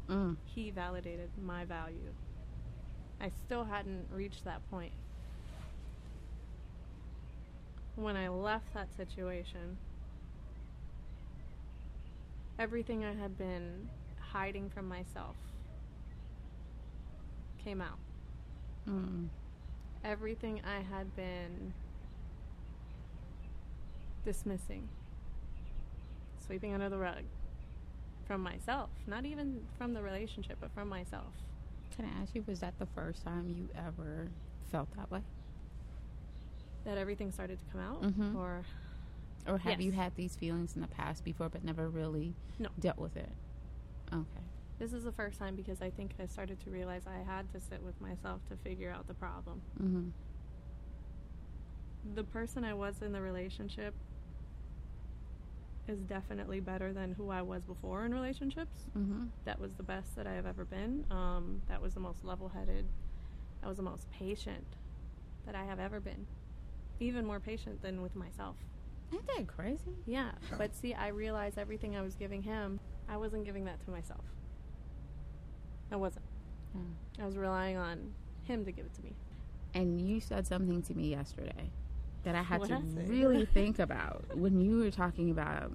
Mm. 0.10 0.38
He 0.46 0.70
validated 0.72 1.30
my 1.42 1.66
value. 1.66 2.14
I 3.22 3.30
still 3.46 3.64
hadn't 3.64 4.06
reached 4.12 4.44
that 4.46 4.62
point. 4.70 4.92
When 7.96 8.18
I 8.18 8.28
left 8.28 8.74
that 8.74 8.88
situation, 8.98 9.78
everything 12.60 13.06
I 13.06 13.14
had 13.14 13.38
been 13.38 13.88
hiding 14.20 14.70
from 14.70 14.88
myself 14.88 15.36
came 17.64 17.82
out. 17.82 18.00
Mm. 18.90 19.28
Everything 20.04 20.62
I 20.66 20.82
had 20.82 21.16
been 21.16 21.74
dismissing, 24.26 24.90
sweeping 26.46 26.74
under 26.74 26.90
the 26.90 26.98
rug 26.98 27.24
from 28.28 28.42
myself, 28.42 28.90
not 29.08 29.26
even 29.26 29.62
from 29.78 29.94
the 29.94 30.02
relationship, 30.02 30.58
but 30.60 30.72
from 30.74 30.88
myself. 30.90 31.34
Can 31.96 32.06
I 32.06 32.22
ask 32.22 32.34
you, 32.34 32.44
was 32.48 32.60
that 32.62 32.78
the 32.80 32.86
first 32.88 33.24
time 33.24 33.50
you 33.50 33.70
ever 33.78 34.28
felt 34.72 34.88
that 34.96 35.12
way? 35.12 35.22
That 36.86 36.98
everything 36.98 37.32
started 37.32 37.60
to 37.60 37.66
come 37.72 37.82
out? 37.82 38.02
Mhm. 38.02 38.36
Or, 38.36 38.64
Or 39.48 39.58
have 39.58 39.82
you 39.82 39.92
had 39.92 40.16
these 40.16 40.36
feelings 40.38 40.76
in 40.76 40.82
the 40.82 40.88
past 40.88 41.24
before 41.24 41.50
but 41.50 41.64
never 41.64 41.90
really 41.90 42.34
No. 42.60 42.70
dealt 42.80 42.98
with 42.98 43.16
it? 43.18 43.30
Okay. 44.12 44.42
this 44.80 44.92
is 44.92 45.04
the 45.06 45.12
first 45.14 45.40
time 45.40 45.56
because 45.56 45.82
I 45.82 45.90
think 45.92 46.14
I 46.20 46.26
started 46.26 46.60
to 46.62 46.70
realize 46.70 47.04
I 47.08 47.20
had 47.24 47.50
to 47.54 47.60
sit 47.62 47.82
with 47.84 48.00
myself 48.02 48.42
to 48.50 48.58
figure 48.58 48.92
out 48.92 49.08
the 49.08 49.14
problem. 49.14 49.62
Mm-hmm. 49.82 50.10
The 52.16 52.24
person 52.26 52.66
I 52.66 52.74
was 52.74 53.02
in 53.02 53.14
the 53.14 53.22
relationship 53.22 53.94
is 55.88 56.00
definitely 56.02 56.60
better 56.60 56.94
than 56.94 57.14
who 57.14 57.30
I 57.30 57.42
was 57.42 57.64
before 57.64 58.06
in 58.06 58.14
relationships. 58.14 58.86
Mm-hmm. 58.98 59.26
that 59.46 59.60
was 59.60 59.74
the 59.74 59.84
best 59.84 60.16
that 60.16 60.28
I 60.28 60.34
have 60.34 60.46
ever 60.46 60.66
been. 60.66 61.06
Um, 61.12 61.62
that 61.68 61.82
was 61.82 61.94
the 61.94 62.00
most 62.00 62.24
level 62.24 62.50
headed. 62.50 62.86
That 63.62 63.68
was 63.68 63.78
the 63.78 63.84
most 63.84 64.10
patient 64.12 64.66
that 65.46 65.56
I 65.56 65.64
have 65.64 65.80
ever 65.80 66.00
been. 66.00 66.26
Even 67.00 67.26
more 67.26 67.40
patient 67.40 67.82
than 67.82 68.02
with 68.02 68.16
myself. 68.16 68.56
Ain't 69.14 69.28
that 69.28 69.48
crazy? 69.48 69.96
Yeah. 70.06 70.32
But 70.58 70.76
see, 70.76 70.94
I 70.94 71.08
realized 71.10 71.58
everything 71.58 71.96
I 71.96 72.02
was 72.02 72.16
giving 72.16 72.42
him, 72.42 72.80
I 73.10 73.18
wasn't 73.18 73.46
giving 73.46 73.66
that 73.66 73.84
to 73.86 73.92
myself. 73.92 74.24
I 75.92 75.98
wasn't. 75.98 76.26
Yeah. 76.74 77.24
I 77.24 77.26
was 77.26 77.38
relying 77.38 77.78
on 77.78 78.14
him 78.44 78.66
to 78.66 78.72
give 78.72 78.86
it 78.86 78.94
to 78.96 79.04
me. 79.04 79.14
And 79.74 80.02
you 80.02 80.20
said 80.20 80.48
something 80.48 80.82
to 80.84 80.94
me 80.94 81.10
yesterday 81.10 81.72
that 82.24 82.36
I 82.36 82.42
had 82.42 82.60
What'd 82.62 82.96
to 82.96 83.02
I 83.02 83.06
really 83.06 83.46
think 83.46 83.80
about 83.80 84.24
when 84.36 84.62
you 84.62 84.80
were 84.80 84.92
talking 84.92 85.30
about. 85.32 85.72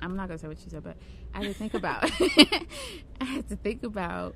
I'm 0.00 0.14
not 0.16 0.28
gonna 0.28 0.38
say 0.38 0.46
what 0.48 0.58
you 0.64 0.70
said, 0.70 0.84
but 0.84 0.96
I 1.34 1.38
had 1.38 1.46
to 1.48 1.54
think 1.54 1.74
about. 1.74 2.04
I 3.20 3.24
had 3.24 3.48
to 3.48 3.56
think 3.56 3.82
about. 3.82 4.34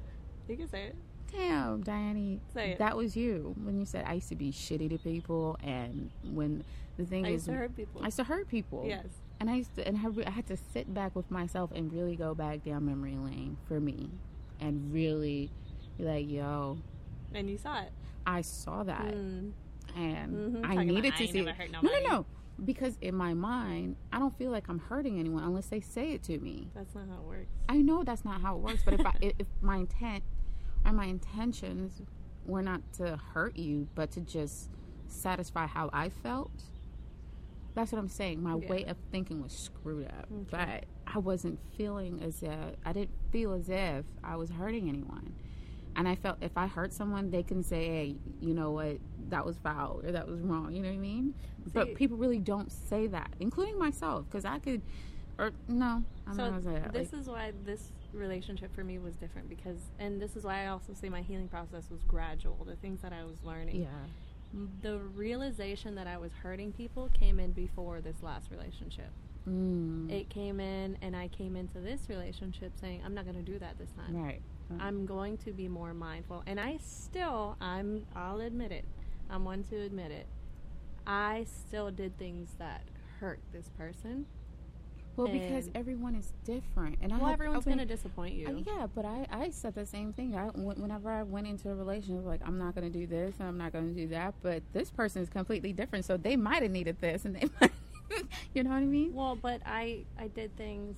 You 0.48 0.56
can 0.56 0.68
say 0.68 0.86
it. 0.86 0.96
Damn, 1.30 1.82
Diane, 1.82 2.40
Say 2.52 2.72
it. 2.72 2.78
that 2.78 2.94
was 2.96 3.16
you 3.16 3.54
when 3.64 3.78
you 3.78 3.86
said 3.86 4.04
I 4.06 4.14
used 4.14 4.28
to 4.28 4.34
be 4.36 4.52
shitty 4.52 4.90
to 4.90 4.98
people, 4.98 5.56
and 5.62 6.10
when 6.24 6.62
the 6.98 7.06
thing 7.06 7.24
I 7.24 7.30
is, 7.30 7.32
I 7.32 7.32
used 7.32 7.46
to 7.46 7.52
hurt 7.54 7.76
people. 7.76 8.00
I 8.02 8.04
used 8.06 8.16
to 8.18 8.24
hurt 8.24 8.48
people. 8.48 8.84
yes. 8.86 9.06
And 9.40 9.48
I 9.50 9.54
used 9.56 9.74
to, 9.76 9.86
and 9.88 9.96
I 9.98 10.26
I 10.26 10.30
had 10.30 10.46
to 10.48 10.56
sit 10.56 10.92
back 10.92 11.16
with 11.16 11.28
myself 11.30 11.70
and 11.74 11.92
really 11.92 12.14
go 12.16 12.34
back 12.34 12.64
down 12.64 12.84
memory 12.86 13.16
lane 13.16 13.56
for 13.66 13.80
me, 13.80 14.10
and 14.60 14.92
really 14.92 15.50
be 15.98 16.04
like, 16.04 16.28
yo, 16.30 16.78
And 17.34 17.48
you 17.48 17.56
saw 17.58 17.80
it. 17.82 17.92
I 18.26 18.42
saw 18.42 18.82
that, 18.84 19.14
Mm. 19.14 19.52
And 19.96 20.32
Mhm. 20.56 20.64
I 20.64 20.74
Talking 20.74 20.86
needed 20.88 21.14
to 21.16 21.22
ain't 21.22 21.32
see. 21.32 21.38
it. 21.40 21.70
no, 21.72 21.80
no, 21.82 21.90
no, 22.08 22.26
because 22.64 22.96
in 23.00 23.14
my 23.14 23.34
mind, 23.34 23.96
I 24.12 24.18
don't 24.18 24.36
feel 24.36 24.50
like 24.50 24.68
I'm 24.68 24.78
hurting 24.78 25.18
anyone 25.18 25.42
unless 25.44 25.66
they 25.68 25.80
say 25.80 26.12
it 26.12 26.22
to 26.24 26.38
me. 26.38 26.70
That's 26.74 26.94
not 26.94 27.08
how 27.08 27.16
it 27.16 27.24
works. 27.26 27.50
I 27.68 27.78
know 27.82 28.02
that's 28.04 28.24
not 28.24 28.40
how 28.40 28.56
it 28.56 28.60
works, 28.62 28.82
but 28.84 28.94
if 28.94 29.04
I, 29.06 29.14
if 29.20 29.46
my 29.60 29.76
intent 29.78 30.24
or 30.84 30.92
my 30.92 31.06
intentions 31.06 32.02
were 32.46 32.62
not 32.62 32.80
to 32.94 33.16
hurt 33.16 33.56
you, 33.56 33.88
but 33.94 34.10
to 34.12 34.20
just 34.20 34.68
satisfy 35.06 35.66
how 35.66 35.90
I 35.92 36.08
felt, 36.08 36.50
that's 37.74 37.92
what 37.92 37.98
I'm 37.98 38.08
saying. 38.08 38.42
My 38.42 38.56
Yeah. 38.56 38.68
way 38.68 38.84
of 38.84 38.96
thinking 39.10 39.42
was 39.42 39.52
screwed 39.52 40.06
up, 40.06 40.28
Okay. 40.32 40.46
but 40.50 40.84
I 41.06 41.18
wasn't 41.18 41.58
feeling 41.76 42.20
as 42.22 42.42
if 42.42 42.76
I 42.84 42.92
didn't 42.92 43.16
feel 43.30 43.52
as 43.54 43.68
if 43.68 44.04
I 44.22 44.36
was 44.36 44.50
hurting 44.50 44.88
anyone. 44.88 45.34
And 46.02 46.08
I 46.08 46.16
felt 46.16 46.38
if 46.40 46.58
I 46.58 46.66
hurt 46.66 46.92
someone, 46.92 47.30
they 47.30 47.44
can 47.44 47.62
say, 47.62 47.86
"Hey, 47.86 48.16
you 48.40 48.54
know 48.54 48.72
what? 48.72 48.96
That 49.28 49.46
was 49.46 49.56
foul 49.58 50.00
or 50.02 50.10
that 50.10 50.26
was 50.26 50.40
wrong." 50.40 50.72
You 50.74 50.82
know 50.82 50.88
what 50.88 50.96
I 50.96 50.98
mean? 50.98 51.32
See- 51.64 51.70
but 51.72 51.94
people 51.94 52.16
really 52.16 52.40
don't 52.40 52.72
say 52.72 53.06
that, 53.06 53.32
including 53.38 53.78
myself, 53.78 54.24
because 54.28 54.44
I 54.44 54.58
could, 54.58 54.82
or 55.38 55.52
no, 55.68 56.02
I'm 56.26 56.34
so 56.34 56.50
not 56.50 56.50
gonna 56.50 56.62
say 56.74 56.80
that. 56.82 56.92
this 56.92 57.12
Like, 57.12 57.20
is 57.20 57.28
why 57.28 57.52
this 57.64 57.92
relationship 58.12 58.74
for 58.74 58.82
me 58.82 58.98
was 58.98 59.14
different 59.14 59.48
because 59.48 59.78
and 60.00 60.20
this 60.20 60.34
is 60.36 60.42
why 60.42 60.64
i 60.64 60.66
also 60.66 60.92
say 60.92 61.08
my 61.08 61.22
healing 61.22 61.48
process 61.48 61.88
was 61.88 62.02
gradual 62.02 62.58
the 62.66 62.76
things 62.76 63.00
that 63.00 63.10
i 63.12 63.24
was 63.24 63.42
learning 63.44 63.76
yeah. 63.76 63.86
The 64.82 64.98
realization 64.98 65.94
that 65.94 66.06
i 66.06 66.18
was 66.18 66.30
hurting 66.42 66.72
people 66.72 67.08
came 67.14 67.40
in 67.40 67.52
before 67.52 68.00
this 68.02 68.22
last 68.22 68.50
relationship 68.50 69.10
Mm. 69.48 70.10
it 70.12 70.28
came 70.28 70.60
in 70.60 70.96
and 71.00 71.16
i 71.16 71.26
came 71.28 71.56
into 71.56 71.78
this 71.80 72.02
relationship 72.10 72.72
saying 72.78 73.00
i'm 73.04 73.14
not 73.14 73.24
going 73.24 73.42
to 73.42 73.50
do 73.52 73.58
that 73.60 73.78
this 73.78 73.90
time 73.92 74.14
right. 74.14 74.42
Right. 74.78 74.86
i'm 74.86 75.06
going 75.06 75.36
to 75.36 75.52
be 75.52 75.68
more 75.68 75.94
mindful 75.94 76.42
and 76.46 76.58
i 76.60 76.76
still 76.82 77.56
i'm 77.60 78.04
i'll 78.16 78.40
admit 78.40 78.72
it 78.72 78.84
i'm 79.30 79.44
one 79.44 79.62
to 79.64 79.76
admit 79.80 80.10
it 80.10 80.26
i 81.06 81.44
still 81.66 81.90
did 81.90 82.16
things 82.18 82.50
that 82.58 82.82
hurt 83.20 83.40
this 83.52 83.68
person 83.78 84.26
well, 85.16 85.28
because 85.28 85.68
everyone 85.74 86.14
is 86.14 86.32
different, 86.44 86.96
and 87.02 87.12
I 87.12 87.16
well 87.16 87.26
have- 87.26 87.34
everyone's 87.34 87.66
I 87.66 87.70
going 87.70 87.78
to 87.78 87.84
disappoint 87.84 88.34
you 88.34 88.46
uh, 88.48 88.52
yeah, 88.78 88.86
but 88.94 89.04
I, 89.04 89.26
I 89.30 89.50
said 89.50 89.74
the 89.74 89.84
same 89.84 90.12
thing. 90.14 90.34
I, 90.34 90.46
whenever 90.46 91.10
I 91.10 91.22
went 91.22 91.46
into 91.46 91.68
a 91.70 91.74
relationship, 91.74 92.24
like 92.24 92.40
I'm 92.46 92.58
not 92.58 92.74
going 92.74 92.90
to 92.90 92.98
do 92.98 93.06
this, 93.06 93.34
and 93.38 93.46
I'm 93.46 93.58
not 93.58 93.72
going 93.72 93.88
to 93.88 93.94
do 93.94 94.08
that, 94.08 94.34
but 94.42 94.62
this 94.72 94.90
person 94.90 95.22
is 95.22 95.28
completely 95.28 95.72
different, 95.72 96.06
so 96.06 96.16
they 96.16 96.34
might 96.36 96.62
have 96.62 96.70
needed 96.70 96.96
this, 97.00 97.26
and 97.26 97.36
they, 97.36 97.42
might, 97.60 97.72
you 98.54 98.62
know 98.62 98.70
what 98.70 98.76
I 98.76 98.86
mean? 98.86 99.12
Well, 99.12 99.36
but 99.36 99.60
I 99.66 100.04
I 100.18 100.28
did 100.28 100.56
things, 100.56 100.96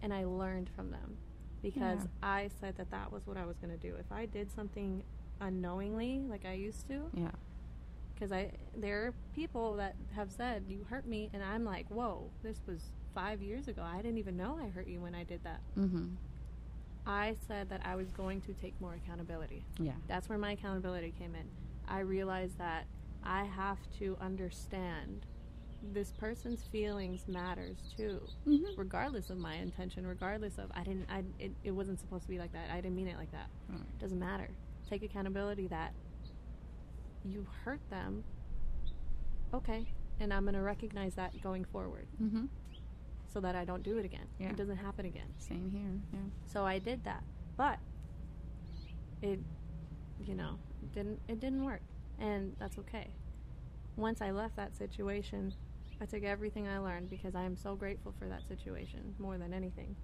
and 0.00 0.12
I 0.12 0.24
learned 0.24 0.70
from 0.74 0.90
them, 0.90 1.18
because 1.64 2.00
Yeah. 2.02 2.06
I 2.22 2.50
said 2.60 2.76
that 2.76 2.90
that 2.92 3.10
was 3.10 3.26
what 3.26 3.36
I 3.36 3.44
was 3.46 3.56
going 3.58 3.72
to 3.76 3.88
do. 3.88 3.96
If 3.96 4.12
I 4.12 4.26
did 4.26 4.50
something 4.52 5.02
unknowingly, 5.40 6.20
like 6.28 6.44
I 6.44 6.52
used 6.52 6.86
to, 6.88 7.10
Yeah. 7.14 7.30
because 8.14 8.30
I 8.32 8.52
there 8.76 9.06
are 9.06 9.14
people 9.34 9.74
that 9.76 9.96
have 10.14 10.30
said 10.30 10.64
you 10.68 10.84
hurt 10.88 11.06
me, 11.06 11.30
and 11.32 11.42
I'm 11.42 11.64
like, 11.64 11.88
whoa, 11.88 12.30
this 12.42 12.60
was 12.66 12.80
five 13.14 13.40
years 13.42 13.66
ago. 13.68 13.82
I 13.82 13.96
didn't 13.96 14.18
even 14.18 14.36
know 14.36 14.58
I 14.62 14.68
hurt 14.68 14.86
you 14.86 15.00
when 15.00 15.14
I 15.14 15.24
did 15.24 15.42
that. 15.44 15.60
Mm-hmm. 15.76 16.14
I 17.06 17.34
said 17.48 17.68
that 17.70 17.82
I 17.84 17.96
was 17.96 18.08
going 18.10 18.40
to 18.42 18.52
take 18.54 18.78
more 18.80 18.94
accountability. 18.94 19.64
Yeah. 19.78 19.92
That's 20.08 20.28
where 20.28 20.38
my 20.38 20.52
accountability 20.52 21.12
came 21.18 21.34
in. 21.34 21.46
I 21.86 22.00
realized 22.00 22.58
that 22.58 22.86
I 23.22 23.44
have 23.44 23.78
to 23.98 24.16
understand 24.20 25.26
this 25.92 26.12
person's 26.12 26.62
feelings 26.72 27.26
matters 27.28 27.76
too, 27.96 28.20
Mm-hmm. 28.46 28.64
regardless 28.78 29.30
of 29.30 29.38
my 29.38 29.54
intention, 29.54 30.06
regardless 30.06 30.58
of 30.58 30.70
I 30.74 30.82
didn't, 30.84 31.06
I 31.10 31.22
it, 31.38 31.52
it 31.62 31.70
wasn't 31.72 32.00
supposed 32.00 32.24
to 32.24 32.28
be 32.30 32.38
like 32.38 32.52
that. 32.52 32.70
I 32.72 32.76
didn't 32.76 32.96
mean 32.96 33.08
it 33.08 33.16
like 33.18 33.30
that. 33.32 33.48
Right. 33.68 33.98
Doesn't 34.00 34.18
matter. 34.18 34.48
Take 34.88 35.02
accountability 35.02 35.66
that 35.68 35.92
you 37.24 37.46
hurt 37.64 37.80
them. 37.90 38.24
Okay, 39.52 39.86
and 40.20 40.32
I'm 40.32 40.44
gonna 40.44 40.62
recognize 40.62 41.14
that 41.14 41.40
going 41.42 41.64
forward, 41.64 42.06
Mm-hmm. 42.22 42.46
so 43.32 43.40
that 43.40 43.54
I 43.54 43.64
don't 43.64 43.82
do 43.82 43.98
it 43.98 44.04
again. 44.04 44.26
Yeah. 44.38 44.50
It 44.50 44.56
doesn't 44.56 44.76
happen 44.78 45.06
again. 45.06 45.28
Same 45.38 45.70
here. 45.70 46.00
Yeah. 46.12 46.28
So 46.52 46.64
I 46.64 46.78
did 46.78 47.04
that, 47.04 47.22
but 47.56 47.78
it, 49.22 49.38
you 50.24 50.34
know, 50.34 50.58
didn't 50.94 51.20
it 51.28 51.40
didn't 51.40 51.64
work, 51.64 51.82
and 52.18 52.54
that's 52.58 52.78
okay. 52.78 53.08
Once 53.96 54.20
I 54.20 54.32
left 54.32 54.56
that 54.56 54.76
situation, 54.76 55.54
I 56.00 56.06
took 56.06 56.24
everything 56.24 56.68
I 56.68 56.78
learned 56.78 57.08
because 57.10 57.34
I 57.34 57.42
am 57.42 57.56
so 57.56 57.74
grateful 57.76 58.12
for 58.18 58.26
that 58.28 58.46
situation 58.48 59.14
more 59.18 59.38
than 59.38 59.54
anything. 59.54 59.96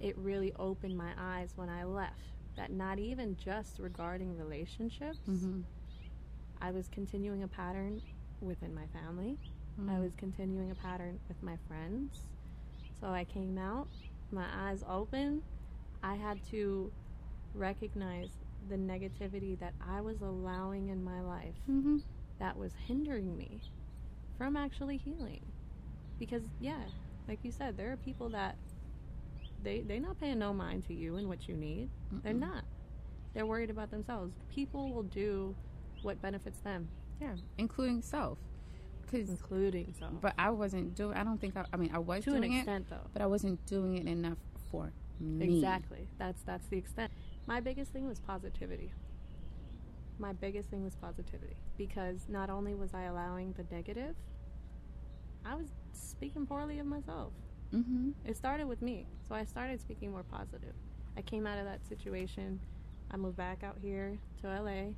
It 0.00 0.16
really 0.16 0.52
opened 0.58 0.96
my 0.96 1.10
eyes 1.18 1.52
when 1.56 1.68
I 1.68 1.84
left. 1.84 2.14
That 2.56 2.72
not 2.72 2.98
even 2.98 3.36
just 3.42 3.78
regarding 3.78 4.36
relationships, 4.36 5.18
Mm-hmm. 5.28 5.60
I 6.60 6.70
was 6.72 6.88
continuing 6.88 7.42
a 7.44 7.48
pattern 7.48 8.00
within 8.40 8.74
my 8.74 8.86
family. 8.98 9.36
I 9.88 10.00
was 10.00 10.12
continuing 10.16 10.70
a 10.72 10.74
pattern 10.74 11.20
with 11.28 11.40
my 11.42 11.56
friends. 11.68 12.22
So 13.00 13.08
I 13.08 13.24
came 13.24 13.58
out, 13.58 13.86
my 14.32 14.44
eyes 14.52 14.82
open. 14.88 15.42
I 16.02 16.14
had 16.16 16.42
to 16.50 16.90
recognize 17.54 18.30
the 18.68 18.76
negativity 18.76 19.58
that 19.60 19.74
I 19.88 20.00
was 20.00 20.20
allowing 20.20 20.88
in 20.88 21.04
my 21.04 21.20
life 21.20 21.54
Mm-hmm. 21.70 21.98
that 22.40 22.56
was 22.58 22.72
hindering 22.86 23.36
me 23.36 23.60
from 24.38 24.56
actually 24.56 24.96
healing. 24.96 25.40
Because 26.18 26.42
yeah, 26.60 26.80
like 27.28 27.40
you 27.42 27.50
said, 27.52 27.76
there 27.76 27.92
are 27.92 27.96
people 27.96 28.28
that 28.30 28.56
they 29.62 29.80
they're 29.80 30.00
not 30.00 30.18
paying 30.20 30.38
no 30.38 30.52
mind 30.54 30.86
to 30.86 30.94
you 30.94 31.16
and 31.16 31.28
what 31.28 31.48
you 31.48 31.54
need. 31.56 31.90
They're 32.22 32.32
not. 32.32 32.64
They're 33.34 33.46
worried 33.46 33.70
about 33.70 33.90
themselves. 33.90 34.32
People 34.52 34.92
will 34.92 35.02
do 35.04 35.54
what 36.02 36.20
benefits 36.22 36.58
them, 36.60 36.88
Yeah, 37.20 37.34
including 37.58 38.02
self. 38.02 38.38
Cause, 39.10 39.28
including 39.28 39.94
self. 39.98 40.12
but 40.20 40.34
I 40.38 40.50
wasn't 40.50 40.94
doing. 40.94 41.16
I 41.16 41.24
don't 41.24 41.40
think. 41.40 41.56
I, 41.56 41.64
I 41.72 41.76
mean, 41.76 41.90
I 41.94 41.98
was 41.98 42.24
to 42.24 42.34
an 42.34 42.40
doing 42.42 42.52
it, 42.54 42.58
extent 42.58 42.86
though. 42.90 43.06
but 43.12 43.22
I 43.22 43.26
wasn't 43.26 43.64
doing 43.66 43.96
it 43.96 44.06
enough 44.06 44.38
for 44.70 44.92
me. 45.20 45.56
Exactly. 45.56 46.08
That's 46.18 46.42
that's 46.42 46.66
the 46.68 46.76
extent. 46.78 47.10
My 47.46 47.60
biggest 47.60 47.92
thing 47.92 48.06
was 48.06 48.18
positivity. 48.20 48.92
My 50.18 50.32
biggest 50.32 50.70
thing 50.70 50.84
was 50.84 50.94
positivity 50.96 51.56
because 51.76 52.26
not 52.28 52.50
only 52.50 52.74
was 52.74 52.92
I 52.94 53.04
allowing 53.04 53.52
the 53.56 53.64
negative, 53.74 54.14
I 55.44 55.54
was 55.54 55.66
speaking 55.92 56.46
poorly 56.46 56.78
of 56.78 56.86
myself. 56.86 57.32
Mm-hmm. 57.74 58.10
It 58.24 58.36
started 58.36 58.66
with 58.66 58.82
me. 58.82 59.06
So 59.28 59.34
I 59.34 59.44
started 59.44 59.80
speaking 59.80 60.10
more 60.10 60.24
positive. 60.24 60.74
I 61.16 61.22
came 61.22 61.46
out 61.46 61.58
of 61.58 61.64
that 61.64 61.86
situation. 61.86 62.60
I 63.10 63.16
moved 63.16 63.36
back 63.36 63.62
out 63.62 63.76
here 63.80 64.18
to 64.42 64.48
LA. 64.48 64.92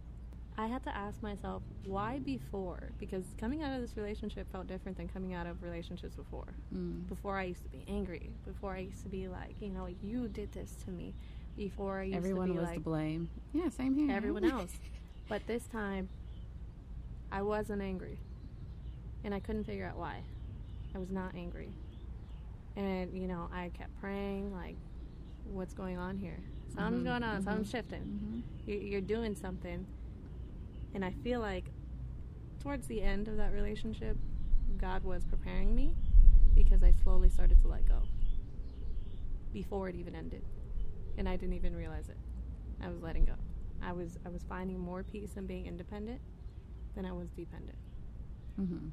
I 0.58 0.66
had 0.66 0.82
to 0.84 0.94
ask 0.94 1.22
myself, 1.22 1.62
why 1.84 2.18
before? 2.18 2.90
Because 2.98 3.24
coming 3.38 3.62
out 3.62 3.72
of 3.74 3.80
this 3.80 3.96
relationship 3.96 4.50
felt 4.52 4.66
different 4.66 4.98
than 4.98 5.08
coming 5.08 5.32
out 5.32 5.46
of 5.46 5.62
relationships 5.62 6.16
before. 6.16 6.48
Mm. 6.74 7.08
Before 7.08 7.38
I 7.38 7.44
used 7.44 7.62
to 7.62 7.70
be 7.70 7.84
angry. 7.88 8.30
Before 8.44 8.74
I 8.74 8.80
used 8.80 9.02
to 9.04 9.08
be 9.08 9.28
like, 9.28 9.54
you 9.60 9.70
know, 9.70 9.88
you 10.02 10.28
did 10.28 10.52
this 10.52 10.74
to 10.84 10.90
me. 10.90 11.14
Before 11.56 12.00
I 12.00 12.04
used 12.04 12.16
Everyone 12.16 12.48
to 12.48 12.52
be 12.54 12.58
was 12.58 12.68
like 12.68 12.78
to 12.78 12.80
blame. 12.80 13.30
Yeah, 13.52 13.68
same 13.70 13.94
here. 13.94 14.10
everyone 14.14 14.44
else. 14.50 14.72
But 15.30 15.46
this 15.46 15.64
time, 15.68 16.08
I 17.32 17.40
wasn't 17.42 17.80
angry. 17.80 18.18
And 19.24 19.32
I 19.32 19.38
couldn't 19.40 19.64
figure 19.64 19.86
out 19.86 19.96
why. 19.96 20.22
I 20.94 20.98
was 20.98 21.10
not 21.10 21.34
angry. 21.36 21.70
And, 22.76 23.16
you 23.16 23.28
know, 23.28 23.48
I 23.52 23.70
kept 23.72 23.98
praying, 24.00 24.52
like, 24.52 24.76
what's 25.44 25.72
going 25.72 25.96
on 25.98 26.18
here? 26.18 26.40
Something's 26.74 27.02
Mhm, 27.02 27.04
going 27.04 27.22
on, 27.22 27.42
something's 27.42 27.68
mhm. 27.68 27.70
shifting. 27.72 28.02
hmm 28.02 28.40
You- 28.68 28.78
You're 28.78 29.00
doing 29.00 29.34
something. 29.36 29.86
And 30.94 31.04
I 31.04 31.12
feel 31.12 31.40
like 31.40 31.70
towards 32.58 32.86
the 32.88 33.00
end 33.00 33.28
of 33.28 33.36
that 33.36 33.52
relationship, 33.52 34.16
God 34.78 35.04
was 35.04 35.24
preparing 35.24 35.74
me 35.74 35.94
because 36.54 36.82
I 36.82 36.90
slowly 37.04 37.28
started 37.28 37.60
to 37.62 37.68
let 37.68 37.86
go 37.86 38.02
before 39.52 39.88
it 39.88 39.94
even 39.94 40.14
ended. 40.16 40.42
And 41.18 41.28
I 41.28 41.36
didn't 41.36 41.54
even 41.54 41.76
realize 41.76 42.08
it. 42.08 42.16
I 42.80 42.88
was 42.88 43.00
letting 43.00 43.24
go. 43.26 43.34
I 43.82 43.92
was 43.92 44.18
I 44.26 44.28
was 44.28 44.42
finding 44.48 44.78
more 44.78 45.02
peace 45.02 45.36
in 45.36 45.46
being 45.46 45.66
independent 45.66 46.20
than 46.94 47.04
I 47.06 47.12
was 47.12 47.30
dependent. 47.30 47.78
hmm 48.56 48.88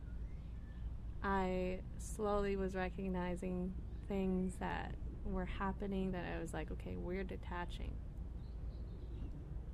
I 1.23 1.79
slowly 1.97 2.55
was 2.55 2.75
recognizing 2.75 3.73
things 4.07 4.55
that 4.59 4.95
were 5.25 5.45
happening 5.45 6.11
that 6.11 6.25
I 6.35 6.39
was 6.39 6.53
like, 6.53 6.71
okay, 6.71 6.95
we're 6.95 7.23
detaching. 7.23 7.93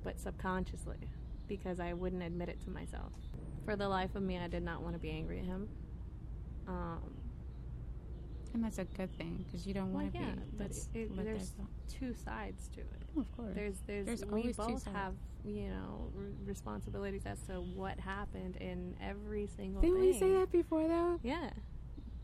But 0.02 0.18
subconsciously, 0.20 0.98
because 1.48 1.80
I 1.80 1.92
wouldn't 1.92 2.22
admit 2.22 2.48
it 2.48 2.60
to 2.62 2.70
myself. 2.70 3.12
For 3.64 3.76
the 3.76 3.88
life 3.88 4.14
of 4.14 4.22
me, 4.22 4.38
I 4.38 4.48
did 4.48 4.62
not 4.62 4.82
want 4.82 4.94
to 4.94 4.98
be 4.98 5.10
angry 5.10 5.38
at 5.40 5.46
him. 5.46 5.68
Um, 6.66 7.14
And 8.54 8.62
that's 8.62 8.78
a 8.78 8.84
good 8.84 9.10
thing 9.18 9.44
because 9.44 9.66
you 9.66 9.74
don't 9.74 9.92
well, 9.92 10.04
want 10.04 10.14
to 10.14 10.18
yeah, 10.20 10.30
be. 10.30 10.40
but 10.56 10.66
Let's 10.68 10.88
it, 10.94 11.16
there's 11.16 11.52
two 11.88 12.14
sides 12.24 12.68
to 12.74 12.80
it. 12.80 13.02
Oh, 13.16 13.20
of 13.20 13.36
course. 13.36 13.52
There's, 13.54 13.74
there's, 13.86 14.06
There's 14.06 14.24
we 14.26 14.52
both 14.52 14.84
have, 14.86 15.14
you 15.44 15.68
know, 15.70 16.08
r- 16.16 16.22
responsibilities 16.46 17.22
as 17.26 17.40
to 17.48 17.54
what 17.54 17.98
happened 17.98 18.56
in 18.56 18.94
every 19.02 19.48
single 19.56 19.80
Didn't 19.82 19.96
thing. 20.00 20.12
we 20.12 20.18
say 20.18 20.32
that 20.34 20.52
before 20.52 20.86
though? 20.86 21.18
Yeah. 21.24 21.50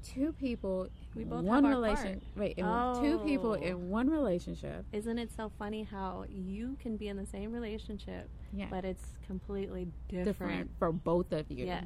Two 0.05 0.33
people, 0.41 0.89
We 1.14 1.24
both 1.24 1.45
one 1.45 1.64
have 1.64 1.74
our 1.74 1.78
relation. 1.81 2.22
Wait, 2.37 2.57
in 2.57 2.64
two 3.03 3.18
people 3.24 3.51
Oh. 3.51 3.55
in 3.55 3.91
one 3.91 4.09
relationship. 4.09 4.85
Isn't 4.93 5.18
it 5.18 5.31
so 5.37 5.51
funny 5.59 5.83
how 5.83 6.24
you 6.28 6.76
can 6.81 6.97
be 6.97 7.09
in 7.09 7.16
the 7.16 7.26
same 7.26 7.53
relationship, 7.53 8.31
Yeah, 8.53 8.68
but 8.70 8.85
it's 8.85 9.05
completely 9.26 9.89
different? 10.09 10.24
different 10.26 10.70
for 10.78 10.93
both 10.93 11.33
of 11.33 11.51
you. 11.51 11.66
Yes. 11.66 11.85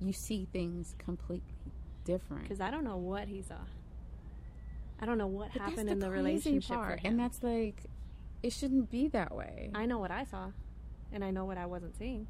you 0.00 0.12
see 0.12 0.46
things 0.52 0.94
completely 0.98 1.42
different. 2.04 2.42
Because 2.44 2.60
I 2.60 2.70
don't 2.70 2.84
know 2.84 2.96
what 2.96 3.28
he 3.28 3.42
saw. 3.42 3.56
I 5.00 5.06
don't 5.06 5.18
know 5.18 5.26
what 5.26 5.52
But 5.52 5.62
happened 5.62 5.88
that's 5.88 5.92
in 5.94 5.98
the 6.00 6.10
relationship 6.10 6.76
part, 6.76 7.00
and 7.04 7.18
that's 7.18 7.42
like, 7.42 7.82
it 8.42 8.52
shouldn't 8.52 8.90
be 8.90 9.08
that 9.08 9.34
way. 9.34 9.70
I 9.74 9.86
know 9.86 9.98
what 9.98 10.10
I 10.12 10.24
saw, 10.24 10.50
and 11.12 11.24
I 11.24 11.30
know 11.30 11.44
what 11.44 11.58
I 11.58 11.66
wasn't 11.66 11.96
seeing, 11.96 12.26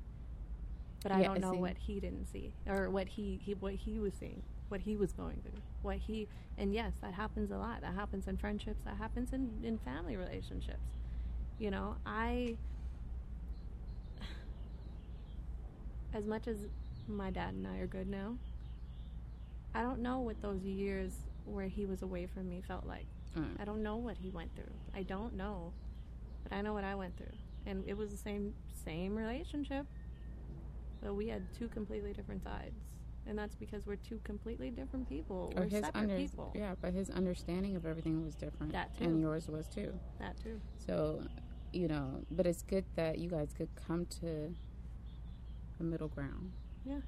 but 1.03 1.13
I 1.13 1.21
Yeah, 1.21 1.29
don't 1.29 1.41
know 1.41 1.53
see. 1.53 1.59
what 1.59 1.77
he 1.77 2.01
didn't 2.01 2.27
see 2.33 2.53
or 2.67 2.89
what 2.89 3.09
he, 3.09 3.41
he 3.45 3.53
what 3.55 3.75
he 3.75 3.99
was 3.99 4.15
seeing, 4.19 4.43
what 4.69 4.81
he 4.81 4.97
was 4.97 5.13
going 5.13 5.41
through, 5.43 5.61
what 5.83 5.97
he. 5.99 6.29
And 6.59 6.73
yes, 6.75 6.93
that 7.03 7.15
happens 7.15 7.51
a 7.51 7.57
lot. 7.57 7.81
That 7.83 7.95
happens 7.95 8.27
in 8.27 8.37
friendships. 8.37 8.83
That 8.85 8.97
happens 8.97 9.33
in 9.33 9.51
in 9.63 9.79
family 9.79 10.17
relationships. 10.17 10.97
You 11.59 11.71
know, 11.71 11.97
I. 12.07 12.57
As 16.15 16.27
much 16.27 16.47
as 16.47 16.57
my 17.09 17.31
dad 17.31 17.55
and 17.55 17.67
I 17.67 17.79
are 17.79 17.87
good 17.87 18.07
now, 18.09 18.37
I 19.75 19.83
don't 19.83 20.01
know 20.01 20.21
what 20.21 20.41
those 20.43 20.63
years 20.65 21.13
where 21.45 21.67
he 21.67 21.87
was 21.87 22.03
away 22.03 22.27
from 22.27 22.49
me 22.49 22.63
felt 22.67 22.87
like. 22.87 23.07
Mm. 23.37 23.61
I 23.61 23.65
don't 23.65 23.83
know 23.83 23.97
what 23.97 24.17
he 24.19 24.31
went 24.31 24.55
through. 24.55 24.73
I 24.95 25.03
don't 25.03 25.35
know, 25.37 25.73
but 26.43 26.53
I 26.53 26.61
know 26.61 26.73
what 26.75 26.85
I 26.85 26.95
went 26.95 27.17
through, 27.17 27.35
and 27.67 27.83
it 27.87 27.97
was 27.97 28.11
the 28.11 28.17
same 28.17 28.55
same 28.85 29.17
relationship, 29.17 29.87
but 31.03 31.15
we 31.15 31.29
had 31.29 31.43
two 31.59 31.69
completely 31.69 32.13
different 32.13 32.43
sides, 32.45 32.77
and 33.27 33.39
that's 33.39 33.55
because 33.55 33.87
we're 33.87 33.97
two 33.97 34.21
completely 34.25 34.71
different 34.71 35.09
people. 35.09 35.53
Or 35.57 35.63
we're 35.63 35.69
his 35.69 35.85
separate 35.85 36.01
under, 36.01 36.17
people. 36.17 36.53
yeah, 36.55 36.75
but 36.81 36.93
his 36.93 37.09
understanding 37.11 37.75
of 37.77 37.87
everything 37.87 38.23
was 38.23 38.35
different, 38.35 38.73
That 38.73 38.97
too. 38.99 39.05
and 39.05 39.21
yours 39.21 39.49
was 39.49 39.67
too. 39.69 39.93
That 40.19 40.37
too. 40.43 40.61
So, 40.87 41.23
you 41.73 41.89
know, 41.89 42.23
but 42.31 42.47
it's 42.47 42.63
good 42.63 42.85
that 42.97 43.19
you 43.19 43.31
guys 43.31 43.55
could 43.57 43.71
come 43.75 44.05
to 44.21 44.55
a 45.81 45.83
middle 45.83 46.09
ground. 46.09 46.53
Yeah. 46.85 46.99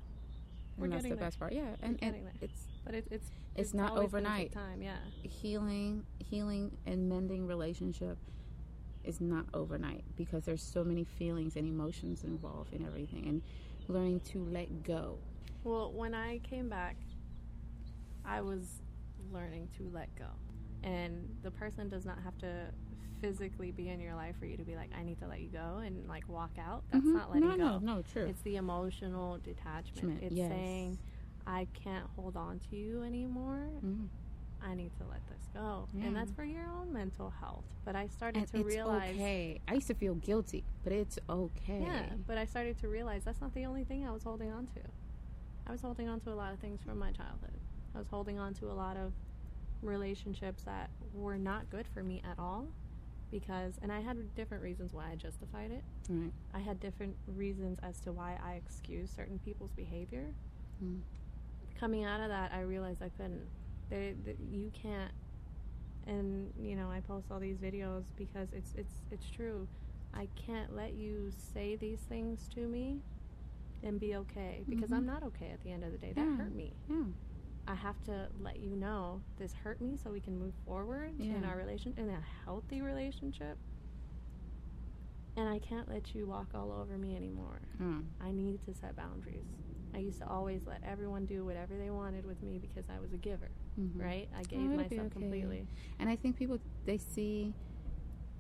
We're 0.76 0.84
and 0.86 0.94
that's 0.94 1.04
the 1.04 1.10
there. 1.10 1.18
best 1.18 1.38
part. 1.38 1.52
Yeah, 1.52 1.62
and, 1.82 1.98
and 2.02 2.16
it's 2.40 2.66
But 2.84 2.94
it, 2.94 3.06
it's 3.10 3.30
it's, 3.54 3.74
not 3.74 3.96
overnight. 3.96 4.52
time. 4.52 4.82
Yeah. 4.82 4.96
Healing, 5.22 6.04
healing, 6.18 6.76
and 6.86 7.08
mending 7.08 7.46
relationship 7.46 8.18
is 9.04 9.20
not 9.20 9.44
overnight 9.54 10.02
because 10.16 10.44
there's 10.44 10.62
so 10.62 10.82
many 10.82 11.04
feelings 11.04 11.56
and 11.56 11.68
emotions 11.68 12.24
involved 12.24 12.72
in 12.72 12.84
everything, 12.84 13.28
and 13.28 13.42
learning 13.88 14.20
to 14.32 14.44
let 14.50 14.82
go. 14.82 15.18
Well, 15.62 15.92
when 15.92 16.14
I 16.14 16.38
came 16.38 16.68
back, 16.68 16.96
I 18.24 18.40
was 18.40 18.80
learning 19.32 19.68
to 19.78 19.88
let 19.92 20.14
go. 20.16 20.26
And 20.82 21.28
the 21.42 21.50
person 21.50 21.88
does 21.88 22.04
not 22.04 22.18
have 22.22 22.36
to 22.38 22.66
physically 23.28 23.70
be 23.70 23.88
in 23.88 24.00
your 24.00 24.14
life 24.14 24.36
for 24.38 24.44
you 24.44 24.56
to 24.56 24.64
be 24.64 24.76
like, 24.76 24.90
I 24.98 25.02
need 25.02 25.18
to 25.20 25.26
let 25.26 25.40
you 25.40 25.48
go 25.48 25.78
and 25.84 26.06
like 26.08 26.28
walk 26.28 26.50
out. 26.58 26.82
That's 26.90 27.04
Mhm. 27.04 27.12
not 27.14 27.30
letting 27.32 27.48
no, 27.48 27.56
go. 27.56 27.78
No, 27.78 27.78
no, 27.96 28.02
true. 28.02 28.26
It's 28.26 28.42
the 28.42 28.56
emotional 28.56 29.38
detachment. 29.38 30.22
It's 30.22 30.34
yes. 30.34 30.50
saying, 30.50 30.98
I 31.46 31.66
can't 31.72 32.06
hold 32.16 32.36
on 32.36 32.58
to 32.70 32.76
you 32.76 33.02
anymore. 33.02 33.68
Mhm. 33.82 34.08
I 34.62 34.74
need 34.74 34.92
to 34.98 35.04
let 35.06 35.26
this 35.28 35.46
go. 35.54 35.88
Yeah. 35.94 36.04
And 36.06 36.16
that's 36.16 36.32
for 36.32 36.44
your 36.44 36.66
own 36.66 36.92
mental 36.92 37.30
health. 37.30 37.64
But 37.84 37.96
I 37.96 38.08
started 38.08 38.40
And 38.40 38.48
to 38.48 38.58
it's 38.58 38.66
realize. 38.66 39.14
okay. 39.14 39.60
I 39.68 39.74
used 39.74 39.86
to 39.88 39.94
feel 39.94 40.14
guilty, 40.16 40.64
but 40.82 40.92
it's 40.92 41.18
okay. 41.28 41.82
Yeah, 41.82 42.14
but 42.26 42.36
I 42.38 42.44
started 42.46 42.76
to 42.78 42.88
realize 42.88 43.24
that's 43.24 43.40
not 43.40 43.52
the 43.54 43.64
only 43.66 43.84
thing 43.84 44.06
I 44.06 44.10
was 44.10 44.22
holding 44.22 44.50
on 44.52 44.66
to. 44.68 44.80
I 45.66 45.72
was 45.72 45.80
holding 45.82 46.08
on 46.08 46.20
to 46.20 46.32
a 46.32 46.34
lot 46.36 46.52
of 46.52 46.58
things 46.60 46.82
from 46.82 46.98
my 46.98 47.10
childhood. 47.12 47.58
I 47.94 47.98
was 47.98 48.08
holding 48.08 48.38
on 48.38 48.52
to 48.54 48.70
a 48.70 48.74
lot 48.74 48.96
of 48.98 49.12
relationships 49.82 50.62
that 50.64 50.90
were 51.14 51.36
not 51.38 51.68
good 51.70 51.86
for 51.86 52.02
me 52.02 52.22
at 52.30 52.38
all 52.38 52.66
because 53.38 53.74
and 53.82 53.90
I 53.90 54.00
had 54.00 54.16
different 54.36 54.62
reasons 54.62 54.92
why 54.94 55.06
I 55.10 55.16
justified 55.16 55.72
it. 55.72 55.82
Right. 56.08 56.30
I 56.54 56.60
had 56.60 56.78
different 56.78 57.16
reasons 57.36 57.78
as 57.82 57.98
to 58.02 58.12
why 58.12 58.38
I 58.44 58.52
excused 58.54 59.14
certain 59.16 59.40
people's 59.44 59.72
behavior. 59.72 60.26
Mm. 60.82 61.00
Coming 61.78 62.04
out 62.04 62.20
of 62.20 62.28
that, 62.28 62.52
I 62.54 62.60
realized 62.60 63.02
I 63.02 63.08
couldn't. 63.08 63.42
They, 63.90 64.14
they, 64.24 64.36
you 64.52 64.70
can't. 64.72 65.10
And 66.06 66.52
you 66.62 66.76
know, 66.76 66.88
I 66.90 67.00
post 67.00 67.26
all 67.32 67.40
these 67.40 67.56
videos 67.56 68.04
because 68.16 68.48
it's 68.52 68.72
it's 68.76 68.94
it's 69.10 69.28
true. 69.28 69.66
I 70.14 70.28
can't 70.46 70.76
let 70.76 70.94
you 70.94 71.32
say 71.52 71.74
these 71.74 71.98
things 72.08 72.48
to 72.54 72.60
me 72.68 73.00
and 73.82 73.98
be 73.98 74.14
okay 74.16 74.62
because 74.68 74.90
Mhm. 74.90 74.96
I'm 74.98 75.06
not 75.06 75.24
okay 75.24 75.50
at 75.52 75.60
the 75.64 75.72
end 75.72 75.82
of 75.82 75.90
the 75.90 75.98
day. 75.98 76.12
That 76.14 76.24
Yeah. 76.24 76.36
hurt 76.36 76.54
me. 76.54 76.72
Yeah. 76.88 77.02
I 77.66 77.74
have 77.74 78.02
to 78.04 78.28
let 78.40 78.60
you 78.60 78.76
know 78.76 79.20
this 79.38 79.54
hurt 79.54 79.80
me 79.80 79.96
so 80.02 80.10
we 80.10 80.20
can 80.20 80.38
move 80.38 80.52
forward 80.66 81.12
in 81.18 81.44
our 81.44 81.56
relation 81.56 81.94
in 81.96 82.10
a 82.10 82.22
healthy 82.44 82.82
relationship. 82.82 83.56
And 85.36 85.48
I 85.48 85.58
can't 85.58 85.88
let 85.88 86.14
you 86.14 86.26
walk 86.26 86.48
all 86.54 86.70
over 86.72 86.96
me 86.96 87.16
anymore. 87.16 87.60
Mm. 87.82 88.04
I 88.20 88.30
need 88.30 88.60
to 88.66 88.74
set 88.74 88.94
boundaries. 88.96 89.46
I 89.94 89.98
used 89.98 90.20
to 90.20 90.28
always 90.28 90.66
let 90.66 90.82
everyone 90.84 91.24
do 91.24 91.44
whatever 91.44 91.76
they 91.76 91.90
wanted 91.90 92.26
with 92.26 92.42
me 92.42 92.58
because 92.58 92.84
I 92.94 93.00
was 93.00 93.12
a 93.12 93.16
giver, 93.16 93.50
Mhm. 93.78 94.00
right? 94.00 94.28
I 94.36 94.42
gave 94.42 94.60
it'll 94.60 94.76
myself 94.76 95.06
okay. 95.06 95.10
completely. 95.10 95.66
And 95.98 96.08
I 96.08 96.16
think 96.16 96.36
people 96.36 96.58
they 96.84 96.98
see 96.98 97.54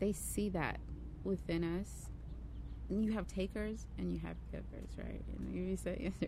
they 0.00 0.12
see 0.12 0.48
that 0.50 0.80
within 1.22 1.62
us. 1.64 2.10
And 2.90 3.04
you 3.04 3.12
have 3.12 3.26
takers 3.26 3.86
and 3.98 4.12
you 4.12 4.18
have 4.20 4.36
givers, 4.50 4.90
right? 4.98 5.22
And 5.38 5.54
you 5.54 5.76
say 5.76 6.12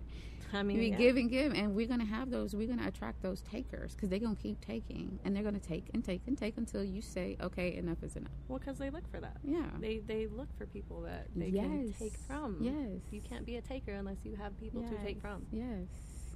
I 0.52 0.62
mean, 0.62 0.78
be 0.78 0.88
yeah. 0.88 0.96
give 0.96 1.16
and 1.16 1.28
give, 1.28 1.52
and 1.52 1.74
we're 1.74 1.86
gonna 1.86 2.04
have 2.04 2.30
those. 2.30 2.54
We're 2.54 2.68
gonna 2.68 2.86
attract 2.86 3.22
those 3.22 3.40
takers 3.42 3.94
because 3.94 4.08
they're 4.08 4.18
gonna 4.20 4.36
keep 4.36 4.60
taking, 4.60 5.18
and 5.24 5.34
they're 5.34 5.42
gonna 5.42 5.58
take 5.58 5.86
and 5.92 6.04
take 6.04 6.22
and 6.26 6.38
take 6.38 6.56
until 6.56 6.84
you 6.84 7.02
say, 7.02 7.36
"Okay, 7.40 7.74
enough 7.76 8.02
is 8.02 8.16
enough." 8.16 8.32
well, 8.48 8.58
because 8.58 8.78
they 8.78 8.90
look 8.90 9.08
for 9.10 9.20
that. 9.20 9.36
Yeah. 9.44 9.66
They 9.80 9.98
they 9.98 10.26
look 10.26 10.48
for 10.56 10.66
people 10.66 11.00
that 11.02 11.26
they 11.34 11.50
can 11.50 11.92
take 11.98 12.16
from. 12.16 12.58
Yes. 12.60 13.00
You 13.10 13.20
can't 13.20 13.44
be 13.44 13.56
a 13.56 13.60
taker 13.60 13.92
unless 13.92 14.18
you 14.24 14.36
have 14.36 14.58
people 14.58 14.82
to 14.82 14.96
take 15.04 15.20
from. 15.20 15.46
Yes. 15.52 15.86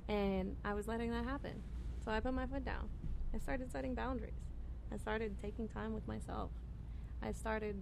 And 0.08 0.56
I 0.64 0.74
was 0.74 0.88
letting 0.88 1.10
that 1.12 1.24
happen. 1.24 1.62
So 2.04 2.10
I 2.10 2.20
put 2.20 2.34
my 2.34 2.46
foot 2.46 2.64
down. 2.64 2.88
I 3.32 3.38
started 3.38 3.70
setting 3.70 3.94
boundaries. 3.94 4.34
I 4.92 4.96
started 4.96 5.36
taking 5.40 5.68
time 5.68 5.94
with 5.94 6.06
myself. 6.08 6.50
I 7.22 7.32
started 7.32 7.80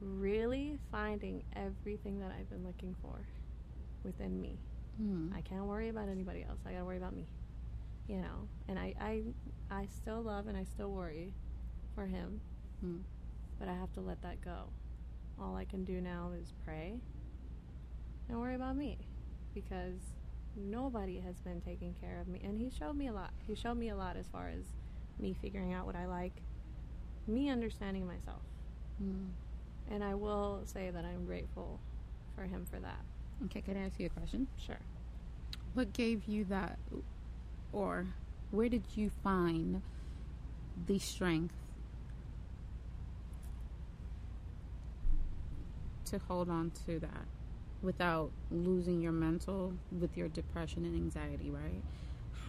really 0.00 0.78
finding 0.90 1.42
everything 1.56 2.20
that 2.20 2.32
I've 2.38 2.48
been 2.50 2.64
looking 2.64 2.94
for 3.02 3.26
within 4.04 4.40
me. 4.40 4.58
Mm. 5.02 5.34
I 5.36 5.40
can't 5.42 5.64
worry 5.64 5.88
about 5.88 6.08
anybody 6.08 6.44
else. 6.48 6.58
I 6.66 6.72
gotta 6.72 6.84
worry 6.84 6.96
about 6.96 7.14
me. 7.14 7.26
You 8.08 8.18
know, 8.18 8.48
and 8.68 8.78
I, 8.78 8.94
I, 9.00 9.22
I 9.70 9.86
still 9.86 10.22
love 10.22 10.46
and 10.46 10.56
I 10.56 10.64
still 10.64 10.90
worry 10.90 11.32
for 11.94 12.06
him, 12.06 12.40
Mm. 12.84 13.00
but 13.58 13.68
I 13.68 13.74
have 13.74 13.92
to 13.94 14.00
let 14.00 14.22
that 14.22 14.40
go. 14.40 14.70
All 15.40 15.56
I 15.56 15.64
can 15.64 15.84
do 15.84 16.00
now 16.00 16.30
is 16.40 16.52
pray 16.64 16.94
and 18.28 18.40
worry 18.40 18.54
about 18.54 18.76
me 18.76 18.98
because 19.54 20.00
nobody 20.56 21.20
has 21.20 21.40
been 21.40 21.60
taking 21.60 21.94
care 22.00 22.20
of 22.20 22.28
me. 22.28 22.40
And 22.42 22.58
he 22.58 22.70
showed 22.70 22.96
me 22.96 23.08
a 23.08 23.12
lot. 23.12 23.30
He 23.46 23.54
showed 23.54 23.76
me 23.76 23.88
a 23.90 23.96
lot 23.96 24.16
as 24.16 24.26
far 24.28 24.48
as 24.48 24.64
me 25.18 25.34
figuring 25.42 25.72
out 25.74 25.84
what 25.86 25.96
I 25.96 26.06
like, 26.06 26.40
me 27.26 27.50
understanding 27.50 28.06
myself. 28.06 28.42
Mm. 29.02 29.28
And 29.90 30.04
I 30.04 30.14
will 30.14 30.62
say 30.66 30.90
that 30.90 31.04
I'm 31.04 31.24
grateful 31.24 31.80
for 32.34 32.42
him 32.42 32.66
for 32.70 32.78
that. 32.78 33.00
Okay, 33.46 33.60
can 33.60 33.76
I 33.76 33.86
ask 33.86 33.98
you 33.98 34.06
a 34.06 34.10
question? 34.10 34.46
Sure. 34.64 34.78
What 35.74 35.92
gave 35.92 36.24
you 36.26 36.44
that, 36.46 36.78
or 37.72 38.06
where 38.50 38.68
did 38.68 38.84
you 38.94 39.10
find 39.10 39.82
the 40.86 40.98
strength 40.98 41.54
to 46.06 46.18
hold 46.18 46.48
on 46.48 46.72
to 46.86 46.98
that 46.98 47.26
without 47.82 48.30
losing 48.50 49.00
your 49.00 49.12
mental 49.12 49.74
with 50.00 50.16
your 50.16 50.28
depression 50.28 50.84
and 50.84 50.94
anxiety, 50.94 51.50
right? 51.50 51.82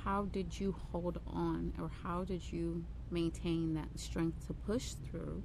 How 0.04 0.24
did 0.26 0.60
you 0.60 0.76
hold 0.92 1.20
on, 1.28 1.74
or 1.80 1.92
how 2.04 2.24
did 2.24 2.52
you 2.52 2.86
maintain 3.12 3.74
that 3.76 4.00
strength 4.00 4.48
to 4.48 4.54
push 4.54 4.94
through 4.94 5.44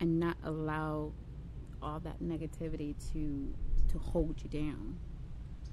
and 0.00 0.20
not 0.20 0.36
allow 0.44 1.12
all 1.82 2.00
that 2.00 2.20
negativity 2.22 2.94
to 3.12 3.54
to 3.88 3.98
hold 3.98 4.42
you 4.42 4.48
down? 4.50 4.98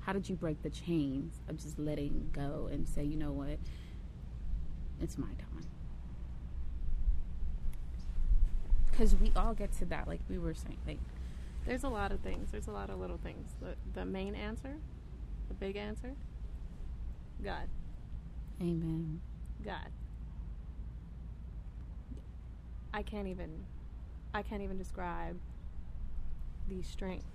How 0.02 0.14
did 0.14 0.30
you 0.30 0.36
break 0.36 0.62
the 0.64 0.70
chains 0.70 1.42
of 1.48 1.58
just 1.58 1.80
letting 1.80 2.30
go 2.34 2.70
and 2.72 2.88
say, 2.88 3.04
you 3.04 3.18
know 3.18 3.32
what, 3.32 3.58
it's 5.02 5.18
my 5.18 5.28
time? 5.28 5.66
Because 8.92 9.16
we 9.16 9.32
all 9.36 9.54
get 9.54 9.72
to 9.80 9.86
that, 9.86 10.08
like 10.08 10.22
we 10.30 10.38
were 10.38 10.54
saying, 10.54 10.78
like 10.88 11.00
There's 11.66 11.84
a 11.84 11.90
lot 11.90 12.12
of 12.12 12.20
things. 12.22 12.52
There's 12.52 12.68
a 12.68 12.72
lot 12.72 12.90
of 12.90 13.00
little 13.00 13.18
things. 13.18 13.50
The, 13.62 13.76
the 13.94 14.06
main 14.06 14.36
answer, 14.36 14.76
the 15.48 15.54
big 15.54 15.78
answer, 15.78 16.14
God. 17.44 17.68
Amen. 18.62 19.22
God. 19.66 19.90
I 22.94 23.04
can't 23.04 23.28
even 23.28 23.50
I 24.34 24.42
can't 24.42 24.62
even 24.64 24.78
describe 24.78 25.38
the 26.68 26.82
strength 26.82 27.26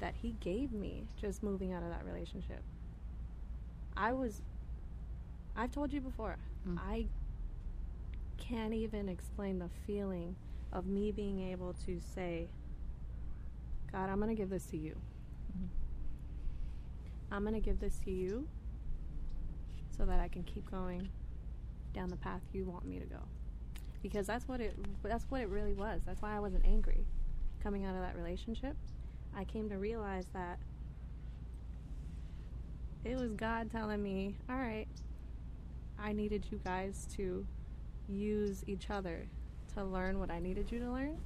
that 0.00 0.14
he 0.20 0.34
gave 0.40 0.72
me 0.72 1.06
just 1.20 1.42
moving 1.42 1.72
out 1.72 1.82
of 1.82 1.90
that 1.90 2.04
relationship. 2.04 2.62
I 3.96 4.12
was 4.12 4.42
I've 5.54 5.70
told 5.70 5.92
you 5.92 6.00
before. 6.00 6.36
Mm. 6.66 6.78
I 6.78 7.06
can't 8.38 8.72
even 8.74 9.08
explain 9.08 9.58
the 9.58 9.68
feeling 9.86 10.34
of 10.72 10.86
me 10.86 11.12
being 11.12 11.50
able 11.52 11.74
to 11.86 12.00
say 12.14 12.48
God, 13.92 14.08
I'm 14.08 14.16
going 14.16 14.30
to 14.30 14.34
give 14.34 14.48
this 14.48 14.64
to 14.66 14.76
you. 14.78 14.96
Mhm. 15.56 15.68
I'm 17.30 17.42
going 17.42 17.54
to 17.54 17.60
give 17.60 17.78
this 17.78 17.98
to 18.06 18.10
you 18.10 18.48
so 19.96 20.06
that 20.06 20.18
I 20.18 20.28
can 20.28 20.42
keep 20.44 20.70
going 20.70 21.10
down 21.92 22.08
the 22.08 22.16
path 22.16 22.40
you 22.54 22.64
want 22.64 22.86
me 22.86 22.98
to 22.98 23.04
go. 23.04 23.20
Because 24.02 24.26
that's 24.26 24.48
what 24.48 24.60
it 24.60 24.74
that's 25.02 25.24
what 25.30 25.40
it 25.40 25.48
really 25.48 25.74
was. 25.74 26.02
That's 26.04 26.20
why 26.22 26.34
I 26.36 26.40
wasn't 26.40 26.64
angry 26.64 27.04
coming 27.62 27.84
out 27.84 27.94
of 27.94 28.00
that 28.02 28.16
relationship. 28.16 28.76
I 29.34 29.44
came 29.44 29.68
to 29.70 29.76
realize 29.78 30.26
that 30.34 30.58
it 33.04 33.16
was 33.18 33.32
God 33.32 33.70
telling 33.70 34.02
me, 34.02 34.36
"All 34.48 34.56
right, 34.56 34.86
I 35.98 36.12
needed 36.12 36.46
you 36.50 36.60
guys 36.64 37.06
to 37.16 37.46
use 38.08 38.64
each 38.66 38.90
other 38.90 39.26
to 39.74 39.84
learn 39.84 40.18
what 40.18 40.30
I 40.30 40.38
needed 40.40 40.70
you 40.70 40.80
to 40.80 40.90
learn. 40.90 41.18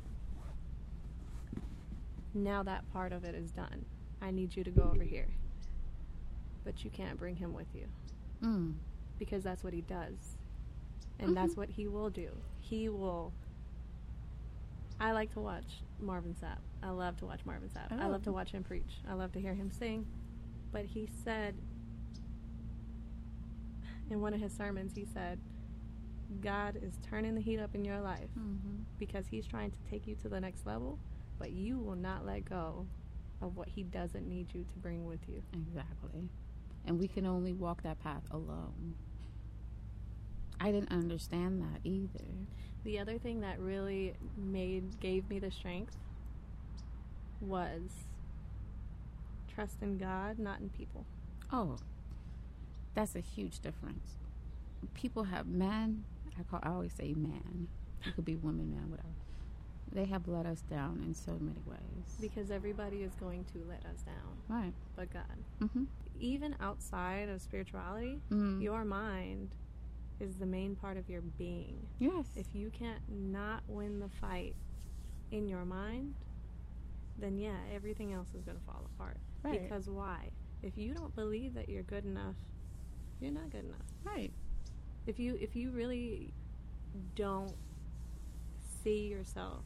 Now 2.35 2.63
that 2.63 2.91
part 2.93 3.13
of 3.13 3.25
it 3.25 3.35
is 3.35 3.51
done. 3.51 3.85
I 4.21 4.31
need 4.31 4.55
you 4.55 4.63
to 4.65 4.71
go 4.71 4.83
over 4.83 5.03
here. 5.03 5.29
But 6.65 6.85
you 6.85 6.91
can't 6.91 7.19
bring 7.19 7.37
him 7.37 7.55
with 7.55 7.75
you 7.75 7.87
Mm. 8.43 8.75
because 9.19 9.43
that's 9.43 9.65
what 9.65 9.73
he 9.73 9.81
does. 9.81 10.37
And 11.19 11.35
that's 11.37 11.57
what 11.57 11.71
he 11.71 11.87
will 11.89 12.11
do. 12.11 12.29
He 12.69 12.89
will. 12.89 13.33
I 14.99 15.13
like 15.13 15.33
to 15.35 15.41
watch 15.41 15.83
Marvin 16.01 16.35
Sapp. 16.35 16.59
I 16.83 16.91
love 16.91 17.17
to 17.19 17.27
watch 17.27 17.41
Marvin 17.45 17.69
Sapp. 17.69 17.93
I 17.93 18.07
Oh. 18.07 18.11
love 18.11 18.23
to 18.25 18.33
watch 18.33 18.51
him 18.51 18.65
preach. 18.65 19.01
I 19.09 19.15
love 19.15 19.33
to 19.33 19.41
hear 19.41 19.55
him 19.55 19.71
sing. 19.71 20.07
But 20.73 20.85
he 20.87 21.09
said 21.25 21.55
in 24.11 24.21
one 24.21 24.35
of 24.35 24.41
his 24.41 24.53
sermons, 24.53 24.95
he 24.95 25.05
said, 25.05 25.39
God 26.41 26.79
is 26.83 26.99
turning 27.09 27.35
the 27.35 27.41
heat 27.41 27.59
up 27.61 27.75
in 27.75 27.85
your 27.85 28.01
life 28.01 28.29
Mm-hmm. 28.39 28.83
because 28.99 29.27
he's 29.29 29.47
trying 29.47 29.71
to 29.71 29.79
take 29.91 30.07
you 30.07 30.15
to 30.17 30.29
the 30.29 30.41
next 30.41 30.67
level, 30.67 30.99
but 31.39 31.53
you 31.53 31.79
will 31.79 31.95
not 31.97 32.27
let 32.27 32.45
go 32.45 32.87
of 33.43 33.57
what 33.57 33.69
he 33.69 33.83
doesn't 33.85 34.29
need 34.29 34.53
you 34.55 34.65
to 34.65 34.79
bring 34.79 35.05
with 35.07 35.21
you. 35.29 35.43
Exactly. 35.53 36.29
And 36.85 36.99
we 36.99 37.07
can 37.07 37.27
only 37.27 37.53
walk 37.53 37.83
that 37.83 38.01
path 38.03 38.23
alone. 38.31 38.95
I 40.61 40.73
didn't 40.73 40.93
understand 40.93 41.61
that 41.61 41.81
either. 41.85 42.25
The 42.85 42.99
other 42.99 43.19
thing 43.19 43.41
that 43.41 43.59
really 43.59 44.15
made 44.37 45.01
gave 45.01 45.29
me 45.29 45.39
the 45.39 45.51
strength 45.51 45.97
was 47.41 47.83
trust 49.55 49.83
in 49.83 49.99
God, 49.99 50.39
not 50.39 50.61
in 50.61 50.69
people. 50.71 51.05
Oh, 51.53 51.77
that's 52.95 53.15
a 53.15 53.21
huge 53.21 53.61
difference. 53.61 54.17
People 54.95 55.25
have 55.25 55.47
men. 55.47 56.05
I 56.39 56.43
call. 56.43 56.61
I 56.63 56.71
always 56.71 56.93
say 56.93 57.15
man. 57.15 57.69
It 58.05 58.15
could 58.15 58.25
be 58.25 58.37
woman, 58.37 58.71
man, 58.71 58.91
whatever. 58.91 59.09
They 59.93 60.05
have 60.05 60.29
let 60.29 60.47
us 60.47 60.61
down 60.63 61.03
in 61.05 61.15
so 61.15 61.33
many 61.41 61.61
ways. 61.67 62.17
Because 62.21 62.51
everybody 62.51 63.03
is 63.03 63.15
going 63.15 63.45
to 63.53 63.59
let 63.69 63.85
us 63.87 64.03
down, 64.03 64.37
right. 64.49 64.73
but 64.95 65.13
God. 65.13 65.23
Mm-hmm. 65.61 65.85
Even 66.21 66.57
outside 66.61 67.29
of 67.29 67.41
spirituality, 67.41 68.21
mm 68.31 68.63
your 68.63 68.85
mind 68.85 69.51
is 70.21 70.37
the 70.37 70.47
main 70.47 70.75
part 70.75 70.97
of 70.97 71.09
your 71.09 71.21
being. 71.23 71.87
yes. 71.99 72.27
If 72.37 72.47
you 72.55 72.71
can't 72.71 73.03
not 73.09 73.63
win 73.69 74.01
the 74.01 74.09
fight 74.21 74.55
in 75.31 75.49
your 75.49 75.65
mind, 75.65 76.15
then 77.19 77.37
yeah, 77.39 77.57
everything 77.75 78.13
else 78.13 78.29
is 78.35 78.43
going 78.45 78.57
to 78.59 78.65
fall 78.65 78.89
apart. 78.95 79.19
right. 79.43 79.63
Because 79.63 79.89
why? 79.89 80.31
If 80.63 80.77
you 80.79 80.95
don't 80.95 81.15
believe 81.15 81.55
that 81.55 81.69
you're 81.69 81.83
good 81.83 82.05
enough, 82.05 82.37
you're 83.21 83.33
not 83.33 83.51
good 83.51 83.65
enough. 83.65 83.87
right. 84.05 84.33
If 85.07 85.19
you 85.19 85.37
if 85.41 85.55
you 85.55 85.71
really 85.71 86.33
don't 87.15 87.53
see 88.83 89.07
yourself, 89.07 89.63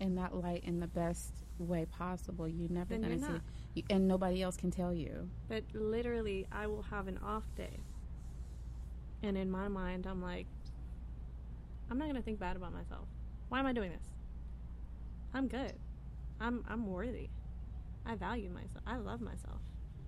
In 0.00 0.16
that 0.16 0.34
light, 0.34 0.64
in 0.64 0.80
the 0.80 0.86
best 0.88 1.32
way 1.58 1.86
possible, 1.86 2.48
you're 2.48 2.68
never 2.70 2.96
gonna 2.98 3.18
see. 3.18 3.40
You, 3.74 3.82
and 3.90 4.06
nobody 4.08 4.42
else 4.42 4.56
can 4.56 4.70
tell 4.70 4.92
you. 4.92 5.28
but 5.48 5.62
literally 5.72 6.46
I 6.52 6.66
will 6.66 6.82
have 6.82 7.06
an 7.08 7.18
off 7.18 7.44
day. 7.56 7.78
And 9.24 9.38
in 9.38 9.50
my 9.50 9.68
mind 9.68 10.06
I'm 10.06 10.22
like 10.22 10.46
I'm 11.90 11.98
not 11.98 12.04
going 12.04 12.16
to 12.16 12.22
think 12.22 12.38
bad 12.38 12.56
about 12.56 12.72
myself. 12.72 13.06
Why 13.48 13.58
am 13.58 13.66
I 13.66 13.72
doing 13.72 13.90
this? 13.90 14.02
I'm 15.32 15.48
good. 15.48 15.72
I'm 16.40 16.62
I'm 16.68 16.86
worthy. 16.86 17.28
I 18.04 18.16
value 18.16 18.50
myself. 18.50 18.84
I 18.86 18.96
love 18.96 19.20
myself. 19.20 19.60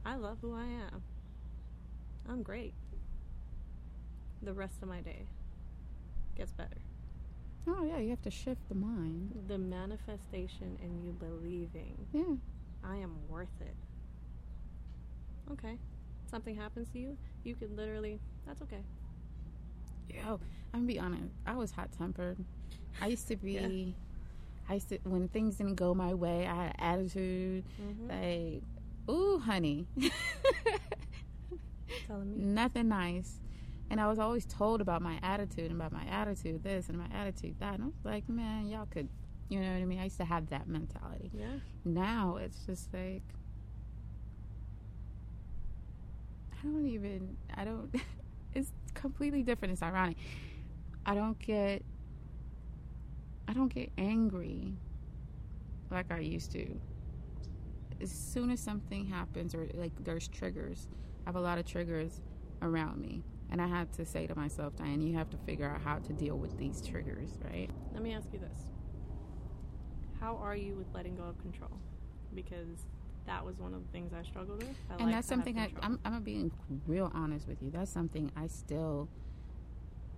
I 0.05 0.17
love 0.17 0.39
who 0.43 0.55
I 0.55 0.64
am. 0.64 1.03
I'm 2.29 2.43
great. 2.43 2.75
The 4.43 4.53
rest 4.53 4.83
of 4.83 4.89
my 4.89 5.01
day 5.01 5.27
gets 6.37 6.53
better. 6.53 6.77
Oh 7.67 7.85
yeah, 7.85 7.99
you 7.99 8.11
have 8.11 8.23
to 8.23 8.31
shift 8.31 8.69
the 8.69 8.75
mind. 8.75 9.33
The 9.49 9.59
manifestation 9.59 10.79
in 10.83 11.03
you 11.03 11.12
believing 11.12 12.07
Yeah. 12.12 12.37
I 12.85 12.97
am 12.97 13.17
worth 13.29 13.61
it. 13.61 13.75
Okay. 15.53 15.79
Something 16.31 16.57
happens 16.57 16.89
to 16.91 16.99
you, 16.99 17.17
you 17.45 17.55
could 17.55 17.77
literally, 17.77 18.21
that's 18.47 18.61
okay. 18.62 18.83
Yo, 20.09 20.40
I'm 20.72 20.80
gonna 20.80 20.86
be 20.86 20.98
honest. 20.98 21.32
I 21.46 21.54
was 21.57 21.70
hot 21.70 21.90
tempered. 21.96 22.38
I 23.00 23.09
used 23.09 23.28
to 23.28 23.36
be. 23.36 23.52
Yeah. 23.52 23.92
I 24.68 24.74
used 24.74 24.88
to 24.88 24.98
when 25.04 25.28
things 25.28 25.57
didn't 25.57 25.76
go 25.76 25.94
my 25.94 26.14
way. 26.14 26.46
I 26.46 26.54
had 26.54 26.66
an 26.66 26.80
attitude. 26.80 27.64
Mm-hmm. 27.80 28.09
Like, 28.11 28.62
ooh, 29.14 29.38
honey, 29.38 29.86
Telling 32.07 32.30
me. 32.36 32.44
nothing 32.44 32.88
nice. 32.88 33.38
And 33.88 34.00
I 34.00 34.09
was 34.09 34.18
always 34.18 34.44
told 34.46 34.80
about 34.80 35.00
my 35.02 35.18
attitude 35.22 35.70
and 35.70 35.80
about 35.80 35.92
my 35.92 36.04
attitude 36.11 36.64
this 36.64 36.88
and 36.88 36.98
my 36.98 37.07
attitude 37.14 37.54
that. 37.61 37.74
And 37.74 37.84
I 37.84 37.86
was 37.86 37.94
like, 38.04 38.28
man, 38.28 38.66
y'all 38.68 38.86
could, 38.90 39.09
you 39.48 39.61
know 39.61 39.70
what 39.72 39.76
I 39.80 39.84
mean? 39.84 40.00
I 40.00 40.04
used 40.04 40.16
to 40.18 40.24
have 40.24 40.48
that 40.50 40.66
mentality. 40.66 41.30
Yeah. 41.32 41.46
Now 41.84 42.38
it's 42.42 42.59
just 42.66 42.92
like, 42.92 43.22
I 46.52 46.66
don't 46.66 46.86
even, 46.88 47.36
I 47.54 47.64
don't, 47.64 47.94
it's 48.57 48.72
completely 48.94 49.42
different. 49.42 49.72
It's 49.72 49.82
ironic. 49.82 50.16
I 51.04 51.14
don't 51.14 51.38
get 51.38 51.82
I 53.48 53.52
don't 53.52 53.72
get 53.72 53.92
angry 53.96 54.74
like 55.90 56.11
I 56.11 56.18
used 56.18 56.50
to. 56.52 56.66
As 58.00 58.11
soon 58.11 58.50
as 58.50 58.61
something 58.61 59.07
happens 59.07 59.54
or 59.54 59.68
like 59.74 59.92
there's 60.04 60.28
triggers, 60.28 60.88
I 61.24 61.28
have 61.28 61.36
a 61.36 61.40
lot 61.40 61.59
of 61.59 61.66
triggers 61.66 62.20
around 62.62 63.00
me. 63.00 63.22
And 63.50 63.62
I 63.62 63.68
had 63.68 63.92
to 63.92 64.04
say 64.04 64.26
to 64.26 64.34
myself, 64.34 64.74
Diane, 64.74 65.00
you 65.00 65.16
have 65.16 65.30
to 65.30 65.36
figure 65.36 65.70
out 65.70 65.80
how 65.80 65.98
to 65.98 66.12
deal 66.12 66.36
with 66.36 66.59
these 66.59 66.82
triggers, 66.82 67.38
right? 67.44 67.70
Let 67.92 68.02
me 68.02 68.12
ask 68.12 68.26
you 68.32 68.40
this. 68.40 68.66
How 70.20 70.36
are 70.42 70.57
you 70.57 70.74
with 70.74 70.88
letting 70.92 71.14
go 71.14 71.22
of 71.22 71.38
control? 71.38 71.70
Because 72.34 72.86
that 73.27 73.45
was 73.45 73.59
one 73.59 73.74
of 73.74 73.85
the 73.85 73.93
things 73.93 74.12
I 74.12 74.22
struggled 74.22 74.59
with. 74.59 74.74
I 74.91 75.03
and 75.03 75.12
that's 75.12 75.27
something 75.29 75.59
I, 75.59 75.70
I'm, 75.83 75.99
I'm 76.05 76.22
being 76.22 76.51
real 76.87 77.11
honest 77.14 77.47
with 77.49 77.62
you. 77.62 77.70
That's 77.70 77.91
something 77.91 78.31
I 78.37 78.47
still 78.47 79.09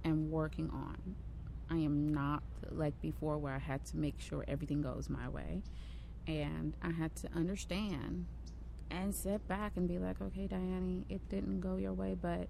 am 0.05 0.31
working 0.31 0.71
on. 0.71 0.97
I 1.71 1.77
am 1.77 2.13
not 2.13 2.43
like 2.71 2.99
before 3.01 3.39
where 3.39 3.55
I 3.55 3.59
had 3.59 3.85
to 3.87 3.97
make 3.97 4.21
sure 4.21 4.45
everything 4.49 4.81
goes 4.83 5.09
my 5.11 5.29
way. 5.29 5.63
And 6.27 6.75
I 6.83 6.91
had 6.91 7.15
to 7.17 7.29
understand 7.35 8.27
and 8.91 9.15
sit 9.15 9.47
back 9.49 9.73
and 9.77 9.87
be 9.89 9.99
like, 9.99 10.21
okay, 10.21 10.47
Diane, 10.47 11.05
it 11.09 11.27
didn't 11.29 11.61
go 11.61 11.77
your 11.77 11.93
way, 11.95 12.15
but 12.21 12.49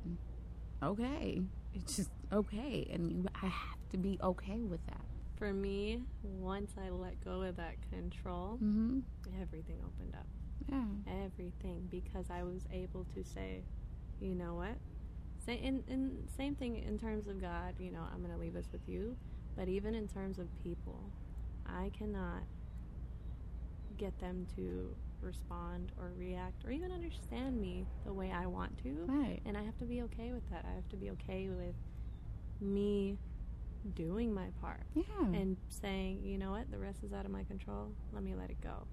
okay. 0.82 1.40
It's 1.74 1.96
just 1.96 2.10
okay. 2.32 2.88
And 2.92 3.10
you, 3.12 3.26
I 3.42 3.46
have 3.46 3.78
to 3.90 3.98
be 3.98 4.18
okay 4.22 4.60
with 4.64 4.84
that. 4.86 5.00
For 5.36 5.52
me, 5.52 6.02
once 6.22 6.72
I 6.84 6.90
let 6.90 7.24
go 7.24 7.42
of 7.42 7.56
that 7.56 7.76
control, 7.92 8.58
Mm-hmm. 8.62 9.00
everything 9.40 9.76
opened 9.84 10.14
up. 10.16 10.26
Yeah. 10.70 10.84
Everything 11.24 11.88
because 11.90 12.26
I 12.30 12.42
was 12.42 12.62
able 12.72 13.06
to 13.14 13.24
say, 13.24 13.62
you 14.20 14.34
know 14.34 14.54
what? 14.54 14.76
Say 15.44 15.54
in, 15.54 15.82
in 15.88 16.28
same 16.36 16.54
thing 16.54 16.76
in 16.86 16.98
terms 16.98 17.26
of 17.28 17.40
God, 17.40 17.74
you 17.78 17.90
know, 17.90 18.02
I'm 18.12 18.20
gonna 18.22 18.36
leave 18.38 18.54
this 18.54 18.68
with 18.72 18.86
you. 18.86 19.16
But 19.56 19.68
even 19.68 19.94
in 19.94 20.06
terms 20.08 20.38
of 20.38 20.46
people, 20.62 21.00
I 21.66 21.90
cannot 21.96 22.42
get 23.96 24.18
them 24.20 24.46
to 24.56 24.94
respond 25.20 25.90
or 25.98 26.12
react 26.16 26.64
or 26.64 26.70
even 26.70 26.92
understand 26.92 27.60
me 27.60 27.84
the 28.04 28.12
way 28.12 28.30
I 28.30 28.46
want 28.46 28.76
to. 28.84 29.04
Right. 29.06 29.40
And 29.46 29.56
I 29.56 29.62
have 29.64 29.76
to 29.78 29.84
be 29.84 30.02
okay 30.02 30.32
with 30.32 30.48
that. 30.50 30.64
I 30.70 30.74
have 30.74 30.88
to 30.90 30.96
be 30.96 31.10
okay 31.10 31.48
with 31.48 31.74
me 32.60 33.16
doing 33.94 34.32
my 34.32 34.46
part 34.60 34.82
Yeah. 34.94 35.04
and 35.32 35.56
saying, 35.68 36.20
you 36.22 36.38
know 36.38 36.50
what, 36.50 36.70
the 36.70 36.78
rest 36.78 37.02
is 37.04 37.12
out 37.12 37.24
of 37.24 37.30
my 37.30 37.44
control. 37.44 37.92
Let 38.12 38.22
me 38.22 38.34
let 38.34 38.50
it 38.50 38.60
go. 38.62 38.86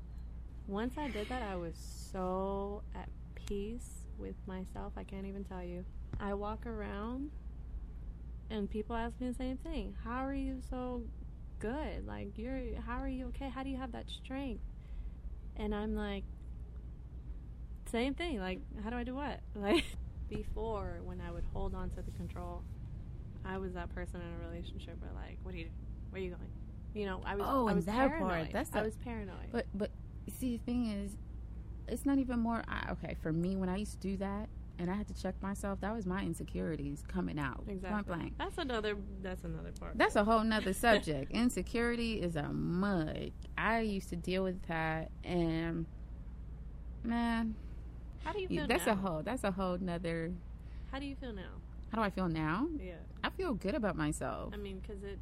Once 0.67 0.95
I 0.97 1.07
did 1.09 1.29
that, 1.29 1.43
I 1.43 1.55
was 1.55 1.75
so 2.11 2.81
at 2.95 3.09
peace 3.47 3.89
with 4.17 4.35
myself. 4.47 4.93
I 4.97 5.03
can't 5.03 5.25
even 5.25 5.43
tell 5.43 5.63
you. 5.63 5.85
I 6.19 6.33
walk 6.33 6.65
around 6.65 7.29
and 8.49 8.69
people 8.69 8.95
ask 8.95 9.19
me 9.19 9.27
the 9.29 9.35
same 9.35 9.57
thing. 9.57 9.95
How 10.03 10.25
are 10.25 10.33
you 10.33 10.61
so 10.69 11.03
good? 11.59 12.07
Like 12.07 12.29
you're 12.37 12.59
how 12.85 12.97
are 12.99 13.07
you 13.07 13.27
okay? 13.27 13.49
How 13.49 13.63
do 13.63 13.69
you 13.69 13.77
have 13.77 13.91
that 13.91 14.05
strength? 14.09 14.63
And 15.57 15.73
I'm 15.75 15.95
like 15.95 16.23
same 17.91 18.13
thing. 18.13 18.39
Like 18.39 18.59
how 18.83 18.89
do 18.89 18.95
I 18.95 19.03
do 19.03 19.15
what? 19.15 19.39
Like 19.55 19.83
before 20.29 21.01
when 21.03 21.21
I 21.21 21.31
would 21.31 21.43
hold 21.53 21.75
on 21.75 21.89
to 21.91 22.01
the 22.01 22.11
control, 22.11 22.63
I 23.45 23.57
was 23.59 23.73
that 23.73 23.93
person 23.93 24.21
in 24.21 24.27
a 24.43 24.49
relationship 24.49 24.97
where 25.01 25.11
like, 25.13 25.37
what 25.43 25.53
are 25.53 25.57
you 25.57 25.67
where 26.09 26.21
are 26.21 26.23
you 26.25 26.31
going? 26.31 26.49
You 26.93 27.05
know, 27.07 27.21
I 27.25 27.35
was 27.35 27.45
Oh, 27.47 27.67
I 27.67 27.71
and 27.71 27.75
was 27.75 27.85
that 27.85 27.93
paranoid. 27.95 28.29
part, 28.29 28.51
that's 28.53 28.69
I 28.73 28.79
the- 28.79 28.85
was 28.85 28.95
paranoid. 29.03 29.51
But 29.51 29.65
but 29.75 29.91
see, 30.33 30.57
the 30.57 30.63
thing 30.63 30.87
is, 30.87 31.17
it's 31.87 32.05
not 32.05 32.17
even 32.17 32.39
more. 32.39 32.63
I, 32.67 32.91
okay, 32.91 33.15
for 33.21 33.31
me, 33.31 33.55
when 33.55 33.69
I 33.69 33.77
used 33.77 33.91
to 33.93 33.97
do 33.99 34.17
that, 34.17 34.49
and 34.77 34.89
I 34.89 34.95
had 34.95 35.07
to 35.07 35.13
check 35.13 35.41
myself, 35.41 35.79
that 35.81 35.95
was 35.95 36.05
my 36.05 36.21
insecurities 36.21 37.03
coming 37.07 37.39
out. 37.39 37.65
Point 37.65 37.77
exactly. 37.77 38.15
blank. 38.15 38.33
That's 38.37 38.57
another 38.57 38.97
that's 39.21 39.43
another 39.43 39.71
part. 39.79 39.97
That's 39.97 40.15
a 40.15 40.23
whole 40.23 40.43
nother 40.43 40.73
subject. 40.73 41.31
Insecurity 41.33 42.21
is 42.21 42.35
a 42.35 42.49
mud. 42.49 43.31
I 43.57 43.79
used 43.81 44.09
to 44.09 44.15
deal 44.15 44.43
with 44.43 44.61
that, 44.67 45.11
and 45.23 45.85
man, 47.03 47.55
How 48.23 48.33
do 48.33 48.41
you 48.41 48.47
feel 48.47 48.67
that's 48.67 48.85
now? 48.85 48.93
a 48.93 48.95
whole. 48.95 49.21
That's 49.23 49.43
a 49.43 49.51
whole 49.51 49.77
nother. 49.77 50.33
How 50.91 50.99
do 50.99 51.05
you 51.05 51.15
feel 51.15 51.33
now? 51.33 51.51
How 51.91 51.99
do 51.99 52.03
I 52.03 52.09
feel 52.09 52.27
now? 52.27 52.67
Yeah. 52.77 52.95
I 53.23 53.29
feel 53.29 53.53
good 53.53 53.75
about 53.75 53.95
myself. 53.95 54.53
I 54.53 54.57
mean, 54.57 54.79
because 54.79 55.03
it, 55.03 55.19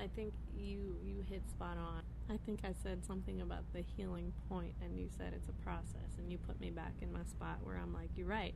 I 0.00 0.08
think 0.16 0.32
you 0.58 0.96
you 1.04 1.24
hit 1.28 1.42
spot 1.48 1.76
on. 1.78 2.02
I 2.30 2.38
think 2.44 2.60
I 2.64 2.72
said 2.82 3.04
something 3.04 3.40
about 3.40 3.64
the 3.72 3.82
healing 3.96 4.32
point, 4.48 4.74
and 4.82 4.98
you 4.98 5.08
said 5.16 5.32
it's 5.34 5.48
a 5.48 5.64
process, 5.64 6.18
and 6.18 6.30
you 6.30 6.38
put 6.38 6.60
me 6.60 6.70
back 6.70 6.92
in 7.00 7.12
my 7.12 7.24
spot 7.24 7.58
where 7.62 7.76
I'm 7.76 7.92
like, 7.92 8.10
you're 8.16 8.26
right. 8.26 8.54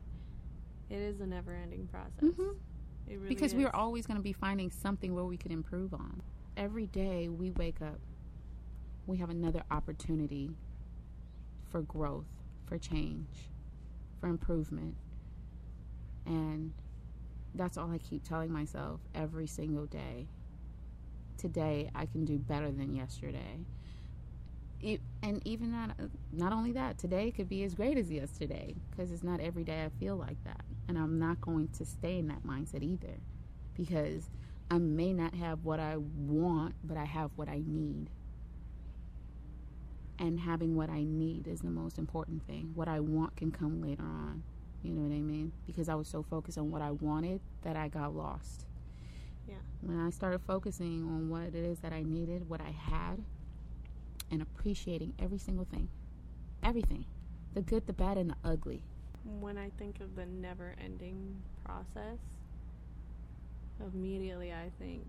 It 0.89 0.97
is 0.97 1.21
a 1.21 1.25
never-ending 1.25 1.87
process. 1.87 2.35
Mhm. 2.35 2.55
It 3.07 3.15
really 3.17 3.29
because 3.29 3.53
is. 3.53 3.57
we're 3.57 3.71
always 3.73 4.05
going 4.05 4.17
to 4.17 4.23
be 4.23 4.33
finding 4.33 4.69
something 4.71 5.13
where 5.13 5.25
we 5.25 5.37
can 5.37 5.51
improve 5.51 5.93
on. 5.93 6.21
Every 6.55 6.87
day 6.87 7.29
we 7.29 7.51
wake 7.51 7.81
up, 7.81 7.99
we 9.07 9.17
have 9.17 9.29
another 9.29 9.63
opportunity 9.71 10.51
for 11.69 11.81
growth, 11.81 12.43
for 12.65 12.77
change, 12.77 13.49
for 14.19 14.27
improvement. 14.27 14.95
And 16.25 16.73
that's 17.55 17.77
all 17.77 17.91
I 17.91 17.97
keep 17.97 18.23
telling 18.23 18.51
myself 18.51 19.01
every 19.15 19.47
single 19.47 19.85
day. 19.85 20.27
Today 21.43 21.89
I 21.93 22.05
can 22.05 22.23
do 22.23 22.37
better 22.39 22.71
than 22.71 22.93
yesterday. 22.93 23.65
E- 24.81 24.99
and 25.21 25.45
even 25.45 25.73
that, 25.73 25.97
not 26.31 26.53
only 26.53 26.71
that, 26.71 26.97
today 26.97 27.31
could 27.31 27.49
be 27.49 27.65
as 27.65 27.75
great 27.75 27.97
as 27.97 28.09
yesterday 28.09 28.73
because 28.89 29.11
it's 29.11 29.23
not 29.23 29.41
every 29.41 29.65
day 29.65 29.83
I 29.83 29.89
feel 29.99 30.15
like 30.15 30.41
that. 30.45 30.61
And 30.87 30.97
I'm 30.97 31.19
not 31.19 31.41
going 31.41 31.67
to 31.77 31.83
stay 31.83 32.17
in 32.17 32.29
that 32.29 32.45
mindset 32.47 32.81
either 32.81 33.17
because 33.75 34.29
I 34.71 34.77
may 34.77 35.11
not 35.11 35.35
have 35.35 35.65
what 35.65 35.81
I 35.81 35.97
want, 35.97 36.75
but 36.81 36.95
I 36.95 37.03
have 37.03 37.31
what 37.35 37.49
I 37.49 37.61
need. 37.67 38.09
And 40.17 40.39
having 40.39 40.77
what 40.77 40.89
I 40.89 41.03
need 41.03 41.49
is 41.49 41.59
the 41.59 41.71
most 41.71 41.97
important 41.97 42.47
thing. 42.47 42.71
What 42.73 42.87
I 42.87 43.01
want 43.01 43.35
can 43.35 43.51
come 43.51 43.81
later 43.81 44.03
on. 44.03 44.43
You 44.81 44.93
know 44.93 45.01
what 45.01 45.13
I 45.13 45.19
mean? 45.19 45.51
Because 45.67 45.89
I 45.89 45.95
was 45.95 46.07
so 46.07 46.23
focused 46.23 46.57
on 46.57 46.71
what 46.71 46.81
I 46.81 46.91
wanted 46.91 47.41
that 47.63 47.75
I 47.75 47.89
got 47.89 48.15
lost. 48.15 48.65
Yeah. 49.47 49.55
When 49.81 49.99
I 49.99 50.09
started 50.09 50.39
focusing 50.47 51.03
on 51.03 51.29
what 51.29 51.43
it 51.47 51.55
is 51.55 51.79
that 51.79 51.91
I 51.93 52.03
needed, 52.03 52.47
what 52.49 52.61
I 52.61 52.71
had, 52.71 53.21
and 54.31 54.41
appreciating 54.41 55.13
every 55.19 55.37
single 55.37 55.65
thing, 55.65 55.89
everything 56.63 57.05
the 57.53 57.61
good, 57.61 57.85
the 57.85 57.93
bad, 57.93 58.17
and 58.17 58.31
the 58.31 58.35
ugly. 58.43 58.81
When 59.23 59.57
I 59.59 59.69
think 59.77 59.99
of 60.01 60.15
the 60.15 60.25
never-ending 60.25 61.35
process, 61.63 62.17
immediately 63.93 64.51
I 64.51 64.71
think 64.79 65.05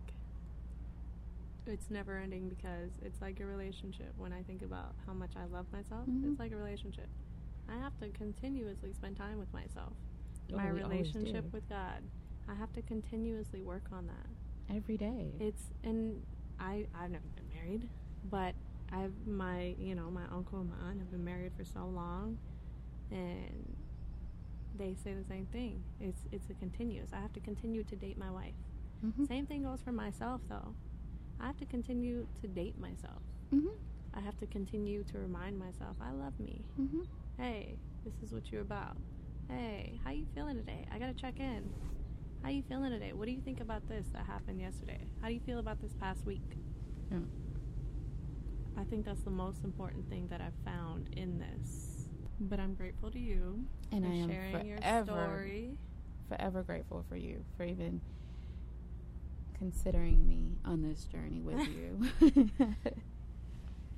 it's 1.66 1.91
never-ending 1.91 2.51
because 2.51 2.91
it's 3.03 3.22
like 3.22 3.41
a 3.41 3.47
relationship. 3.47 4.12
When 4.18 4.32
I 4.32 4.43
think 4.43 4.61
about 4.62 4.95
how 5.07 5.14
much 5.14 5.30
I 5.37 5.47
love 5.47 5.64
myself, 5.72 6.07
Mhm. 6.07 6.30
it's 6.32 6.39
like 6.39 6.53
a 6.53 6.57
relationship. 6.57 7.09
I 7.68 7.76
have 7.78 7.99
to 8.01 8.11
continuously 8.11 8.93
spend 8.93 9.16
time 9.16 9.39
with 9.39 9.51
myself. 9.55 9.95
Oh, 10.53 10.57
My 10.57 10.68
relationship 10.68 11.51
with 11.53 11.66
God, 11.70 12.03
I 12.49 12.55
have 12.55 12.72
to 12.74 12.82
continuously 12.82 13.62
work 13.62 13.84
on 13.92 14.07
that. 14.07 14.74
every 14.74 14.97
day. 14.97 15.32
It's 15.40 15.62
and 15.82 16.22
I 16.59 16.86
I've 16.95 17.11
never 17.11 17.28
been 17.36 17.49
married, 17.55 17.88
but 18.30 18.55
I've 18.92 19.12
my 19.26 19.74
you 19.78 19.95
know 19.95 20.11
my 20.11 20.24
uncle 20.32 20.61
and 20.61 20.70
my 20.70 20.76
aunt 20.88 20.99
have 21.01 21.11
been 21.11 21.24
married 21.24 21.53
for 21.57 21.64
so 21.64 21.84
long, 21.86 22.38
and 23.11 23.76
they 24.76 24.95
say 25.05 25.14
the 25.14 25.24
same 25.24 25.47
thing. 25.47 25.82
It's 26.01 26.20
it's 26.32 26.49
a 26.51 26.55
continuous. 26.55 27.11
I 27.12 27.20
have 27.20 27.32
to 27.34 27.40
continue 27.40 27.84
to 27.84 27.97
date 27.97 28.18
my 28.18 28.30
wife. 28.30 28.55
Mhm. 29.05 29.26
Same 29.28 29.47
thing 29.47 29.62
goes 29.64 29.82
for 29.82 29.92
myself 29.92 30.40
though. 30.49 30.74
I 31.40 31.47
have 31.47 31.57
to 31.59 31.66
continue 31.66 32.26
to 32.40 32.49
date 32.49 32.78
myself. 32.78 33.22
Mhm. 33.53 33.68
I 34.14 34.20
have 34.20 34.36
to 34.38 34.47
continue 34.47 35.03
to 35.05 35.18
remind 35.18 35.59
myself 35.59 35.97
I 36.01 36.11
love 36.12 36.38
me. 36.40 36.64
Mhm. 36.80 37.07
Hey, 37.36 37.76
this 38.05 38.14
is 38.22 38.32
what 38.32 38.51
you're 38.51 38.62
about. 38.62 38.97
Hey, 39.49 40.01
how 40.05 40.11
you 40.11 40.24
feeling 40.34 40.57
today? 40.57 40.86
I 40.90 40.99
gotta 40.99 41.14
check 41.14 41.38
in. 41.40 41.70
How 42.45 42.51
are 42.51 42.53
you 42.53 42.62
feeling 42.68 42.90
today? 42.90 43.14
What 43.14 43.24
do 43.24 43.30
you 43.32 43.40
think 43.40 43.62
about 43.62 43.88
this 43.88 44.05
that 44.12 44.26
happened 44.26 44.61
yesterday? 44.61 45.01
How 45.22 45.28
do 45.28 45.34
you 45.34 45.40
feel 45.40 45.61
about 45.61 45.80
this 45.80 45.95
past 45.95 46.26
week? 46.26 46.42
Yeah. 47.11 47.20
I 48.76 48.84
think 48.84 49.07
that's 49.07 49.22
the 49.22 49.30
most 49.30 49.64
important 49.64 50.07
thing 50.11 50.28
that 50.28 50.42
I've 50.42 50.53
found 50.62 51.09
in 51.16 51.38
this. 51.38 52.05
But 52.38 52.61
I'm 52.61 52.74
grateful 52.74 53.11
to 53.12 53.18
you 53.18 53.64
And 53.92 54.05
for 54.05 54.11
I 54.11 54.14
am 54.14 54.28
sharing 54.28 54.66
your 54.66 54.76
story. 55.05 55.78
forever 56.28 56.62
grateful 56.62 57.03
for 57.09 57.16
you 57.16 57.42
for 57.57 57.64
even 57.64 58.03
considering 59.59 60.28
me 60.28 60.59
on 60.66 60.82
this 60.82 61.05
journey 61.05 61.40
with 61.40 61.66
you. 62.20 62.51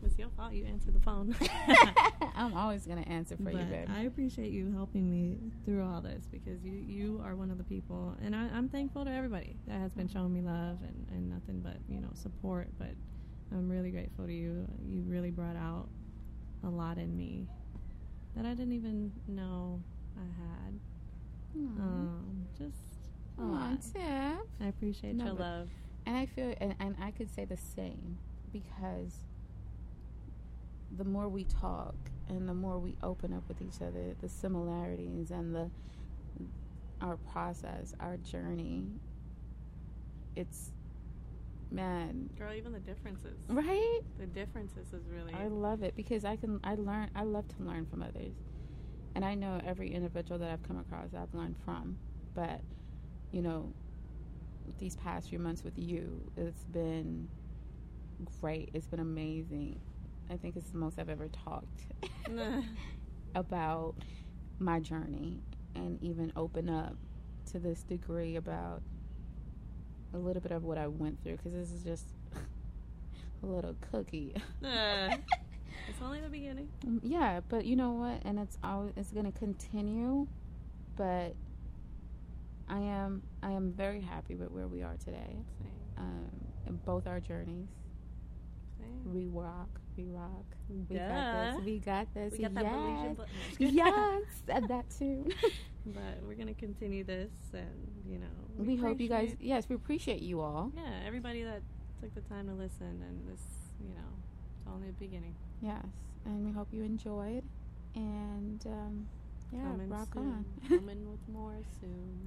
It's 0.04 0.18
your 0.18 0.28
fault 0.30 0.52
you 0.52 0.64
answered 0.66 0.94
the 0.94 1.00
phone. 1.00 1.34
I'm 2.36 2.54
always 2.54 2.86
gonna 2.86 3.02
answer 3.02 3.36
for 3.36 3.50
you, 3.50 3.58
But 3.58 3.70
babe. 3.70 3.88
I 3.90 4.02
appreciate 4.02 4.50
you 4.52 4.72
helping 4.72 5.10
me 5.10 5.38
through 5.64 5.84
all 5.84 6.00
this 6.00 6.26
because 6.30 6.62
you, 6.64 6.72
you 6.72 7.22
are 7.24 7.34
one 7.34 7.50
of 7.50 7.58
the 7.58 7.64
people, 7.64 8.14
and 8.22 8.34
I, 8.36 8.48
I'm 8.54 8.68
thankful 8.68 9.04
to 9.04 9.10
everybody 9.10 9.56
that 9.66 9.80
has 9.80 9.92
been 9.92 10.08
showing 10.08 10.32
me 10.32 10.42
love 10.42 10.78
and, 10.82 11.06
and 11.10 11.30
nothing 11.30 11.60
but 11.60 11.76
you 11.88 12.00
know 12.00 12.10
support. 12.14 12.68
But 12.78 12.90
I'm 13.52 13.68
really 13.68 13.90
grateful 13.90 14.26
to 14.26 14.32
you. 14.32 14.66
You 14.86 15.02
really 15.06 15.30
brought 15.30 15.56
out 15.56 15.88
a 16.64 16.68
lot 16.68 16.98
in 16.98 17.16
me 17.16 17.46
that 18.36 18.44
I 18.44 18.50
didn't 18.54 18.72
even 18.72 19.12
know 19.28 19.80
I 20.16 20.24
had. 20.24 20.74
Um, 21.56 22.46
just 22.58 22.76
a 23.38 23.42
lot. 23.42 23.80
Tiff. 23.80 24.02
I 24.60 24.66
appreciate 24.68 25.14
your 25.16 25.32
love. 25.32 25.68
And 26.04 26.16
I 26.16 26.26
feel, 26.26 26.54
and, 26.60 26.74
and 26.78 26.96
I 27.02 27.10
could 27.10 27.34
say 27.34 27.44
the 27.44 27.56
same 27.56 28.18
because 28.52 29.14
the 30.90 31.04
more 31.04 31.28
we 31.28 31.44
talk 31.44 31.94
and 32.28 32.48
the 32.48 32.54
more 32.54 32.78
we 32.78 32.96
open 33.02 33.32
up 33.32 33.44
with 33.48 33.60
each 33.62 33.80
other, 33.80 34.14
the 34.20 34.28
similarities 34.28 35.30
and 35.30 35.54
the 35.54 35.70
our 37.00 37.16
process, 37.16 37.94
our 38.00 38.16
journey, 38.16 38.86
it's 40.34 40.72
man, 41.70 42.30
Girl, 42.38 42.54
even 42.54 42.72
the 42.72 42.80
differences. 42.80 43.38
right? 43.48 44.00
The 44.18 44.26
differences 44.26 44.92
is 44.92 45.08
really. 45.08 45.34
I 45.34 45.48
love 45.48 45.82
it 45.82 45.94
because 45.96 46.24
I 46.24 46.36
can 46.36 46.60
I 46.64 46.74
learn 46.74 47.10
I 47.14 47.22
love 47.22 47.46
to 47.56 47.62
learn 47.62 47.86
from 47.86 48.02
others. 48.02 48.34
And 49.14 49.24
I 49.24 49.34
know 49.34 49.60
every 49.64 49.92
individual 49.94 50.38
that 50.40 50.50
I've 50.50 50.62
come 50.62 50.78
across 50.78 51.14
I've 51.14 51.32
learned 51.32 51.56
from. 51.64 51.96
But, 52.34 52.60
you 53.32 53.40
know, 53.40 53.72
these 54.78 54.94
past 54.96 55.30
few 55.30 55.38
months 55.38 55.64
with 55.64 55.78
you, 55.78 56.30
it's 56.36 56.64
been 56.64 57.28
great. 58.40 58.70
It's 58.74 58.86
been 58.86 59.00
amazing. 59.00 59.80
I 60.30 60.36
think 60.36 60.56
it's 60.56 60.70
the 60.70 60.78
most 60.78 60.98
I've 60.98 61.08
ever 61.08 61.28
talked 61.28 61.86
about 63.34 63.94
my 64.58 64.80
journey 64.80 65.40
and 65.74 66.02
even 66.02 66.32
open 66.36 66.68
up 66.68 66.96
to 67.52 67.58
this 67.58 67.82
degree 67.82 68.36
about 68.36 68.82
a 70.14 70.18
little 70.18 70.42
bit 70.42 70.52
of 70.52 70.64
what 70.64 70.78
I 70.78 70.86
went 70.86 71.22
through 71.22 71.36
because 71.36 71.52
this 71.52 71.70
is 71.70 71.82
just 71.84 72.06
a 73.42 73.46
little 73.46 73.76
cookie. 73.92 74.34
Uh, 74.64 75.16
it's 75.88 76.00
only 76.02 76.20
the 76.20 76.28
beginning. 76.28 76.68
Um, 76.86 77.00
Yeah, 77.04 77.40
but 77.48 77.64
you 77.66 77.76
know 77.76 77.92
what? 77.92 78.22
And 78.24 78.38
it's 78.38 78.58
always 78.64 78.92
it's 78.96 79.12
going 79.12 79.30
to 79.30 79.38
continue, 79.38 80.26
but 80.96 81.34
I 82.68 82.78
am 82.80 83.22
I 83.42 83.52
am 83.52 83.72
very 83.72 84.00
happy 84.00 84.34
with 84.34 84.50
where 84.50 84.66
we 84.66 84.82
are 84.82 84.96
today. 85.04 85.36
Same. 85.60 85.70
Um, 85.98 86.30
in 86.66 86.76
both 86.84 87.06
our 87.06 87.20
journeys, 87.20 87.68
Same. 88.78 89.12
we 89.14 89.26
rock, 89.26 89.68
we 89.96 90.04
rock. 90.10 90.44
We 90.68 90.96
got 90.96 91.54
this. 91.54 91.64
We 91.64 91.78
got 91.78 92.14
this. 92.14 92.32
We 92.32 92.38
got 92.38 92.54
that 92.54 92.64
yes. 92.64 93.16
button. 93.16 93.32
yes, 93.74 94.22
and 94.48 94.68
that 94.68 94.84
too. 94.90 95.28
but 95.86 96.22
we're 96.26 96.34
gonna 96.34 96.54
continue 96.54 97.04
this, 97.04 97.30
and 97.52 97.88
you 98.08 98.18
know, 98.18 98.26
we 98.58 98.76
hope 98.76 99.00
you 99.00 99.08
guys. 99.08 99.34
Yes, 99.40 99.68
we 99.68 99.76
appreciate 99.76 100.22
you 100.22 100.40
all. 100.40 100.72
Yeah, 100.76 101.06
everybody 101.06 101.42
that 101.42 101.62
took 102.00 102.14
the 102.14 102.20
time 102.22 102.46
to 102.48 102.54
listen, 102.54 103.02
and 103.06 103.28
this, 103.28 103.42
you 103.80 103.94
know, 103.94 104.10
it's 104.58 104.68
only 104.72 104.88
the 104.88 104.92
beginning. 104.94 105.34
Yes, 105.62 105.86
and 106.24 106.44
we 106.44 106.52
hope 106.52 106.68
you 106.72 106.82
enjoyed. 106.82 107.44
And 107.94 108.60
um, 108.66 109.06
yeah, 109.52 109.62
Coming 109.62 109.88
rock 109.88 110.08
soon. 110.12 110.22
on. 110.22 110.44
Coming 110.68 111.10
with 111.10 111.20
more 111.32 111.56
soon. 111.80 112.25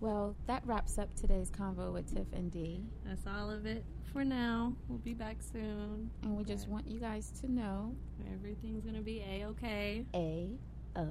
Well, 0.00 0.36
that 0.46 0.62
wraps 0.66 0.98
up 0.98 1.14
today's 1.14 1.50
convo 1.50 1.92
with 1.92 2.14
Tiff 2.14 2.26
and 2.32 2.50
Dee. 2.50 2.84
That's 3.04 3.26
all 3.26 3.50
of 3.50 3.66
it 3.66 3.84
for 4.12 4.24
now. 4.24 4.74
We'll 4.88 4.98
be 4.98 5.14
back 5.14 5.36
soon. 5.40 6.10
And 6.22 6.36
we 6.36 6.44
just 6.44 6.68
want 6.68 6.86
you 6.86 6.98
guys 7.00 7.32
to 7.40 7.50
know 7.50 7.94
Everything's 8.32 8.84
gonna 8.84 9.02
be 9.02 9.20
a 9.20 9.46
okay. 9.46 10.04
A 10.14 10.50
O 10.96 11.06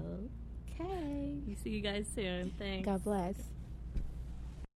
K. 0.78 0.86
See 1.64 1.70
you 1.70 1.82
guys 1.82 2.08
soon. 2.14 2.52
Thanks. 2.58 2.86
God 2.86 3.04
bless. 3.04 3.36